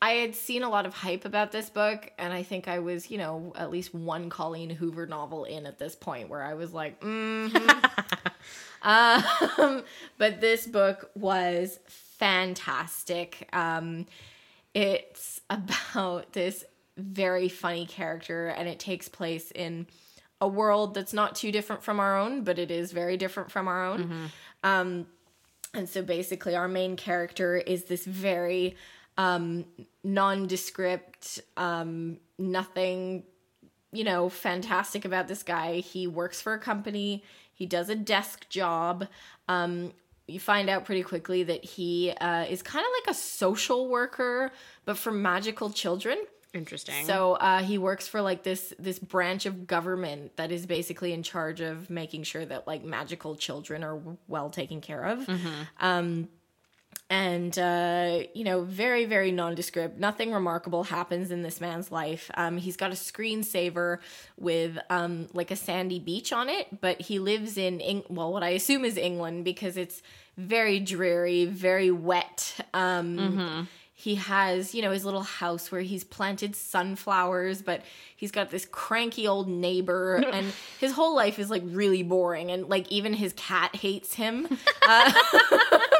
I 0.00 0.12
had 0.12 0.34
seen 0.36 0.62
a 0.62 0.68
lot 0.68 0.86
of 0.86 0.94
hype 0.94 1.24
about 1.24 1.50
this 1.50 1.70
book, 1.70 2.12
and 2.18 2.32
I 2.32 2.44
think 2.44 2.68
I 2.68 2.78
was, 2.78 3.10
you 3.10 3.18
know, 3.18 3.52
at 3.56 3.70
least 3.70 3.92
one 3.92 4.30
Colleen 4.30 4.70
Hoover 4.70 5.06
novel 5.06 5.44
in 5.44 5.66
at 5.66 5.78
this 5.78 5.96
point 5.96 6.28
where 6.28 6.42
I 6.42 6.54
was 6.54 6.72
like, 6.72 7.00
mm 7.00 7.90
um, 8.82 9.82
but 10.16 10.40
this 10.40 10.66
book 10.66 11.10
was 11.16 11.80
fantastic. 11.86 13.48
Um, 13.52 14.06
it's 14.72 15.40
about 15.50 16.32
this 16.32 16.64
very 16.96 17.48
funny 17.48 17.86
character, 17.86 18.48
and 18.48 18.68
it 18.68 18.78
takes 18.78 19.08
place 19.08 19.50
in 19.50 19.88
a 20.40 20.46
world 20.46 20.94
that's 20.94 21.12
not 21.12 21.34
too 21.34 21.50
different 21.50 21.82
from 21.82 21.98
our 21.98 22.16
own, 22.16 22.44
but 22.44 22.60
it 22.60 22.70
is 22.70 22.92
very 22.92 23.16
different 23.16 23.50
from 23.50 23.66
our 23.66 23.84
own. 23.84 24.30
Um, 24.62 25.06
and 25.74 25.88
so 25.88 26.02
basically, 26.02 26.54
our 26.54 26.68
main 26.68 26.96
character 26.96 27.56
is 27.56 27.84
this 27.84 28.04
very 28.04 28.76
um, 29.18 29.66
nondescript, 30.04 31.40
um, 31.56 32.18
nothing, 32.38 33.24
you 33.92 34.04
know, 34.04 34.28
fantastic 34.28 35.04
about 35.04 35.28
this 35.28 35.42
guy. 35.42 35.80
He 35.80 36.06
works 36.06 36.40
for 36.40 36.54
a 36.54 36.58
company, 36.58 37.24
he 37.52 37.66
does 37.66 37.90
a 37.90 37.96
desk 37.96 38.48
job. 38.48 39.08
Um, 39.48 39.92
you 40.28 40.38
find 40.38 40.70
out 40.70 40.84
pretty 40.84 41.02
quickly 41.02 41.42
that 41.42 41.64
he 41.64 42.12
uh, 42.20 42.44
is 42.48 42.62
kind 42.62 42.84
of 42.84 42.90
like 43.02 43.14
a 43.14 43.18
social 43.18 43.88
worker, 43.88 44.52
but 44.84 44.96
for 44.96 45.10
magical 45.10 45.70
children. 45.70 46.18
interesting 46.54 47.06
So 47.06 47.32
uh, 47.34 47.62
he 47.62 47.78
works 47.78 48.06
for 48.06 48.20
like 48.20 48.42
this 48.42 48.72
this 48.78 48.98
branch 48.98 49.46
of 49.46 49.66
government 49.66 50.36
that 50.36 50.52
is 50.52 50.66
basically 50.66 51.12
in 51.12 51.22
charge 51.22 51.60
of 51.60 51.90
making 51.90 52.22
sure 52.24 52.44
that 52.44 52.66
like 52.66 52.84
magical 52.84 53.36
children 53.36 53.82
are 53.82 53.98
well 54.28 54.50
taken 54.50 54.80
care 54.80 55.04
of. 55.04 55.28
Um, 55.80 56.28
and 57.10 57.58
uh, 57.58 58.20
you 58.34 58.44
know, 58.44 58.62
very 58.62 59.04
very 59.04 59.32
nondescript. 59.32 59.98
Nothing 59.98 60.32
remarkable 60.32 60.84
happens 60.84 61.30
in 61.30 61.42
this 61.42 61.60
man's 61.60 61.90
life. 61.90 62.30
Um, 62.34 62.58
he's 62.58 62.76
got 62.76 62.90
a 62.90 62.94
screensaver 62.94 63.98
with 64.38 64.78
um, 64.90 65.28
like 65.32 65.50
a 65.50 65.56
sandy 65.56 65.98
beach 65.98 66.32
on 66.32 66.48
it, 66.48 66.80
but 66.80 67.00
he 67.00 67.18
lives 67.18 67.56
in 67.56 67.80
Eng- 67.80 68.04
well, 68.08 68.32
what 68.32 68.42
I 68.42 68.50
assume 68.50 68.84
is 68.84 68.96
England 68.96 69.44
because 69.44 69.76
it's 69.76 70.02
very 70.36 70.78
dreary, 70.80 71.46
very 71.46 71.90
wet. 71.90 72.54
Um, 72.74 73.66
he 74.00 74.14
has, 74.14 74.76
you 74.76 74.82
know, 74.82 74.92
his 74.92 75.04
little 75.04 75.24
house 75.24 75.72
where 75.72 75.80
he's 75.80 76.04
planted 76.04 76.54
sunflowers, 76.54 77.62
but 77.62 77.82
he's 78.14 78.30
got 78.30 78.48
this 78.48 78.64
cranky 78.64 79.26
old 79.26 79.48
neighbor, 79.48 80.22
and 80.32 80.52
his 80.78 80.92
whole 80.92 81.16
life 81.16 81.40
is 81.40 81.50
like 81.50 81.64
really 81.66 82.04
boring, 82.04 82.52
and 82.52 82.68
like 82.68 82.86
even 82.92 83.12
his 83.12 83.32
cat 83.32 83.74
hates 83.74 84.14
him. 84.14 84.46
Uh, 84.90 85.12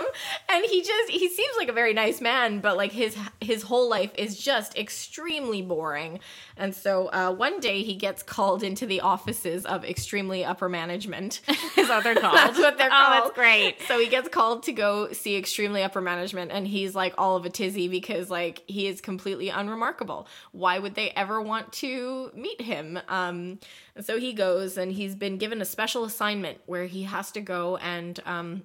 and 0.49 0.65
he 0.65 0.83
just 0.83 1.11
he 1.11 1.29
seems 1.29 1.57
like 1.57 1.69
a 1.69 1.73
very 1.73 1.93
nice 1.95 2.21
man, 2.21 2.61
but 2.61 2.77
like 2.77 2.93
his 2.93 3.17
his 3.41 3.63
whole 3.63 3.89
life 3.89 4.11
is 4.17 4.39
just 4.39 4.77
extremely 4.77 5.63
boring. 5.63 6.21
And 6.57 6.75
so 6.75 7.07
uh, 7.09 7.33
one 7.33 7.61
day 7.61 7.83
he 7.83 7.95
gets 7.95 8.23
called 8.23 8.63
into 8.63 8.87
the 8.87 9.01
offices 9.01 9.65
of 9.65 9.85
extremely 9.85 10.45
upper 10.45 10.69
management. 10.69 11.41
is 11.77 11.89
what 11.89 12.05
they're 12.05 12.15
called 12.15 12.37
That's 12.37 12.59
what 12.59 12.79
they're 12.79 12.91
called. 12.91 13.07
oh 13.17 13.21
that's 13.25 13.35
great 13.35 13.77
So 13.87 13.99
he 13.99 14.09
gets 14.09 14.29
called 14.29 14.65
to 14.65 14.73
go 14.73 15.13
see 15.13 15.37
extremely 15.37 15.83
upper 15.83 16.01
management, 16.01 16.51
and 16.53 16.67
he's 16.67 16.95
like 16.95 17.15
all 17.19 17.37
of 17.37 17.45
a 17.45 17.51
tizzy 17.51 17.89
because 17.89 18.31
like 18.31 18.63
he 18.67 18.87
is 18.87 19.01
completely 19.01 19.49
unremarkable. 19.49 20.27
Why 20.53 20.79
would 20.79 20.95
they 20.95 21.11
ever 21.11 21.41
want 21.41 21.73
to 21.75 22.31
meet 22.35 22.61
him? 22.61 22.99
Um, 23.09 23.59
and 23.95 24.05
so 24.05 24.19
he 24.19 24.33
goes, 24.33 24.77
and 24.77 24.93
he's 24.93 25.15
been 25.15 25.39
given 25.39 25.61
a 25.61 25.65
special 25.65 26.05
assignment 26.05 26.59
where 26.67 26.87
he 26.87 27.03
has 27.05 27.31
to 27.33 27.41
go 27.41 27.77
and 27.79 28.21
um, 28.27 28.63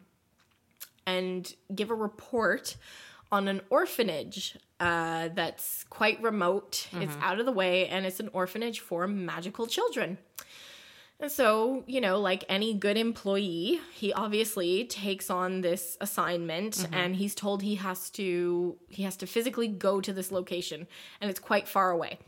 and 1.06 1.54
give 1.74 1.92
a 1.92 1.96
report 1.96 2.76
on 3.32 3.48
an 3.48 3.62
orphanage 3.70 4.58
uh, 4.80 5.30
that's 5.34 5.86
quite 5.86 6.22
remote. 6.22 6.88
It's 6.94 7.16
out 7.22 7.40
of 7.40 7.46
the 7.46 7.52
way, 7.52 7.88
and 7.88 8.06
it's 8.06 8.20
an 8.20 8.30
orphanage 8.34 8.80
for 8.80 9.08
magical 9.08 9.66
children. 9.66 10.18
And 11.20 11.32
so, 11.32 11.84
you 11.88 12.02
know, 12.02 12.20
like 12.20 12.44
any 12.50 12.74
good 12.74 12.98
employee, 12.98 13.80
he 13.94 14.12
obviously 14.12 14.84
takes 14.84 15.30
on 15.30 15.62
this 15.62 15.98
assignment 16.02 16.86
and 16.92 17.16
he's 17.16 17.34
told 17.34 17.62
he 17.62 17.76
has 17.76 18.10
to 18.12 18.76
he 18.90 19.04
has 19.04 19.16
to 19.18 19.28
physically 19.28 19.70
go 19.70 20.02
to 20.02 20.12
this 20.12 20.34
location 20.34 20.86
and 21.22 21.30
it's 21.30 21.40
quite 21.40 21.68
far 21.68 21.92
away. 21.92 22.20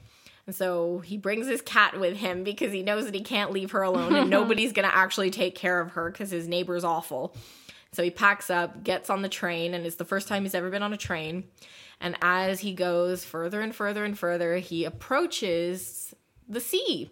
And 0.47 0.55
so 0.55 0.99
he 0.99 1.17
brings 1.17 1.47
his 1.47 1.61
cat 1.61 1.99
with 1.99 2.15
him 2.15 2.45
because 2.45 2.71
he 2.71 2.83
knows 2.83 3.03
that 3.03 3.15
he 3.15 3.21
can't 3.21 3.51
leave 3.51 3.71
her 3.71 3.81
alone 3.81 4.15
and 4.15 4.29
nobody's 4.39 4.71
going 4.71 4.87
to 4.87 4.95
actually 4.95 5.31
take 5.31 5.55
care 5.55 5.81
of 5.81 5.91
her 5.91 6.09
cuz 6.11 6.29
his 6.29 6.47
neighbor's 6.47 6.85
awful. 6.85 7.35
So 7.95 8.03
he 8.03 8.11
packs 8.11 8.49
up, 8.49 8.83
gets 8.83 9.09
on 9.09 9.21
the 9.21 9.29
train 9.29 9.73
and 9.73 9.85
it's 9.85 9.95
the 9.95 10.05
first 10.05 10.27
time 10.27 10.43
he's 10.43 10.55
ever 10.55 10.69
been 10.69 10.83
on 10.83 10.93
a 10.93 10.97
train. 10.97 11.45
And 11.99 12.17
as 12.21 12.59
he 12.59 12.73
goes 12.73 13.23
further 13.23 13.61
and 13.61 13.73
further 13.73 14.03
and 14.03 14.17
further, 14.17 14.57
he 14.57 14.85
approaches 14.85 16.13
the 16.47 16.59
sea. 16.59 17.09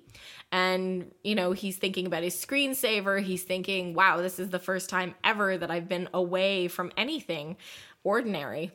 And 0.51 1.11
you 1.23 1.33
know 1.33 1.53
he's 1.53 1.77
thinking 1.77 2.05
about 2.05 2.23
his 2.23 2.35
screensaver. 2.35 3.21
He's 3.21 3.43
thinking 3.43 3.93
wow 3.93 4.17
this 4.17 4.37
is 4.39 4.49
the 4.49 4.59
first 4.59 4.89
time 4.89 5.15
ever 5.23 5.57
that 5.57 5.71
i've 5.71 5.89
been 5.89 6.07
away 6.13 6.67
from 6.67 6.91
anything 6.95 7.57
ordinary 8.03 8.71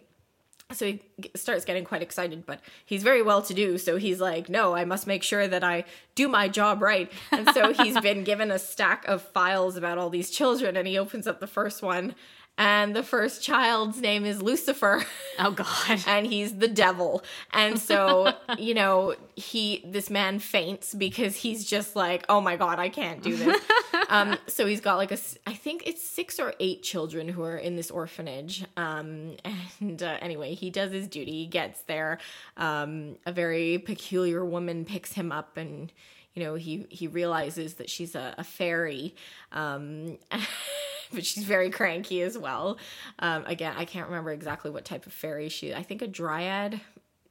so 0.70 0.84
he 0.86 1.00
starts 1.34 1.64
getting 1.64 1.84
quite 1.84 2.02
excited 2.02 2.44
but 2.44 2.60
he's 2.84 3.02
very 3.02 3.22
well 3.22 3.40
to 3.40 3.54
do 3.54 3.78
so 3.78 3.96
he's 3.96 4.20
like 4.20 4.48
no 4.48 4.74
i 4.74 4.84
must 4.84 5.06
make 5.06 5.22
sure 5.22 5.48
that 5.48 5.64
i 5.64 5.82
do 6.14 6.28
my 6.28 6.46
job 6.48 6.82
right 6.82 7.10
and 7.32 7.48
so 7.54 7.72
he's 7.82 7.98
been 8.00 8.22
given 8.22 8.50
a 8.50 8.58
stack 8.58 9.06
of 9.08 9.22
files 9.22 9.76
about 9.76 9.96
all 9.96 10.10
these 10.10 10.30
children 10.30 10.76
and 10.76 10.86
he 10.86 10.98
opens 10.98 11.26
up 11.26 11.40
the 11.40 11.46
first 11.46 11.82
one 11.82 12.14
and 12.58 12.94
the 12.96 13.02
first 13.04 13.42
child's 13.42 14.00
name 14.00 14.24
is 14.26 14.42
lucifer 14.42 15.02
Oh 15.38 15.52
God. 15.52 16.02
and 16.08 16.26
he's 16.26 16.56
the 16.58 16.66
devil. 16.66 17.22
And 17.52 17.78
so, 17.78 18.34
you 18.58 18.74
know, 18.74 19.14
he 19.36 19.84
this 19.86 20.10
man 20.10 20.40
faints 20.40 20.92
because 20.92 21.36
he's 21.36 21.64
just 21.64 21.94
like, 21.94 22.24
"Oh 22.28 22.40
my 22.40 22.56
god, 22.56 22.80
I 22.80 22.88
can't 22.88 23.22
do 23.22 23.36
this." 23.36 23.62
um 24.08 24.36
so 24.48 24.66
he's 24.66 24.80
got 24.80 24.96
like 24.96 25.12
a 25.12 25.16
think 25.58 25.82
it's 25.86 26.02
6 26.08 26.40
or 26.40 26.54
8 26.58 26.82
children 26.82 27.28
who 27.28 27.42
are 27.42 27.56
in 27.56 27.76
this 27.76 27.90
orphanage. 27.90 28.64
Um 28.76 29.36
and 29.80 30.02
uh, 30.02 30.16
anyway, 30.20 30.54
he 30.54 30.70
does 30.70 30.92
his 30.92 31.06
duty, 31.08 31.46
gets 31.46 31.82
there. 31.82 32.18
Um 32.56 33.16
a 33.26 33.32
very 33.32 33.78
peculiar 33.78 34.44
woman 34.44 34.84
picks 34.84 35.12
him 35.12 35.30
up 35.32 35.56
and 35.56 35.92
you 36.34 36.42
know, 36.44 36.54
he 36.54 36.86
he 36.88 37.06
realizes 37.06 37.74
that 37.74 37.90
she's 37.90 38.14
a, 38.14 38.34
a 38.38 38.44
fairy. 38.44 39.14
Um 39.52 40.18
but 41.12 41.24
she's 41.24 41.44
very 41.44 41.70
cranky 41.70 42.22
as 42.22 42.36
well. 42.36 42.78
Um, 43.18 43.44
again, 43.46 43.74
I 43.76 43.84
can't 43.84 44.08
remember 44.08 44.30
exactly 44.32 44.70
what 44.70 44.84
type 44.84 45.06
of 45.06 45.12
fairy 45.12 45.48
she. 45.48 45.74
I 45.74 45.82
think 45.82 46.02
a 46.02 46.06
dryad, 46.06 46.80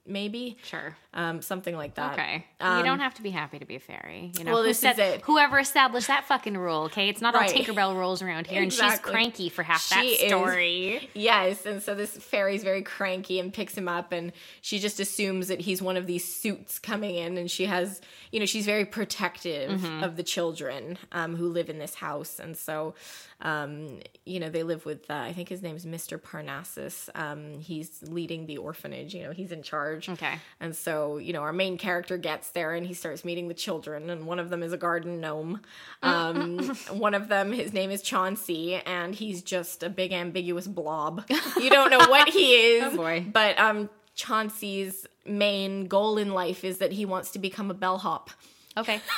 maybe, 0.06 0.58
Sure. 0.64 0.98
Um, 1.18 1.42
something 1.42 1.76
like 1.76 1.96
that. 1.96 2.14
Okay. 2.14 2.46
you 2.62 2.84
don't 2.84 3.00
have 3.00 3.16
to 3.16 3.22
be 3.22 3.32
happy 3.32 3.60
to 3.60 3.66
be 3.66 3.76
a 3.76 3.80
fairy. 3.80 4.32
You 4.38 4.46
know, 4.46 4.54
well, 4.54 4.62
Who 4.62 4.70
this 4.70 4.84
is 4.84 4.98
it. 4.98 5.22
Whoever 5.24 5.60
established 5.60 6.08
that 6.08 6.24
fucking 6.26 6.56
rule, 6.58 6.84
okay? 6.84 7.10
It's 7.10 7.20
not 7.20 7.34
Right. 7.34 7.50
all 7.52 7.56
Tinkerbell 7.58 7.96
rules 7.96 8.22
around 8.22 8.48
here, 8.48 8.62
and 8.62 8.72
she's 8.72 9.00
cranky 9.00 9.50
for 9.50 9.64
half 9.64 9.82
She 9.82 9.96
that 9.96 10.06
is. 10.06 10.30
story. 10.30 11.10
Yes, 11.14 11.66
and 11.66 11.84
so 11.84 11.94
this 11.96 12.12
fairy's 12.16 12.64
very 12.64 12.84
cranky 12.84 13.40
and 13.40 13.54
picks 13.54 13.76
him 13.76 13.88
up, 13.90 14.12
and 14.14 14.32
she 14.62 14.80
just 14.80 15.00
assumes 15.00 15.48
that 15.50 15.60
he's 15.60 15.82
one 15.82 15.98
of 15.98 16.08
these 16.08 16.24
suits 16.24 16.80
coming 16.80 17.16
in, 17.16 17.38
and 17.38 17.50
she 17.52 17.66
has, 17.66 18.00
you 18.32 18.40
know, 18.40 18.46
she's 18.46 18.66
very 18.66 18.86
protective 18.86 19.58
Mm-hmm. 19.58 20.04
of 20.04 20.16
the 20.16 20.24
children 20.24 20.98
um, 21.12 21.36
who 21.36 21.50
live 21.50 21.70
in 21.70 21.80
this 21.80 21.96
house, 21.96 22.40
and 22.40 22.56
so, 22.56 22.94
um, 23.42 24.00
you 24.26 24.40
know, 24.40 24.50
they 24.50 24.64
live 24.64 24.86
with, 24.86 25.10
uh, 25.10 25.14
I 25.16 25.34
think 25.34 25.50
his 25.50 25.62
name 25.62 25.76
is 25.76 25.86
Mister 25.86 26.18
Parnassus. 26.18 27.10
Um, 27.16 27.60
he's 27.60 28.04
leading 28.08 28.46
the 28.46 28.58
orphanage. 28.58 29.14
You 29.14 29.24
know, 29.24 29.32
he's 29.32 29.52
in 29.52 29.64
charge. 29.64 30.10
Okay. 30.10 30.36
And 30.60 30.76
so, 30.76 31.07
you 31.16 31.32
know, 31.32 31.42
our 31.42 31.54
main 31.54 31.78
character 31.78 32.18
gets 32.18 32.50
there 32.50 32.74
and 32.74 32.86
he 32.86 32.94
starts 32.94 33.24
meeting 33.24 33.48
the 33.48 33.54
children, 33.54 34.10
and 34.10 34.28
one 34.28 34.38
of 34.40 34.50
them 34.50 34.62
is 34.62 34.74
a 34.74 34.78
garden 34.78 35.22
gnome. 35.22 35.62
Um, 36.04 36.60
one 36.92 37.14
of 37.14 37.30
them, 37.30 37.54
his 37.54 37.72
name 37.72 37.90
is 37.90 38.02
Chauncey, 38.02 38.76
and 38.76 39.16
he's 39.16 39.42
just 39.42 39.82
a 39.82 39.90
big 39.90 40.12
ambiguous 40.12 40.68
blob. 40.68 41.24
You 41.58 41.70
don't 41.70 41.90
know 41.90 42.08
what 42.10 42.30
he 42.30 42.54
is. 42.78 42.94
Oh, 42.94 42.98
boy. 42.98 43.26
But 43.32 43.58
um, 43.58 43.90
Chauncey's 44.16 45.08
main 45.26 45.88
goal 45.88 46.18
in 46.18 46.34
life 46.34 46.64
is 46.64 46.80
that 46.80 46.92
he 46.92 47.06
wants 47.06 47.32
to 47.32 47.40
become 47.40 47.72
a 47.72 47.74
bellhop. 47.74 48.30
Okay. 48.76 49.02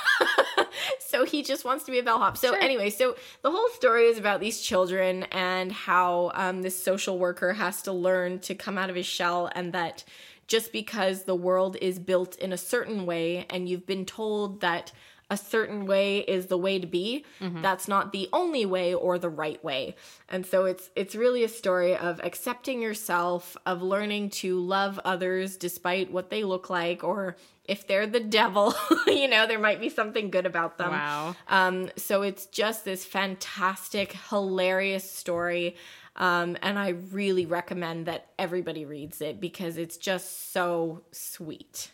So 1.09 1.25
he 1.25 1.41
just 1.41 1.65
wants 1.65 1.85
to 1.85 1.91
be 1.91 1.97
a 1.97 2.03
bellhop. 2.03 2.37
So 2.37 2.53
anyway, 2.53 2.91
so 2.91 3.15
the 3.41 3.49
whole 3.49 3.67
story 3.69 4.05
is 4.05 4.19
about 4.19 4.39
these 4.39 4.61
children 4.61 5.23
and 5.31 5.71
how 5.71 6.31
um, 6.35 6.61
this 6.61 6.81
social 6.81 7.17
worker 7.17 7.53
has 7.53 7.81
to 7.83 7.91
learn 7.91 8.39
to 8.41 8.53
come 8.53 8.77
out 8.77 8.91
of 8.91 8.95
his 8.95 9.07
shell, 9.07 9.49
and 9.55 9.73
that 9.73 10.03
just 10.50 10.74
because 10.74 11.24
the 11.24 11.36
world 11.36 11.78
is 11.80 12.00
built 12.00 12.36
in 12.38 12.52
a 12.52 12.58
certain 12.58 13.06
way, 13.06 13.45
and 13.50 13.70
you've 13.70 13.86
been 13.86 14.06
told 14.06 14.60
that 14.60 14.91
a 15.30 15.38
certain 15.38 15.86
way 15.86 16.20
is 16.22 16.47
the 16.47 16.58
way 16.58 16.80
to 16.80 16.88
be, 16.88 17.24
that's 17.62 17.88
not 17.88 18.12
the 18.12 18.28
only 18.34 18.66
way 18.66 18.95
or 18.95 19.20
the 19.20 19.30
right 19.30 19.64
way. 19.64 19.95
And 20.28 20.43
so 20.43 20.66
it's 20.66 20.89
it's 20.95 21.14
really 21.14 21.43
a 21.43 21.47
story 21.47 21.95
of 21.95 22.20
accepting 22.24 22.82
yourself, 22.82 23.56
of 23.64 23.84
learning 23.84 24.32
to 24.41 24.60
love 24.60 25.00
others 25.06 25.56
despite 25.56 26.12
what 26.12 26.32
they 26.32 26.43
look 26.43 26.72
like 26.72 27.04
or 27.04 27.38
if 27.66 27.86
they're 27.86 28.08
the 28.08 28.20
devil, 28.20 28.74
you 29.08 29.28
know, 29.28 29.45
there 29.45 29.60
might 29.60 29.80
be 29.80 29.89
something 29.89 30.32
good 30.32 30.47
about 30.47 30.80
them. 30.80 30.89
Wow. 30.89 31.36
Um, 31.47 31.91
so 31.95 32.24
it's 32.24 32.47
just 32.47 32.84
this 32.84 33.06
fantastic, 33.06 34.14
hilarious 34.32 35.10
story. 35.10 35.76
Um, 36.20 36.57
and 36.61 36.78
I 36.78 36.89
really 36.89 37.45
recommend 37.45 38.05
that 38.07 38.28
everybody 38.38 38.86
reads 38.86 39.22
it 39.22 39.39
because 39.39 39.78
it's 39.78 39.97
just 39.97 40.51
so 40.51 41.01
sweet. 41.11 41.91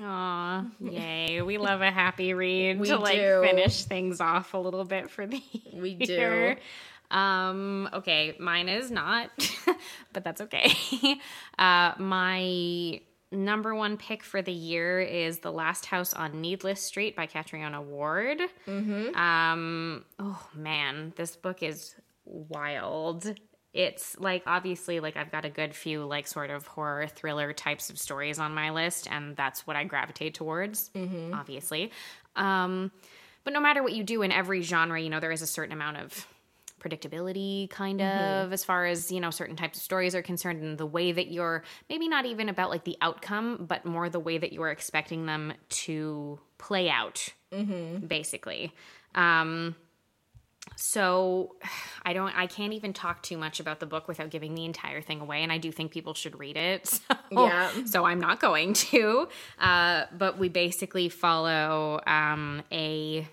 Aw, 0.00 0.64
yay. 0.80 1.42
We 1.42 1.58
love 1.58 1.82
a 1.82 1.90
happy 1.90 2.32
read 2.34 2.80
We 2.80 2.88
to 2.88 2.98
like 2.98 3.16
do. 3.16 3.42
finish 3.42 3.84
things 3.84 4.20
off 4.20 4.54
a 4.54 4.58
little 4.58 4.84
bit 4.84 5.10
for 5.10 5.26
the 5.26 5.42
We 5.74 5.94
do. 5.94 6.56
Um, 7.10 7.88
okay, 7.92 8.34
mine 8.40 8.68
is 8.68 8.90
not, 8.90 9.30
but 10.12 10.24
that's 10.24 10.40
okay. 10.40 10.72
Uh, 11.58 11.92
my 11.98 13.00
number 13.30 13.74
one 13.74 13.96
pick 13.96 14.22
for 14.24 14.42
the 14.42 14.52
year 14.52 15.00
is 15.00 15.38
The 15.38 15.52
Last 15.52 15.86
House 15.86 16.14
on 16.14 16.40
Needless 16.40 16.82
Street 16.82 17.14
by 17.14 17.26
Catriona 17.26 17.80
Ward. 17.80 18.40
Mm-hmm. 18.66 19.14
Um, 19.16 20.04
oh 20.18 20.48
man, 20.54 21.12
this 21.16 21.36
book 21.36 21.62
is 21.62 21.94
wild. 22.24 23.32
It's 23.76 24.18
like 24.18 24.42
obviously 24.46 25.00
like 25.00 25.16
I've 25.16 25.30
got 25.30 25.44
a 25.44 25.50
good 25.50 25.74
few 25.74 26.04
like 26.04 26.26
sort 26.26 26.50
of 26.50 26.66
horror 26.66 27.06
thriller 27.06 27.52
types 27.52 27.90
of 27.90 27.98
stories 27.98 28.38
on 28.38 28.54
my 28.54 28.70
list, 28.70 29.06
and 29.10 29.36
that's 29.36 29.66
what 29.66 29.76
I 29.76 29.84
gravitate 29.84 30.34
towards. 30.34 30.90
Obviously, 31.34 31.92
um, 32.36 32.90
but 33.44 33.52
no 33.52 33.60
matter 33.60 33.82
what 33.82 33.92
you 33.92 34.02
do 34.02 34.22
in 34.22 34.32
every 34.32 34.62
genre, 34.62 34.98
you 35.00 35.10
know 35.10 35.20
there 35.20 35.30
is 35.30 35.42
a 35.42 35.46
certain 35.46 35.72
amount 35.72 35.98
of 35.98 36.26
predictability 36.80 37.68
kind 37.70 38.00
of 38.00 38.52
as 38.52 38.62
far 38.62 38.84
as 38.86 39.10
you 39.10 39.18
know 39.18 39.30
certain 39.30 39.56
types 39.56 39.78
of 39.78 39.82
stories 39.82 40.14
are 40.14 40.22
concerned 40.22 40.62
and 40.62 40.78
the 40.78 40.86
way 40.86 41.10
that 41.10 41.32
you're 41.32 41.64
maybe 41.88 42.06
not 42.08 42.26
even 42.26 42.48
about 42.48 42.70
like 42.70 42.84
the 42.84 42.96
outcome 43.00 43.64
but 43.66 43.84
more 43.84 44.08
the 44.08 44.20
way 44.20 44.38
that 44.38 44.52
you're 44.52 44.70
expecting 44.70 45.26
them 45.26 45.52
to 45.68 46.38
play 46.58 46.88
out 46.88 47.28
basically. 48.06 48.72
Um 49.14 49.74
so 50.74 51.54
i 52.04 52.12
don't 52.12 52.36
i 52.36 52.46
can't 52.46 52.72
even 52.72 52.92
talk 52.92 53.22
too 53.22 53.36
much 53.36 53.60
about 53.60 53.78
the 53.80 53.86
book 53.86 54.08
without 54.08 54.30
giving 54.30 54.54
the 54.54 54.64
entire 54.64 55.00
thing 55.00 55.20
away 55.20 55.42
and 55.42 55.52
i 55.52 55.58
do 55.58 55.70
think 55.70 55.92
people 55.92 56.14
should 56.14 56.38
read 56.38 56.56
it 56.56 56.86
so, 56.88 57.00
Yeah. 57.30 57.70
so 57.84 58.04
i'm 58.04 58.20
not 58.20 58.40
going 58.40 58.72
to 58.74 59.28
uh, 59.58 60.04
but 60.16 60.38
we 60.38 60.48
basically 60.48 61.08
follow 61.08 62.00
um, 62.06 62.62
a 62.72 63.26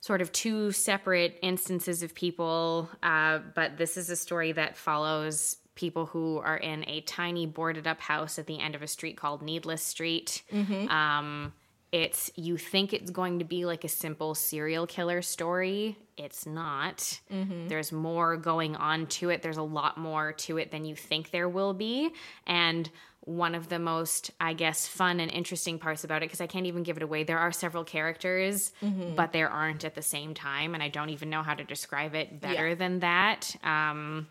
sort 0.00 0.20
of 0.22 0.32
two 0.32 0.70
separate 0.72 1.38
instances 1.42 2.02
of 2.02 2.14
people, 2.14 2.88
uh, 3.02 3.40
but 3.54 3.76
this 3.76 3.96
is 3.96 4.08
a 4.08 4.16
story 4.16 4.52
that 4.52 4.76
follows 4.76 5.56
people 5.74 6.06
who 6.06 6.38
are 6.38 6.56
in 6.56 6.88
a 6.88 7.00
tiny 7.02 7.46
boarded 7.46 7.86
up 7.86 8.00
house 8.00 8.38
at 8.38 8.46
the 8.46 8.58
end 8.60 8.74
of 8.74 8.80
a 8.80 8.86
street 8.86 9.16
called 9.16 9.42
Needless 9.42 9.82
Street. 9.82 10.42
Um, 10.88 11.52
it's 11.92 12.30
you 12.36 12.56
think 12.56 12.92
it's 12.92 13.10
going 13.10 13.38
to 13.38 13.44
be 13.44 13.64
like 13.64 13.84
a 13.84 13.88
simple 13.88 14.34
serial 14.34 14.86
killer 14.86 15.22
story. 15.22 15.96
It's 16.16 16.46
not. 16.46 17.20
There's 17.30 17.92
more 17.92 18.36
going 18.36 18.76
on 18.76 19.06
to 19.06 19.30
it. 19.30 19.40
There's 19.42 19.56
a 19.56 19.62
lot 19.62 19.96
more 19.98 20.32
to 20.32 20.58
it 20.58 20.70
than 20.70 20.84
you 20.84 20.94
think 20.96 21.30
there 21.30 21.48
will 21.48 21.72
be. 21.74 22.10
And 22.46 22.90
one 23.20 23.54
of 23.54 23.68
the 23.68 23.78
most, 23.78 24.30
I 24.40 24.54
guess, 24.54 24.88
fun 24.88 25.20
and 25.20 25.30
interesting 25.30 25.78
parts 25.78 26.02
about 26.04 26.22
it, 26.22 26.26
because 26.26 26.40
I 26.40 26.46
can't 26.46 26.66
even 26.66 26.82
give 26.82 26.96
it 26.96 27.02
away, 27.02 27.24
there 27.24 27.38
are 27.38 27.52
several 27.52 27.84
characters, 27.84 28.72
but 29.16 29.32
there 29.32 29.48
aren't 29.50 29.84
at 29.84 29.94
the 29.94 30.02
same 30.02 30.34
time. 30.34 30.74
And 30.74 30.82
I 30.82 30.88
don't 30.88 31.10
even 31.10 31.30
know 31.30 31.42
how 31.42 31.54
to 31.54 31.62
describe 31.64 32.14
it 32.14 32.40
better 32.40 32.68
Yeah. 32.70 32.74
than 32.74 33.00
that. 33.00 33.54
Um, 33.62 34.28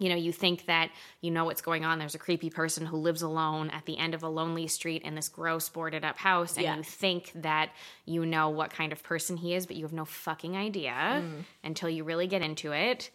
you 0.00 0.08
know, 0.08 0.16
you 0.16 0.32
think 0.32 0.66
that 0.66 0.90
you 1.20 1.30
know 1.30 1.44
what's 1.44 1.60
going 1.60 1.84
on. 1.84 2.00
There's 2.00 2.16
a 2.16 2.18
creepy 2.18 2.50
person 2.50 2.86
who 2.86 2.96
lives 2.96 3.22
alone 3.22 3.70
at 3.70 3.84
the 3.84 3.98
end 3.98 4.14
of 4.14 4.24
a 4.24 4.28
lonely 4.28 4.66
street 4.66 5.02
in 5.02 5.14
this 5.14 5.28
gross 5.28 5.68
boarded 5.68 6.04
up 6.04 6.18
house, 6.18 6.56
and 6.56 6.64
you 6.78 6.82
think 6.82 7.30
that 7.36 7.70
you 8.06 8.26
know 8.26 8.48
what 8.48 8.70
kind 8.70 8.90
of 8.92 9.02
person 9.04 9.36
he 9.36 9.54
is, 9.54 9.66
but 9.66 9.76
you 9.76 9.84
have 9.84 9.92
no 9.92 10.06
fucking 10.06 10.56
idea 10.56 10.92
mm. 10.92 11.44
until 11.62 11.88
you 11.88 12.02
really 12.02 12.26
get 12.26 12.42
into 12.42 12.72
it. 12.72 13.10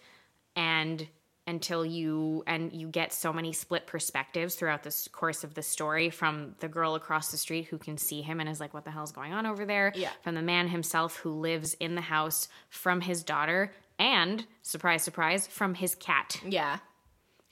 And 0.55 1.05
until 1.47 1.85
you 1.85 2.43
and 2.47 2.73
you 2.73 2.87
get 2.87 3.13
so 3.13 3.31
many 3.31 3.53
split 3.53 3.85
perspectives 3.85 4.55
throughout 4.55 4.83
this 4.83 5.07
course 5.09 5.43
of 5.43 5.53
the 5.53 5.61
story 5.61 6.09
from 6.09 6.55
the 6.59 6.67
girl 6.67 6.95
across 6.95 7.29
the 7.29 7.37
street 7.37 7.65
who 7.65 7.77
can 7.77 7.97
see 7.97 8.21
him 8.21 8.39
and 8.39 8.49
is 8.49 8.59
like 8.59 8.73
what 8.73 8.83
the 8.83 8.91
hell's 8.91 9.11
going 9.11 9.31
on 9.31 9.45
over 9.45 9.65
there 9.65 9.91
Yeah. 9.95 10.09
from 10.23 10.33
the 10.35 10.41
man 10.41 10.67
himself 10.67 11.17
who 11.17 11.31
lives 11.31 11.75
in 11.75 11.93
the 11.95 12.01
house 12.01 12.47
from 12.69 13.01
his 13.01 13.23
daughter 13.23 13.71
and 13.99 14.45
surprise 14.61 15.03
surprise 15.03 15.47
from 15.47 15.73
his 15.75 15.95
cat. 15.95 16.39
Yeah. 16.47 16.79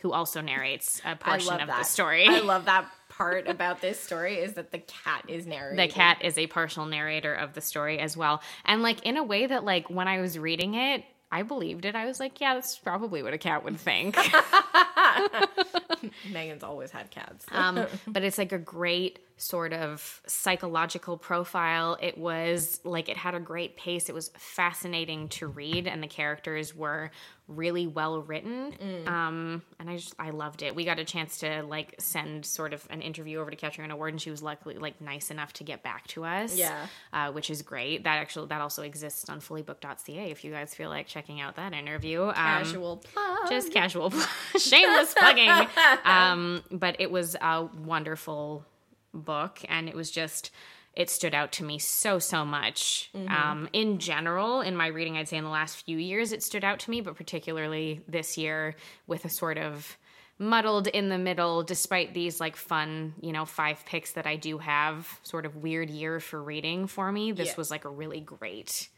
who 0.02 0.12
also 0.12 0.41
narrates 0.41 1.02
a 1.06 1.16
portion 1.16 1.62
of 1.62 1.68
that. 1.68 1.78
the 1.80 1.84
story. 1.84 2.28
I 2.28 2.39
love 2.39 2.66
that 2.66 2.86
part 3.10 3.48
about 3.48 3.80
this 3.80 4.00
story 4.00 4.36
is 4.39 4.54
that 4.54 4.72
the 4.72 4.80
cat 4.80 5.24
is 5.28 5.46
narrating. 5.46 5.78
the 5.78 5.88
cat 5.88 6.18
is 6.22 6.38
a 6.38 6.48
partial 6.48 6.86
narrator 6.86 7.34
of 7.34 7.54
the 7.54 7.62
story 7.62 8.00
as 8.00 8.18
well. 8.18 8.41
And 8.66 8.82
like 8.82 9.06
in 9.06 9.18
a 9.18 9.24
way 9.24 9.46
that 9.46 9.64
like 9.64 9.89
when 9.89 10.08
i 10.08 10.20
was 10.20 10.38
reading 10.39 10.74
it 10.76 11.04
i 11.32 11.44
believed 11.44 11.86
it. 11.86 11.96
I 11.96 12.06
was 12.06 12.20
like 12.20 12.41
yeah 12.41 12.56
that's 12.56 12.78
probably 12.78 13.22
what 13.24 13.34
a 13.34 13.38
cat 13.38 13.64
would 13.64 13.78
think 13.80 14.18
Megan's 16.32 16.64
always 16.64 16.91
had 16.91 17.11
cats. 17.11 17.45
um, 17.51 17.86
but 18.07 18.24
it's 18.24 18.38
like 18.38 18.51
a 18.51 18.57
great 18.57 19.20
sort 19.38 19.74
of 19.74 20.22
psychological 20.28 21.18
profile. 21.18 21.97
It 22.01 22.18
was 22.18 22.80
like 22.84 23.09
it 23.09 23.18
had 23.18 23.36
a 23.36 23.39
great 23.39 23.76
pace. 23.78 24.09
It 24.09 24.16
was 24.16 24.30
fascinating 24.38 25.30
to 25.30 25.47
read, 25.47 25.88
and 25.88 26.01
the 26.03 26.07
characters 26.07 26.76
were 26.76 27.11
really 27.49 27.88
well 27.88 28.22
written. 28.22 28.74
Um, 29.05 29.64
and 29.78 29.89
I 29.89 29.97
just 29.97 30.14
I 30.18 30.30
loved 30.30 30.61
it. 30.61 30.76
We 30.76 30.86
got 30.86 30.99
a 30.99 31.03
chance 31.03 31.39
to 31.39 31.64
like 31.64 31.95
send 31.99 32.45
sort 32.45 32.74
of 32.74 32.88
an 32.89 33.01
interview 33.01 33.39
over 33.39 33.49
to 33.49 33.57
Catriona 33.57 33.97
Ward, 33.97 34.14
and 34.14 34.22
she 34.22 34.32
was 34.32 34.41
luckily 34.41 34.76
like 34.78 35.01
nice 35.01 35.30
enough 35.32 35.51
to 35.53 35.64
get 35.64 35.84
back 35.84 36.07
to 36.09 36.24
us. 36.24 36.55
Yeah. 36.55 36.88
uh, 37.11 37.32
which 37.32 37.49
is 37.49 37.61
great. 37.64 38.03
That 38.05 38.18
actually 38.20 38.47
that 38.47 38.61
also 38.61 38.84
exists 38.84 39.28
on 39.30 39.41
fullybook.ca 39.41 40.32
if 40.32 40.43
you 40.45 40.51
guys 40.51 40.74
feel 40.76 40.89
like 40.89 41.07
checking 41.07 41.41
out 41.41 41.55
that 41.57 41.74
interview. 41.74 42.22
Um, 42.28 42.34
Casual 42.34 42.97
plug. 42.97 43.49
just 43.49 43.74
casual 43.74 44.11
shameless 44.57 45.03
plugging. 45.14 45.49
Um 46.06 46.64
but 46.72 46.97
it 46.99 47.10
was 47.12 47.36
a 47.41 47.64
wonderful 47.64 48.66
book 49.14 49.60
and 49.70 49.88
it 49.89 49.95
was 49.95 50.12
just 50.12 50.51
it 50.95 51.10
stood 51.10 51.34
out 51.34 51.51
to 51.54 51.64
me 51.64 51.80
so 51.80 52.20
so 52.20 52.45
much. 52.45 53.10
Um 53.28 53.68
in 53.74 53.97
general 53.99 54.62
in 54.62 54.76
my 54.76 54.88
reading 54.88 55.18
i'd 55.18 55.28
say 55.28 55.38
in 55.38 55.43
the 55.43 55.49
last 55.49 55.84
few 55.86 55.97
years 55.97 56.32
it 56.32 56.43
stood 56.43 56.64
out 56.64 56.80
to 56.80 56.91
me 56.91 57.01
but 57.01 57.16
particularly 57.16 58.01
this 58.08 58.38
year 58.38 58.76
with 59.08 59.26
a 59.26 59.30
sort 59.30 59.58
of 59.58 59.97
muddled 60.39 60.88
in 60.88 61.10
the 61.10 61.18
middle 61.18 61.62
despite 61.64 62.14
these 62.14 62.39
like 62.39 62.56
fun 62.56 63.14
you 63.22 63.32
know 63.32 63.45
five 63.45 63.86
picks 63.86 64.14
that 64.14 64.26
i 64.26 64.36
do 64.36 64.58
have 64.58 65.20
sort 65.24 65.45
of 65.45 65.56
weird 65.58 65.89
year 65.91 66.20
for 66.20 66.41
reading 66.41 66.88
for 66.88 67.12
me 67.12 67.32
this 67.32 67.49
Yeah. 67.49 67.54
was 67.58 67.70
like 67.72 67.86
a 67.86 67.89
really 67.89 68.20
great 68.20 68.89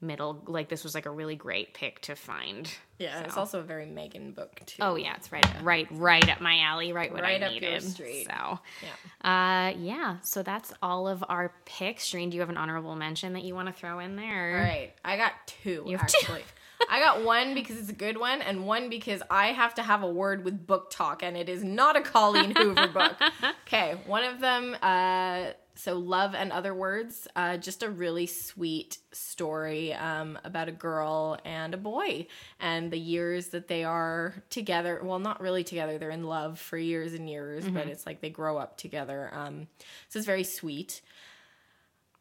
middle 0.00 0.42
like 0.46 0.68
this 0.68 0.84
was 0.84 0.94
like 0.94 1.06
a 1.06 1.10
really 1.10 1.34
great 1.34 1.74
pick 1.74 2.00
to 2.02 2.14
find 2.14 2.70
yeah, 2.98 3.20
it's 3.24 3.36
also 3.36 3.60
a 3.60 3.62
very 3.62 3.86
Megan 3.86 4.32
book 4.32 4.60
too. 4.66 4.82
Oh 4.82 4.96
yeah, 4.96 5.14
it's 5.16 5.30
right, 5.30 5.46
right, 5.62 5.86
right 5.92 6.28
up 6.28 6.40
my 6.40 6.60
alley, 6.60 6.92
right 6.92 7.12
what 7.12 7.22
Right 7.22 7.40
I 7.42 7.46
up 7.46 7.52
your 7.52 7.60
needed. 7.60 7.82
street. 7.84 8.26
So, 8.28 8.58
Yeah. 8.82 9.68
uh, 9.68 9.78
yeah. 9.78 10.16
So 10.22 10.42
that's 10.42 10.72
all 10.82 11.06
of 11.06 11.24
our 11.28 11.52
picks. 11.64 12.08
Shreen, 12.10 12.30
do 12.30 12.34
you 12.36 12.40
have 12.40 12.50
an 12.50 12.56
honorable 12.56 12.96
mention 12.96 13.34
that 13.34 13.44
you 13.44 13.54
want 13.54 13.68
to 13.68 13.72
throw 13.72 14.00
in 14.00 14.16
there? 14.16 14.56
All 14.58 14.64
right, 14.64 14.92
I 15.04 15.16
got 15.16 15.32
two 15.46 15.84
You 15.86 15.96
have 15.96 16.08
two. 16.08 16.18
actually. 16.22 16.42
I 16.90 17.00
got 17.00 17.24
one 17.24 17.54
because 17.54 17.76
it's 17.78 17.90
a 17.90 17.92
good 17.94 18.16
one, 18.18 18.40
and 18.40 18.64
one 18.66 18.88
because 18.88 19.20
I 19.30 19.48
have 19.48 19.74
to 19.76 19.82
have 19.82 20.02
a 20.04 20.10
word 20.10 20.44
with 20.44 20.64
BookTok, 20.66 21.22
and 21.24 21.36
it 21.36 21.48
is 21.48 21.62
not 21.64 21.96
a 21.96 22.00
Colleen 22.00 22.52
Hoover 22.56 22.86
book. 22.88 23.16
Okay, 23.66 23.96
one 24.06 24.24
of 24.24 24.40
them, 24.40 24.74
uh, 24.80 25.52
so 25.78 25.96
Love 25.96 26.34
and 26.34 26.50
Other 26.50 26.74
Words, 26.74 27.28
uh, 27.36 27.56
just 27.56 27.84
a 27.84 27.88
really 27.88 28.26
sweet 28.26 28.98
story 29.12 29.94
um, 29.94 30.36
about 30.42 30.68
a 30.68 30.72
girl 30.72 31.38
and 31.44 31.72
a 31.72 31.76
boy 31.76 32.26
and 32.58 32.90
the 32.90 32.98
years 32.98 33.48
that 33.48 33.68
they 33.68 33.84
are 33.84 34.34
together. 34.50 35.00
Well, 35.04 35.20
not 35.20 35.40
really 35.40 35.62
together, 35.62 35.96
they're 35.96 36.10
in 36.10 36.24
love 36.24 36.58
for 36.58 36.76
years 36.76 37.14
and 37.14 37.30
years, 37.30 37.64
but 37.68 37.86
it's 37.86 38.06
like 38.06 38.20
they 38.20 38.30
grow 38.30 38.58
up 38.58 38.76
together. 38.76 39.30
Um, 39.32 39.68
so 40.08 40.18
it's 40.18 40.26
very 40.26 40.44
sweet. 40.44 41.00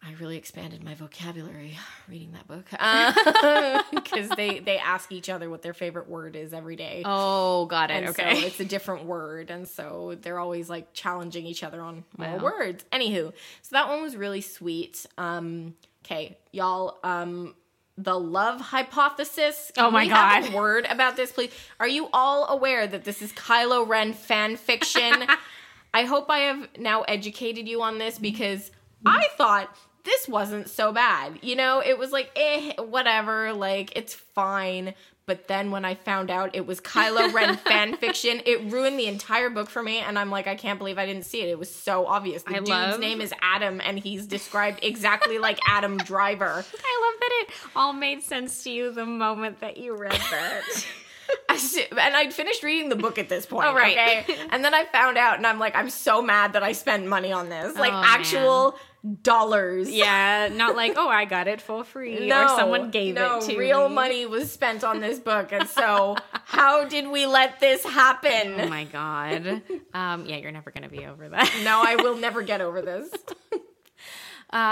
I 0.03 0.13
really 0.19 0.37
expanded 0.37 0.83
my 0.83 0.93
vocabulary 0.93 1.77
reading 2.07 2.33
that 2.33 2.47
book 2.47 2.65
because 3.93 4.29
they 4.29 4.59
they 4.59 4.77
ask 4.77 5.11
each 5.11 5.27
other 5.27 5.49
what 5.49 5.63
their 5.63 5.73
favorite 5.73 6.07
word 6.07 6.35
is 6.35 6.53
every 6.53 6.75
day. 6.75 7.01
Oh, 7.03 7.65
got 7.65 7.89
it. 7.89 7.95
And 7.95 8.07
okay. 8.09 8.39
so 8.41 8.45
it's 8.47 8.59
a 8.59 8.65
different 8.65 9.05
word, 9.05 9.49
and 9.49 9.67
so 9.67 10.15
they're 10.21 10.39
always 10.39 10.69
like 10.69 10.93
challenging 10.93 11.45
each 11.45 11.63
other 11.63 11.81
on 11.81 12.03
more 12.17 12.37
Wow. 12.37 12.43
words. 12.43 12.85
Anywho, 12.91 13.33
so 13.61 13.69
that 13.71 13.89
one 13.89 14.01
was 14.01 14.15
really 14.15 14.41
sweet. 14.41 15.05
Um, 15.17 15.73
okay, 16.05 16.37
y'all. 16.51 16.99
Um, 17.03 17.55
the 17.97 18.17
love 18.19 18.61
hypothesis. 18.61 19.71
Oh 19.77 19.89
my 19.89 20.03
we 20.03 20.09
have 20.09 20.43
God. 20.43 20.53
a 20.53 20.55
word 20.57 20.85
about 20.87 21.15
this, 21.15 21.31
please. 21.31 21.51
Are 21.79 21.87
you 21.87 22.09
all 22.13 22.45
aware 22.47 22.85
that 22.85 23.03
this 23.03 23.23
is 23.23 23.33
Kylo 23.33 23.87
Ren 23.87 24.13
fan 24.13 24.55
fiction? 24.55 25.25
I 25.93 26.03
hope 26.03 26.29
I 26.29 26.39
have 26.39 26.67
now 26.77 27.01
educated 27.01 27.67
you 27.67 27.81
on 27.81 27.97
this 27.97 28.19
because 28.19 28.69
I 29.05 29.27
thought 29.37 29.75
this 30.03 30.27
wasn't 30.27 30.69
so 30.69 30.91
bad. 30.93 31.39
You 31.41 31.55
know, 31.55 31.81
it 31.85 31.97
was 31.97 32.11
like, 32.11 32.31
eh, 32.35 32.73
whatever, 32.81 33.53
like 33.53 33.95
it's 33.95 34.13
fine. 34.13 34.93
But 35.25 35.49
then 35.49 35.71
when 35.71 35.83
I 35.83 35.95
found 35.95 36.31
out 36.31 36.55
it 36.55 36.65
was 36.65 36.79
Kylo 36.79 37.33
Ren 37.33 37.57
fan 37.67 37.97
fiction, 37.97 38.41
it 38.45 38.71
ruined 38.71 38.97
the 38.97 39.07
entire 39.07 39.49
book 39.49 39.69
for 39.69 39.83
me. 39.83 39.97
And 39.97 40.17
I'm 40.17 40.29
like, 40.31 40.47
I 40.47 40.55
can't 40.55 40.79
believe 40.79 40.97
I 40.97 41.05
didn't 41.05 41.25
see 41.25 41.41
it. 41.41 41.49
It 41.49 41.59
was 41.59 41.69
so 41.73 42.05
obvious. 42.05 42.43
The 42.43 42.51
I 42.51 42.59
dude's 42.59 42.69
love- 42.69 42.99
name 43.01 43.19
is 43.19 43.33
Adam, 43.41 43.81
and 43.83 43.99
he's 43.99 44.25
described 44.25 44.79
exactly 44.83 45.37
like 45.37 45.59
Adam 45.67 45.97
Driver. 46.05 46.45
I 46.45 46.53
love 46.55 47.19
that 47.19 47.29
it 47.41 47.49
all 47.75 47.91
made 47.91 48.23
sense 48.23 48.63
to 48.63 48.69
you 48.71 48.91
the 48.93 49.05
moment 49.05 49.59
that 49.59 49.75
you 49.75 49.97
read 49.97 50.13
that. 50.13 50.63
And 51.97 52.15
I'd 52.15 52.33
finished 52.33 52.61
reading 52.63 52.89
the 52.89 52.95
book 52.95 53.17
at 53.17 53.29
this 53.29 53.45
point. 53.45 53.67
Oh, 53.67 53.73
right. 53.73 54.23
Okay. 54.23 54.37
And 54.51 54.63
then 54.63 54.73
I 54.73 54.85
found 54.85 55.17
out, 55.17 55.37
and 55.37 55.47
I'm 55.47 55.57
like, 55.59 55.75
I'm 55.75 55.89
so 55.89 56.21
mad 56.21 56.53
that 56.53 56.63
I 56.63 56.71
spent 56.73 57.07
money 57.07 57.31
on 57.31 57.49
this. 57.49 57.75
Like 57.75 57.91
Oh, 57.93 58.01
actual 58.05 58.77
dollars. 59.23 59.89
yeah, 59.89 60.49
not 60.51 60.75
like 60.75 60.93
oh, 60.97 61.07
I 61.09 61.25
got 61.25 61.47
it 61.47 61.61
for 61.61 61.83
free 61.83 62.31
or 62.31 62.47
someone 62.49 62.91
gave 62.91 63.15
no, 63.15 63.37
it 63.39 63.43
to 63.49 63.57
real 63.57 63.87
me. 63.89 63.95
money 63.95 64.25
was 64.25 64.51
spent 64.51 64.83
on 64.83 64.99
this 64.99 65.17
book, 65.19 65.51
and 65.51 65.67
so 65.67 66.15
how 66.45 66.85
did 66.85 67.07
we 67.07 67.25
let 67.25 67.59
this 67.59 67.83
happen? 67.83 68.59
Oh 68.59 68.67
my 68.67 68.83
god. 68.85 69.61
Um, 69.93 70.25
yeah, 70.25 70.37
you're 70.37 70.51
never 70.51 70.71
gonna 70.71 70.89
be 70.89 71.05
over 71.05 71.29
that. 71.29 71.51
no, 71.63 71.81
I 71.85 71.95
will 71.95 72.17
never 72.17 72.41
get 72.43 72.61
over 72.61 72.81
this. 72.81 73.09
Uh, 73.51 73.59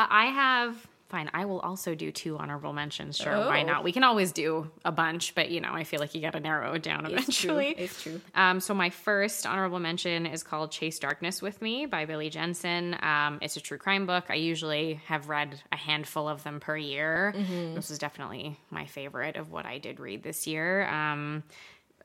I 0.10 0.26
have. 0.28 0.88
Fine, 1.16 1.30
I 1.34 1.45
will 1.45 1.61
also 1.61 1.95
do 1.95 2.11
two 2.11 2.38
honorable 2.38 2.74
mentions. 2.74 3.16
Sure, 3.16 3.38
why 3.45 3.61
Oh. 3.61 3.66
not? 3.66 3.84
We 3.86 3.93
can 3.93 4.03
always 4.03 4.34
do 4.34 4.70
a 4.84 4.91
bunch, 4.91 5.34
but 5.34 5.49
you 5.49 5.61
know, 5.61 5.72
I 5.72 5.86
feel 5.86 6.01
like 6.01 6.13
you 6.13 6.20
got 6.20 6.34
to 6.34 6.41
narrow 6.41 6.74
it 6.74 6.84
down 6.84 7.05
eventually. 7.05 7.70
It's 7.78 8.03
true. 8.03 8.20
Um, 8.34 8.59
so 8.59 8.74
my 8.74 8.89
first 8.89 9.45
honorable 9.47 9.80
mention 9.80 10.26
is 10.26 10.43
called 10.43 10.74
Chase 10.74 10.99
Darkness 10.99 11.41
with 11.41 11.61
Me 11.61 11.86
by 11.86 12.03
Billy 12.05 12.30
Jensen. 12.30 12.97
Um, 13.01 13.39
it's 13.41 13.55
a 13.55 13.61
true 13.61 13.78
crime 13.78 14.05
book. 14.05 14.26
I 14.30 14.34
usually 14.36 14.95
have 15.05 15.30
read 15.30 15.57
a 15.72 15.78
handful 15.78 16.28
of 16.28 16.43
them 16.43 16.59
per 16.59 16.76
year. 16.76 17.34
This 17.76 17.89
is 17.91 17.97
definitely 17.97 18.59
my 18.70 18.86
favorite 18.86 19.38
of 19.38 19.53
what 19.53 19.66
I 19.66 19.78
did 19.78 20.01
read 20.01 20.22
this 20.22 20.45
year. 20.47 20.86
Um, 20.89 21.43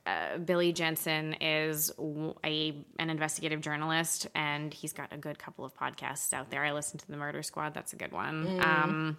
uh, 0.07 0.39
Billy 0.39 0.73
Jensen 0.73 1.35
is 1.41 1.93
a 2.45 2.75
an 2.99 3.11
investigative 3.11 3.61
journalist, 3.61 4.27
and 4.35 4.73
he's 4.73 4.93
got 4.93 5.13
a 5.13 5.19
good 5.19 5.39
couple 5.39 5.65
of 5.65 5.75
podcasts 5.77 6.33
out 6.33 6.51
there. 6.51 6.65
I 6.65 6.73
listen 6.73 6.99
to 6.99 7.07
the 7.07 7.17
Murder 7.17 7.43
Squad; 7.43 7.75
that's 7.75 7.93
a 7.93 7.97
good 7.97 8.13
one. 8.13 8.61
Um, 8.61 9.17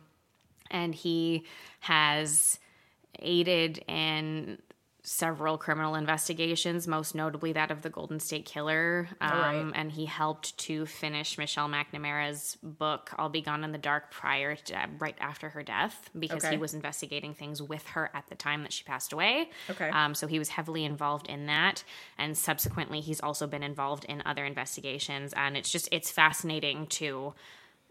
and 0.72 0.96
he 0.96 1.46
has 1.82 2.60
aided 3.20 3.84
in 3.88 4.58
several 5.04 5.58
criminal 5.58 5.96
investigations, 5.96 6.88
most 6.88 7.16
notably 7.16 7.54
that 7.54 7.72
of 7.72 7.82
the 7.82 7.90
Golden 7.90 8.20
State 8.20 8.46
Killer. 8.46 9.08
Um, 9.20 9.32
right. 9.32 9.72
And 9.74 9.92
he 9.92 10.06
helped 10.06 10.56
to 10.60 10.86
finish 10.86 11.40
Michelle 11.40 11.68
McNamara's 11.68 12.56
book, 12.62 13.12
I'll 13.18 13.30
Be 13.30 13.42
Gone 13.42 13.64
in 13.64 13.72
the 13.72 13.80
Dark, 13.80 14.12
prior 14.12 14.56
to, 14.56 14.90
right 15.00 15.16
after 15.20 15.50
her 15.50 15.64
death, 15.64 16.10
because 16.18 16.46
Okay. 16.46 16.56
he 16.56 16.58
was 16.58 16.76
investigating 16.76 17.34
things 17.34 17.64
with 17.64 17.88
her 17.88 18.12
at 18.14 18.28
the 18.28 18.36
time 18.36 18.62
that 18.62 18.72
she 18.72 18.84
passed 18.84 19.12
away. 19.12 19.50
Okay. 19.72 19.90
Um, 19.90 20.14
so 20.14 20.28
he 20.28 20.38
was 20.38 20.50
heavily 20.50 20.86
involved 20.86 21.28
in 21.28 21.48
that. 21.48 21.84
And 22.20 22.38
subsequently, 22.38 23.02
he's 23.02 23.22
also 23.22 23.48
been 23.48 23.64
involved 23.64 24.06
in 24.06 24.22
other 24.24 24.46
investigations. 24.46 25.34
And 25.36 25.58
it's 25.58 25.72
just, 25.72 25.90
it's 25.92 26.12
fascinating 26.12 26.86
to 26.88 27.34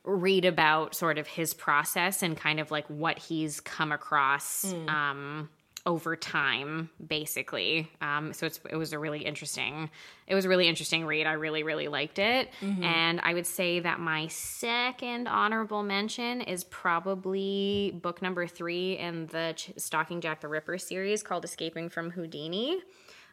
read 0.04 0.44
about 0.44 0.94
sort 0.94 1.18
of 1.18 1.26
his 1.26 1.54
process 1.54 2.22
and 2.22 2.36
kind 2.36 2.61
of 2.61 2.70
like 2.70 2.86
what 2.86 3.18
he's 3.18 3.61
come 3.61 3.92
across 3.92 4.72
um, 4.88 5.50
over 5.87 6.14
time, 6.14 6.91
basically. 7.07 7.91
Um, 8.01 8.33
so 8.33 8.47
it's 8.47 8.61
it 8.68 8.76
was 8.76 8.93
a 8.93 8.99
really 8.99 9.20
interesting 9.20 9.91
it 10.26 10.35
was 10.35 10.45
a 10.45 10.49
really 10.49 10.68
interesting 10.68 11.07
read. 11.07 11.26
I 11.26 11.33
really 11.33 11.62
really 11.62 11.89
liked 11.89 12.18
it, 12.18 12.51
and 12.85 13.20
I 13.22 13.35
would 13.35 13.47
say 13.47 13.81
that 13.81 13.99
my 13.99 14.26
second 14.28 15.26
honorable 15.26 15.83
mention 15.83 16.41
is 16.43 16.64
probably 16.64 17.99
book 18.03 18.20
number 18.22 18.47
three 18.47 18.99
in 18.99 19.26
the 19.28 19.55
Ch- 19.57 19.72
Stalking 19.76 20.20
Jack 20.20 20.41
the 20.41 20.49
Ripper 20.49 20.78
series 20.78 21.22
called 21.22 21.45
Escaping 21.45 21.89
from 21.89 22.11
Houdini. 22.11 22.81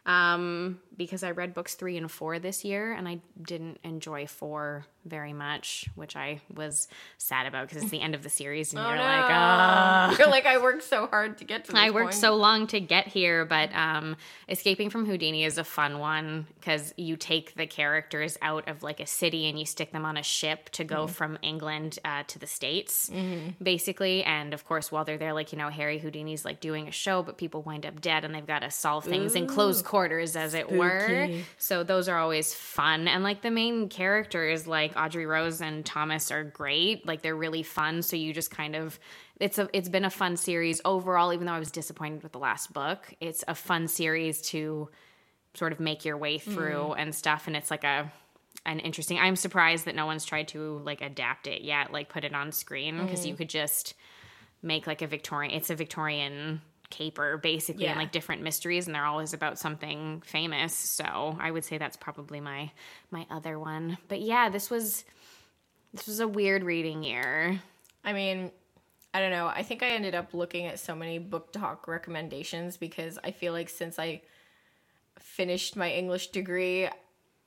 Um, 0.08 0.80
because 0.96 1.22
I 1.22 1.30
read 1.30 1.54
books 1.54 1.74
three 1.76 1.96
and 1.96 2.10
four 2.10 2.38
this 2.40 2.64
year, 2.64 2.92
and 2.92 3.06
I 3.06 3.20
didn't 3.40 3.78
enjoy 3.84 4.26
four 4.26 4.84
very 5.04 5.32
much, 5.32 5.86
which 5.94 6.16
I 6.16 6.40
was 6.54 6.88
sad 7.18 7.46
about 7.46 7.68
because 7.68 7.82
it's 7.82 7.90
the 7.92 8.00
end 8.00 8.14
of 8.14 8.22
the 8.22 8.28
series, 8.28 8.72
and 8.74 8.80
Oh, 8.80 8.88
you're 8.88 8.96
no. 8.96 9.02
like, 9.02 9.24
ah. 9.30 10.16
You're 10.18 10.28
like, 10.28 10.44
I 10.44 10.58
worked 10.58 10.82
so 10.82 11.06
hard 11.06 11.38
to 11.38 11.44
get 11.44 11.64
to 11.66 11.72
this 11.72 11.80
I 11.80 11.90
worked 11.90 12.06
point. 12.10 12.14
so 12.20 12.34
long 12.34 12.66
to 12.68 12.80
get 12.80 13.06
here, 13.06 13.44
but 13.44 13.72
um, 13.74 14.16
Escaping 14.48 14.90
from 14.90 15.06
Houdini 15.06 15.44
is 15.44 15.56
a 15.56 15.64
fun 15.64 15.98
one 15.98 16.46
because 16.58 16.92
you 16.96 17.16
take 17.16 17.54
the 17.54 17.66
characters 17.66 18.36
out 18.42 18.68
of 18.68 18.82
like 18.82 19.00
a 19.00 19.06
city 19.06 19.48
and 19.48 19.58
you 19.58 19.64
stick 19.66 19.92
them 19.92 20.04
on 20.04 20.16
a 20.16 20.22
ship 20.22 20.68
to 20.70 20.84
go 20.84 21.06
from 21.06 21.38
England 21.42 21.98
uh, 22.04 22.24
to 22.26 22.38
the 22.38 22.46
States, 22.46 23.10
basically. 23.62 24.24
And 24.24 24.52
of 24.52 24.64
course, 24.66 24.90
while 24.90 25.04
they're 25.04 25.16
there, 25.18 25.32
like, 25.32 25.52
you 25.52 25.58
know, 25.58 25.68
Harry 25.68 25.98
Houdini's 25.98 26.44
like 26.44 26.60
doing 26.60 26.88
a 26.88 26.92
show, 26.92 27.22
but 27.22 27.38
people 27.38 27.62
wind 27.62 27.86
up 27.86 28.00
dead 28.00 28.24
and 28.24 28.34
they've 28.34 28.46
got 28.46 28.60
to 28.60 28.70
solve 28.70 29.04
things 29.04 29.34
in 29.34 29.46
close 29.46 29.80
quarters, 29.98 30.36
as 30.36 30.54
it 30.54 30.70
were. 30.70 31.28
So 31.58 31.82
those 31.82 32.08
are 32.08 32.18
always 32.18 32.54
fun. 32.54 33.08
And 33.08 33.22
like 33.22 33.42
the 33.42 33.50
main 33.50 33.88
characters, 33.88 34.66
like 34.66 34.96
Audrey 34.96 35.26
Rose 35.26 35.60
and 35.60 35.84
Thomas, 35.84 36.30
are 36.30 36.44
great. 36.44 37.06
Like 37.06 37.22
they're 37.22 37.36
really 37.36 37.62
fun. 37.62 38.02
So 38.02 38.16
you 38.16 38.32
just 38.32 38.50
kind 38.50 38.76
of 38.76 38.98
it's 39.40 39.58
a 39.58 39.68
it's 39.72 39.88
been 39.88 40.04
a 40.04 40.10
fun 40.10 40.36
series 40.36 40.80
overall. 40.84 41.32
Even 41.32 41.46
though 41.46 41.52
I 41.52 41.58
was 41.58 41.70
disappointed 41.70 42.22
with 42.22 42.32
the 42.32 42.38
last 42.38 42.72
book, 42.72 43.12
it's 43.20 43.44
a 43.46 43.54
fun 43.54 43.88
series 43.88 44.42
to 44.42 44.88
sort 45.54 45.72
of 45.72 45.80
make 45.80 46.04
your 46.04 46.16
way 46.16 46.38
mm. 46.38 46.42
through 46.42 46.92
and 46.92 47.14
stuff. 47.14 47.46
And 47.46 47.56
it's 47.56 47.70
like 47.70 47.84
a 47.84 48.12
an 48.66 48.80
interesting. 48.80 49.18
I'm 49.18 49.36
surprised 49.36 49.86
that 49.86 49.94
no 49.94 50.06
one's 50.06 50.24
tried 50.24 50.48
to 50.48 50.78
like 50.84 51.00
adapt 51.00 51.46
it 51.46 51.62
yet, 51.62 51.92
like 51.92 52.08
put 52.08 52.24
it 52.24 52.34
on 52.34 52.52
screen 52.52 53.00
because 53.00 53.24
mm. 53.24 53.28
you 53.28 53.34
could 53.34 53.48
just 53.48 53.94
make 54.62 54.86
like 54.86 55.02
a 55.02 55.06
Victorian. 55.06 55.54
It's 55.54 55.70
a 55.70 55.74
Victorian 55.76 56.60
caper 56.90 57.36
basically 57.36 57.86
and 57.86 57.98
like 57.98 58.12
different 58.12 58.42
mysteries 58.42 58.86
and 58.86 58.94
they're 58.94 59.04
always 59.04 59.34
about 59.34 59.58
something 59.58 60.22
famous. 60.24 60.74
So 60.74 61.36
i 61.40 61.50
would 61.50 61.64
say 61.64 61.78
that's 61.78 61.96
probably 61.96 62.40
my 62.40 62.70
my 63.10 63.26
other 63.30 63.58
one. 63.58 63.98
But 64.08 64.20
yeah 64.20 64.48
this 64.48 64.70
was 64.70 65.04
this 65.92 66.06
was 66.06 66.20
a 66.20 66.28
weird 66.28 66.62
reading 66.64 67.02
year. 67.02 67.60
I 68.04 68.12
mean, 68.12 68.52
I 69.14 69.20
don't 69.20 69.30
know. 69.30 69.46
I 69.46 69.62
think 69.62 69.82
I 69.82 69.88
ended 69.88 70.14
up 70.14 70.34
looking 70.34 70.66
at 70.66 70.78
so 70.78 70.94
many 70.94 71.18
BookTok 71.18 71.86
recommendations 71.86 72.76
because 72.76 73.18
I 73.24 73.30
feel 73.30 73.52
like 73.52 73.68
since 73.68 73.98
I 73.98 74.22
finished 75.18 75.76
my 75.76 75.90
English 75.90 76.28
degree, 76.28 76.88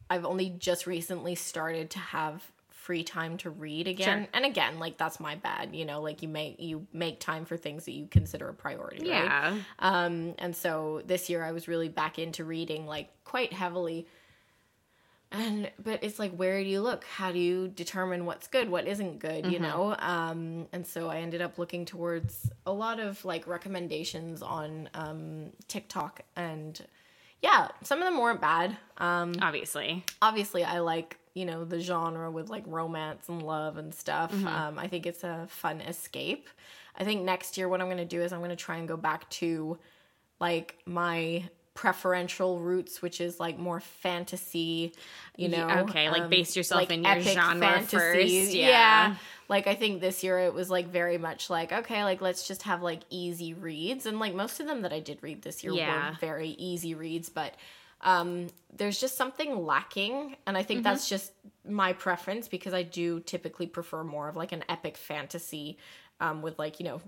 I've 0.09 0.25
only 0.25 0.49
just 0.49 0.87
recently 0.87 1.35
started 1.35 1.89
to 1.91 1.99
have 1.99 2.43
free 2.81 3.03
time 3.03 3.37
to 3.37 3.49
read 3.51 3.87
again. 3.87 4.23
Sure. 4.23 4.27
And 4.33 4.43
again, 4.43 4.79
like 4.79 4.97
that's 4.97 5.19
my 5.19 5.35
bad, 5.35 5.75
you 5.75 5.85
know, 5.85 6.01
like 6.01 6.23
you 6.23 6.27
make 6.27 6.59
you 6.59 6.87
make 6.91 7.19
time 7.19 7.45
for 7.45 7.55
things 7.55 7.85
that 7.85 7.91
you 7.91 8.07
consider 8.09 8.49
a 8.49 8.53
priority, 8.55 9.07
right? 9.07 9.25
yeah 9.25 9.57
Um, 9.77 10.33
and 10.39 10.55
so 10.55 11.03
this 11.05 11.29
year 11.29 11.43
I 11.43 11.51
was 11.51 11.67
really 11.67 11.89
back 11.89 12.17
into 12.17 12.43
reading 12.43 12.87
like 12.87 13.09
quite 13.23 13.53
heavily. 13.53 14.07
And 15.31 15.71
but 15.81 16.03
it's 16.03 16.17
like 16.17 16.35
where 16.35 16.61
do 16.63 16.67
you 16.67 16.81
look? 16.81 17.03
How 17.05 17.31
do 17.31 17.37
you 17.37 17.67
determine 17.67 18.25
what's 18.25 18.47
good, 18.47 18.67
what 18.67 18.87
isn't 18.87 19.19
good, 19.19 19.45
you 19.45 19.59
know? 19.59 19.95
Um, 19.99 20.67
and 20.73 20.85
so 20.85 21.07
I 21.07 21.17
ended 21.19 21.41
up 21.41 21.59
looking 21.59 21.85
towards 21.85 22.49
a 22.65 22.73
lot 22.73 22.99
of 22.99 23.23
like 23.23 23.45
recommendations 23.45 24.41
on 24.41 24.89
um, 24.95 25.51
TikTok 25.67 26.21
and 26.35 26.81
yeah, 27.43 27.69
some 27.83 27.99
of 27.99 28.05
them 28.05 28.19
weren't 28.19 28.41
bad. 28.41 28.75
Um, 28.97 29.33
obviously 29.39 30.03
obviously 30.19 30.63
I 30.63 30.79
like 30.79 31.17
you 31.33 31.45
know 31.45 31.63
the 31.63 31.79
genre 31.79 32.29
with 32.29 32.49
like 32.49 32.63
romance 32.67 33.29
and 33.29 33.41
love 33.41 33.77
and 33.77 33.93
stuff. 33.93 34.33
Um, 34.45 34.77
I 34.77 34.87
think 34.87 35.05
it's 35.05 35.23
a 35.23 35.47
fun 35.49 35.81
escape. 35.81 36.49
I 36.97 37.03
think 37.03 37.23
next 37.23 37.57
year 37.57 37.69
what 37.69 37.81
I'm 37.81 37.89
gonna 37.89 38.05
do 38.05 38.21
is 38.21 38.33
I'm 38.33 38.41
gonna 38.41 38.55
try 38.55 38.77
and 38.77 38.87
go 38.87 38.97
back 38.97 39.29
to 39.31 39.77
like 40.39 40.77
my 40.85 41.43
preferential 41.73 42.59
roots, 42.59 43.01
which 43.01 43.21
is 43.21 43.39
like 43.39 43.57
more 43.57 43.79
fantasy. 43.79 44.93
You 45.37 45.49
know, 45.49 45.69
okay, 45.89 46.09
like, 46.09 46.23
um, 46.23 46.29
base 46.29 46.55
yourself 46.55 46.91
in 46.91 47.03
your 47.03 47.19
genre 47.21 47.59
fantasies. 47.59 47.91
first, 47.91 48.53
yeah. 48.53 49.15
Like 49.47 49.67
I 49.67 49.75
think 49.75 50.01
this 50.01 50.23
year 50.23 50.39
it 50.39 50.53
was 50.53 50.69
like 50.69 50.87
very 50.87 51.17
much 51.17 51.49
like 51.49 51.71
okay, 51.71 52.03
like 52.03 52.21
let's 52.21 52.47
just 52.47 52.63
have 52.63 52.81
like 52.81 53.01
easy 53.09 53.53
reads, 53.53 54.05
and 54.05 54.19
like 54.19 54.33
most 54.35 54.59
of 54.59 54.67
them 54.67 54.81
that 54.81 54.93
I 54.93 54.99
did 54.99 55.19
read 55.21 55.41
this 55.41 55.63
year 55.63 55.73
Yeah. 55.73 56.11
were 56.11 56.17
very 56.19 56.49
easy 56.49 56.93
reads, 56.93 57.29
but 57.29 57.53
um, 58.03 58.47
there's 58.75 58.99
just 58.99 59.15
something 59.17 59.65
lacking, 59.65 60.35
and 60.45 60.57
I 60.57 60.63
think 60.63 60.79
Mm-hmm. 60.79 60.83
that's 60.83 61.07
just 61.09 61.31
my 61.67 61.93
preference 61.93 62.47
because 62.47 62.73
I 62.73 62.83
do 62.83 63.19
typically 63.19 63.67
prefer 63.67 64.03
more 64.03 64.27
of 64.29 64.35
like 64.35 64.51
an 64.51 64.63
epic 64.69 64.97
fantasy 64.97 65.77
um, 66.19 66.41
with 66.41 66.57
like 66.59 66.79
you 66.79 66.85
know. 66.85 67.01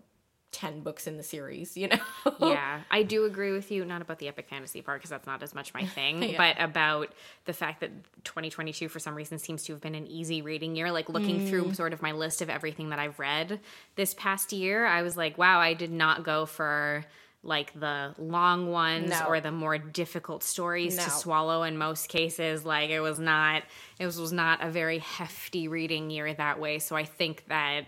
10 0.52 0.82
books 0.82 1.08
in 1.08 1.18
the 1.18 1.24
series, 1.24 1.76
you 1.76 1.88
know? 1.88 1.98
yeah, 2.40 2.82
I 2.92 3.02
do 3.02 3.26
agree 3.26 3.52
with 3.54 3.72
you. 3.72 3.84
Not 3.86 4.04
about 4.04 4.20
the 4.20 4.28
epic 4.28 4.48
fantasy 4.48 4.84
part 4.84 5.00
because 5.00 5.10
that's 5.10 5.26
not 5.26 5.42
as 5.42 5.56
much 5.56 5.74
my 5.74 5.84
thing, 5.98 6.22
Yeah. 6.22 6.38
but 6.38 6.64
about 6.64 7.12
the 7.46 7.54
fact 7.54 7.80
that 7.80 7.90
2022 8.24 8.88
for 8.88 9.00
some 9.00 9.16
reason 9.16 9.40
seems 9.40 9.64
to 9.64 9.74
have 9.74 9.82
been 9.82 9.96
an 9.96 10.06
easy 10.06 10.44
reading 10.44 10.76
year. 10.76 10.92
Like 10.92 11.10
looking 11.10 11.40
Mm. 11.40 11.50
through 11.50 11.74
sort 11.74 11.92
of 11.92 12.04
my 12.04 12.12
list 12.12 12.44
of 12.44 12.52
everything 12.52 12.90
that 12.90 13.00
I've 13.00 13.18
read 13.18 13.62
this 13.96 14.14
past 14.14 14.54
year, 14.54 14.86
I 14.86 15.02
was 15.02 15.18
like, 15.18 15.40
wow, 15.40 15.58
I 15.60 15.74
did 15.74 15.92
not 15.92 16.24
go 16.24 16.46
for 16.46 17.04
like 17.44 17.78
the 17.78 18.16
long 18.18 18.72
ones 18.72 19.10
No. 19.10 19.26
or 19.28 19.42
the 19.42 19.52
more 19.52 19.78
difficult 19.78 20.44
stories 20.44 20.96
No. 20.98 21.04
to 21.04 21.10
swallow 21.10 21.64
in 21.64 21.78
most 21.78 22.08
cases 22.08 22.66
like 22.66 22.90
it 22.90 23.02
was 23.02 23.20
not 23.20 23.64
it 24.00 24.06
was, 24.06 24.18
was 24.20 24.32
not 24.32 24.64
a 24.64 24.70
very 24.70 25.00
hefty 25.00 25.68
reading 25.68 26.10
year 26.10 26.34
that 26.34 26.60
way 26.60 26.80
so 26.80 26.96
i 26.96 27.04
think 27.04 27.44
that 27.50 27.86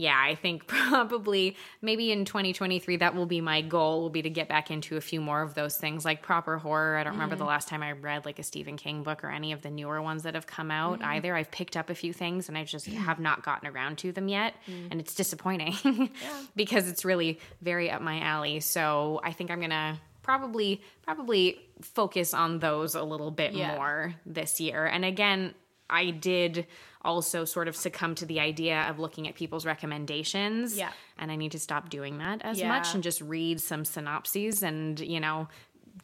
yeah, 0.00 0.16
I 0.16 0.36
think 0.36 0.66
probably 0.68 1.56
maybe 1.82 2.12
in 2.12 2.24
2023 2.24 2.98
that 2.98 3.16
will 3.16 3.26
be 3.26 3.40
my 3.40 3.62
goal 3.62 4.00
will 4.00 4.10
be 4.10 4.22
to 4.22 4.30
get 4.30 4.48
back 4.48 4.70
into 4.70 4.96
a 4.96 5.00
few 5.00 5.20
more 5.20 5.42
of 5.42 5.54
those 5.54 5.76
things 5.76 6.04
like 6.04 6.22
proper 6.22 6.56
horror. 6.56 6.96
I 6.96 7.02
don't 7.02 7.14
remember 7.14 7.34
Mm-hmm. 7.34 7.40
the 7.44 7.48
last 7.48 7.66
time 7.68 7.82
I 7.82 7.92
read 7.92 8.24
like 8.24 8.38
a 8.38 8.44
Stephen 8.44 8.76
King 8.76 9.02
book 9.02 9.24
or 9.24 9.30
any 9.30 9.50
of 9.52 9.60
the 9.62 9.70
newer 9.70 10.00
ones 10.00 10.22
that 10.22 10.34
have 10.34 10.46
come 10.46 10.70
out 10.70 11.00
Mm-hmm. 11.00 11.10
either. 11.10 11.34
I've 11.34 11.50
picked 11.50 11.76
up 11.76 11.90
a 11.90 11.94
few 11.96 12.12
things 12.12 12.48
and 12.48 12.56
I 12.56 12.62
just 12.62 12.86
have 12.86 13.18
not 13.18 13.42
gotten 13.42 13.68
around 13.68 13.98
to 13.98 14.12
them 14.12 14.28
yet 14.28 14.54
Mm. 14.70 14.88
and 14.92 15.00
it's 15.00 15.14
disappointing 15.16 16.10
because 16.56 16.88
it's 16.88 17.04
really 17.04 17.40
very 17.60 17.90
up 17.90 18.00
my 18.00 18.20
alley. 18.20 18.60
So, 18.60 19.20
I 19.24 19.32
think 19.32 19.50
I'm 19.50 19.58
going 19.58 19.70
to 19.70 19.98
probably 20.22 20.80
probably 21.02 21.58
focus 21.80 22.34
on 22.34 22.58
those 22.60 22.94
a 22.94 23.02
little 23.02 23.30
bit 23.30 23.52
Yeah. 23.52 23.74
more 23.74 24.14
this 24.26 24.60
year. 24.60 24.84
And 24.86 25.04
again, 25.04 25.54
I 25.90 26.10
did 26.10 26.66
also 27.02 27.44
sort 27.44 27.68
of 27.68 27.76
succumb 27.76 28.14
to 28.16 28.26
the 28.26 28.40
idea 28.40 28.82
of 28.90 28.98
looking 28.98 29.28
at 29.28 29.34
people's 29.34 29.64
recommendations. 29.64 30.76
Yeah. 30.76 30.90
And 31.18 31.30
I 31.30 31.36
need 31.36 31.52
to 31.52 31.58
stop 31.58 31.88
doing 31.90 32.18
that 32.18 32.42
as 32.42 32.58
Yeah. 32.58 32.68
much 32.68 32.94
and 32.94 33.02
just 33.02 33.20
read 33.20 33.60
some 33.60 33.84
synopses 33.84 34.62
and, 34.62 34.98
you 35.00 35.20
know, 35.20 35.48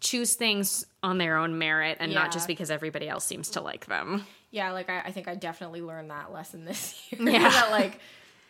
choose 0.01 0.35
things 0.35 0.87
on 1.03 1.19
their 1.19 1.37
own 1.37 1.59
merit 1.59 1.99
and 2.01 2.13
Yeah. 2.13 2.21
not 2.21 2.33
just 2.33 2.47
because 2.47 2.71
everybody 2.71 3.09
else 3.09 3.25
seems 3.25 3.51
to 3.51 3.61
like 3.61 3.87
them. 3.87 4.27
Yeah, 4.51 4.71
like 4.73 4.89
I, 4.89 5.01
I 5.07 5.11
think 5.13 5.29
I 5.29 5.35
definitely 5.35 5.83
learned 5.83 6.11
that 6.11 6.33
lesson 6.33 6.65
this 6.65 7.01
year. 7.11 7.29
Yeah. 7.31 7.49
that 7.51 7.71
like, 7.71 7.99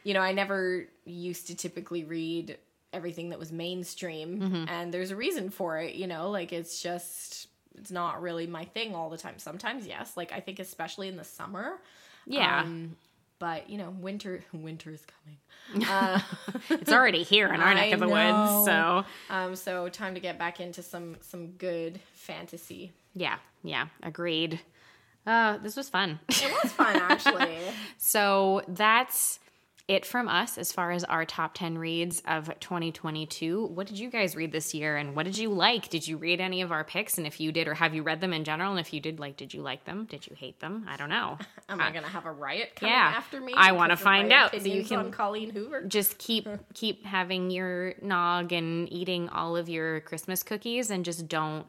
you 0.04 0.14
know, 0.14 0.20
I 0.20 0.32
never 0.32 0.86
used 1.06 1.46
to 1.48 1.54
typically 1.56 2.04
read 2.04 2.58
everything 2.92 3.30
that 3.30 3.38
was 3.38 3.50
mainstream, 3.50 4.38
Mm-hmm. 4.40 4.68
and 4.68 4.94
there's 4.94 5.10
a 5.10 5.16
reason 5.16 5.50
for 5.50 5.78
it. 5.80 5.94
You 5.96 6.06
know, 6.06 6.30
like 6.30 6.52
it's 6.52 6.80
just 6.82 7.48
it's 7.78 7.90
not 7.90 8.22
really 8.22 8.46
my 8.46 8.64
thing 8.64 8.94
all 8.94 9.10
the 9.10 9.18
time. 9.18 9.38
Sometimes, 9.38 9.86
yes, 9.86 10.16
like 10.16 10.32
I 10.32 10.40
think 10.40 10.58
especially 10.58 11.08
in 11.08 11.16
the 11.16 11.24
summer. 11.24 11.80
Yeah. 12.26 12.60
Um, 12.60 12.96
but 13.38 13.68
you 13.68 13.78
know, 13.78 13.90
winter 13.90 14.42
winter 14.52 14.90
is 14.90 15.04
coming. 15.06 15.38
Uh, 15.88 16.20
it's 16.68 16.92
already 16.92 17.22
here 17.22 17.48
in 17.52 17.58
our 17.60 17.72
neck 17.74 17.92
of 17.92 18.00
the 18.00 18.06
know. 18.06 18.12
woods. 18.12 18.66
So, 18.66 19.04
um, 19.34 19.56
so 19.56 19.88
time 19.88 20.12
to 20.14 20.20
get 20.20 20.38
back 20.38 20.60
into 20.60 20.82
some 20.82 21.16
some 21.20 21.52
good 21.52 22.00
fantasy. 22.12 22.92
yeah, 23.14 23.36
yeah, 23.62 23.86
agreed. 24.02 24.60
Uh, 25.26 25.56
this 25.58 25.74
was 25.74 25.88
fun. 25.88 26.20
It 26.28 26.52
was 26.62 26.70
fun 26.72 26.96
actually. 26.96 27.58
So 27.98 28.60
that's 28.68 29.38
it 29.86 30.06
from 30.06 30.28
us 30.28 30.56
as 30.56 30.72
far 30.72 30.92
as 30.92 31.04
our 31.04 31.26
top 31.26 31.52
10 31.52 31.76
reads 31.76 32.22
of 32.26 32.50
2022. 32.58 33.66
What 33.66 33.86
did 33.86 33.98
you 33.98 34.08
guys 34.08 34.34
read 34.34 34.50
this 34.50 34.72
year 34.72 34.96
and 34.96 35.14
what 35.14 35.26
did 35.26 35.36
you 35.36 35.50
like? 35.50 35.90
Did 35.90 36.08
you 36.08 36.16
read 36.16 36.40
any 36.40 36.62
of 36.62 36.72
our 36.72 36.84
picks? 36.84 37.18
And 37.18 37.26
if 37.26 37.38
you 37.38 37.52
did, 37.52 37.68
or 37.68 37.74
have 37.74 37.94
you 37.94 38.02
read 38.02 38.22
them 38.22 38.32
in 38.32 38.44
general? 38.44 38.70
And 38.70 38.80
if 38.80 38.94
you 38.94 39.00
did, 39.00 39.20
like, 39.20 39.36
did 39.36 39.52
you 39.52 39.60
like 39.60 39.84
them? 39.84 40.06
Did 40.06 40.26
you 40.26 40.34
hate 40.36 40.58
them? 40.60 40.86
I 40.88 40.96
don't 40.96 41.10
know. 41.10 41.36
Am 41.68 41.80
I 41.80 41.88
uh, 41.88 41.90
gonna 41.90 42.08
have 42.08 42.24
a 42.24 42.32
riot 42.32 42.76
coming 42.76 42.94
yeah. 42.94 43.12
after 43.14 43.40
me? 43.40 43.52
I 43.54 43.72
of 43.90 44.00
my 44.00 44.04
find 44.04 44.32
out, 44.32 44.52
so 44.52 44.66
you 44.66 44.84
can- 44.84 45.12
Colleen 45.12 45.50
Hoover. 45.50 45.82
Just 45.82 46.16
keep 46.16 46.48
keep 46.74 47.04
having 47.04 47.50
your 47.50 47.94
nog 48.00 48.52
and 48.52 48.90
eating 48.90 49.28
all 49.28 49.54
of 49.54 49.68
your 49.68 50.00
Christmas 50.00 50.42
cookies 50.42 50.90
and 50.90 51.04
just 51.04 51.28
don't 51.28 51.66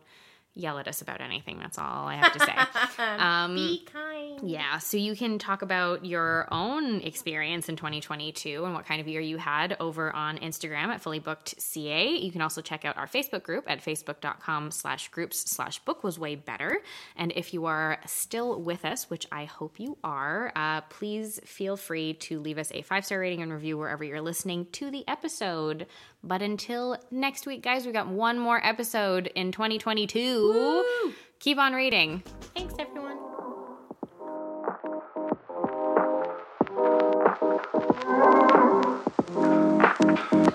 yell 0.55 0.79
at 0.79 0.87
us 0.87 1.01
about 1.01 1.21
anything. 1.21 1.59
That's 1.59 1.77
all 1.77 2.07
I 2.07 2.15
have 2.15 2.33
to 2.33 2.39
say. 2.39 2.55
Um, 2.97 3.55
Be 3.55 3.85
kind. 3.85 4.39
Yeah, 4.43 4.77
so 4.77 4.97
you 4.97 5.15
can 5.15 5.37
talk 5.37 5.61
about 5.61 6.05
your 6.05 6.47
own 6.51 7.01
experience 7.01 7.69
in 7.69 7.75
2022 7.75 8.63
and 8.63 8.73
what 8.73 8.85
kind 8.85 9.01
of 9.01 9.07
year 9.07 9.21
you 9.21 9.37
had 9.37 9.75
over 9.79 10.13
on 10.15 10.37
Instagram 10.37 10.87
at 10.87 11.01
Fully 11.01 11.19
Booked 11.19 11.59
CA. 11.59 12.09
You 12.09 12.31
can 12.31 12.41
also 12.41 12.61
check 12.61 12.85
out 12.85 12.97
our 12.97 13.07
Facebook 13.07 13.43
group 13.43 13.65
at 13.67 13.83
facebook.com 13.83 14.71
slash 14.71 15.09
groups 15.09 15.49
slash 15.51 15.79
book 15.79 16.03
was 16.03 16.17
way 16.17 16.35
better. 16.35 16.81
And 17.15 17.31
if 17.35 17.53
you 17.53 17.65
are 17.65 17.99
still 18.05 18.61
with 18.61 18.85
us, 18.85 19.09
which 19.09 19.27
I 19.31 19.45
hope 19.45 19.79
you 19.79 19.97
are, 20.03 20.51
uh, 20.55 20.81
please 20.81 21.39
feel 21.45 21.77
free 21.77 22.13
to 22.13 22.39
leave 22.39 22.57
us 22.57 22.71
a 22.73 22.81
five 22.81 23.05
star 23.05 23.19
rating 23.19 23.41
and 23.41 23.51
review 23.51 23.77
wherever 23.77 24.03
you're 24.03 24.21
listening 24.21 24.67
to 24.73 24.89
the 24.89 25.07
episode. 25.07 25.87
But 26.23 26.41
until 26.41 26.97
next 27.11 27.45
week, 27.45 27.61
guys, 27.61 27.85
we 27.85 27.91
got 27.91 28.07
one 28.07 28.39
more 28.39 28.59
episode 28.65 29.27
in 29.35 29.51
2022. 29.51 30.44
Woo! 30.45 31.13
Keep 31.39 31.57
on 31.57 31.73
reading. 31.73 32.21
Thanks, 32.53 32.75
everyone. 32.77 33.17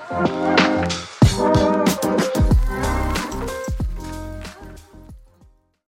Thank 0.08 1.09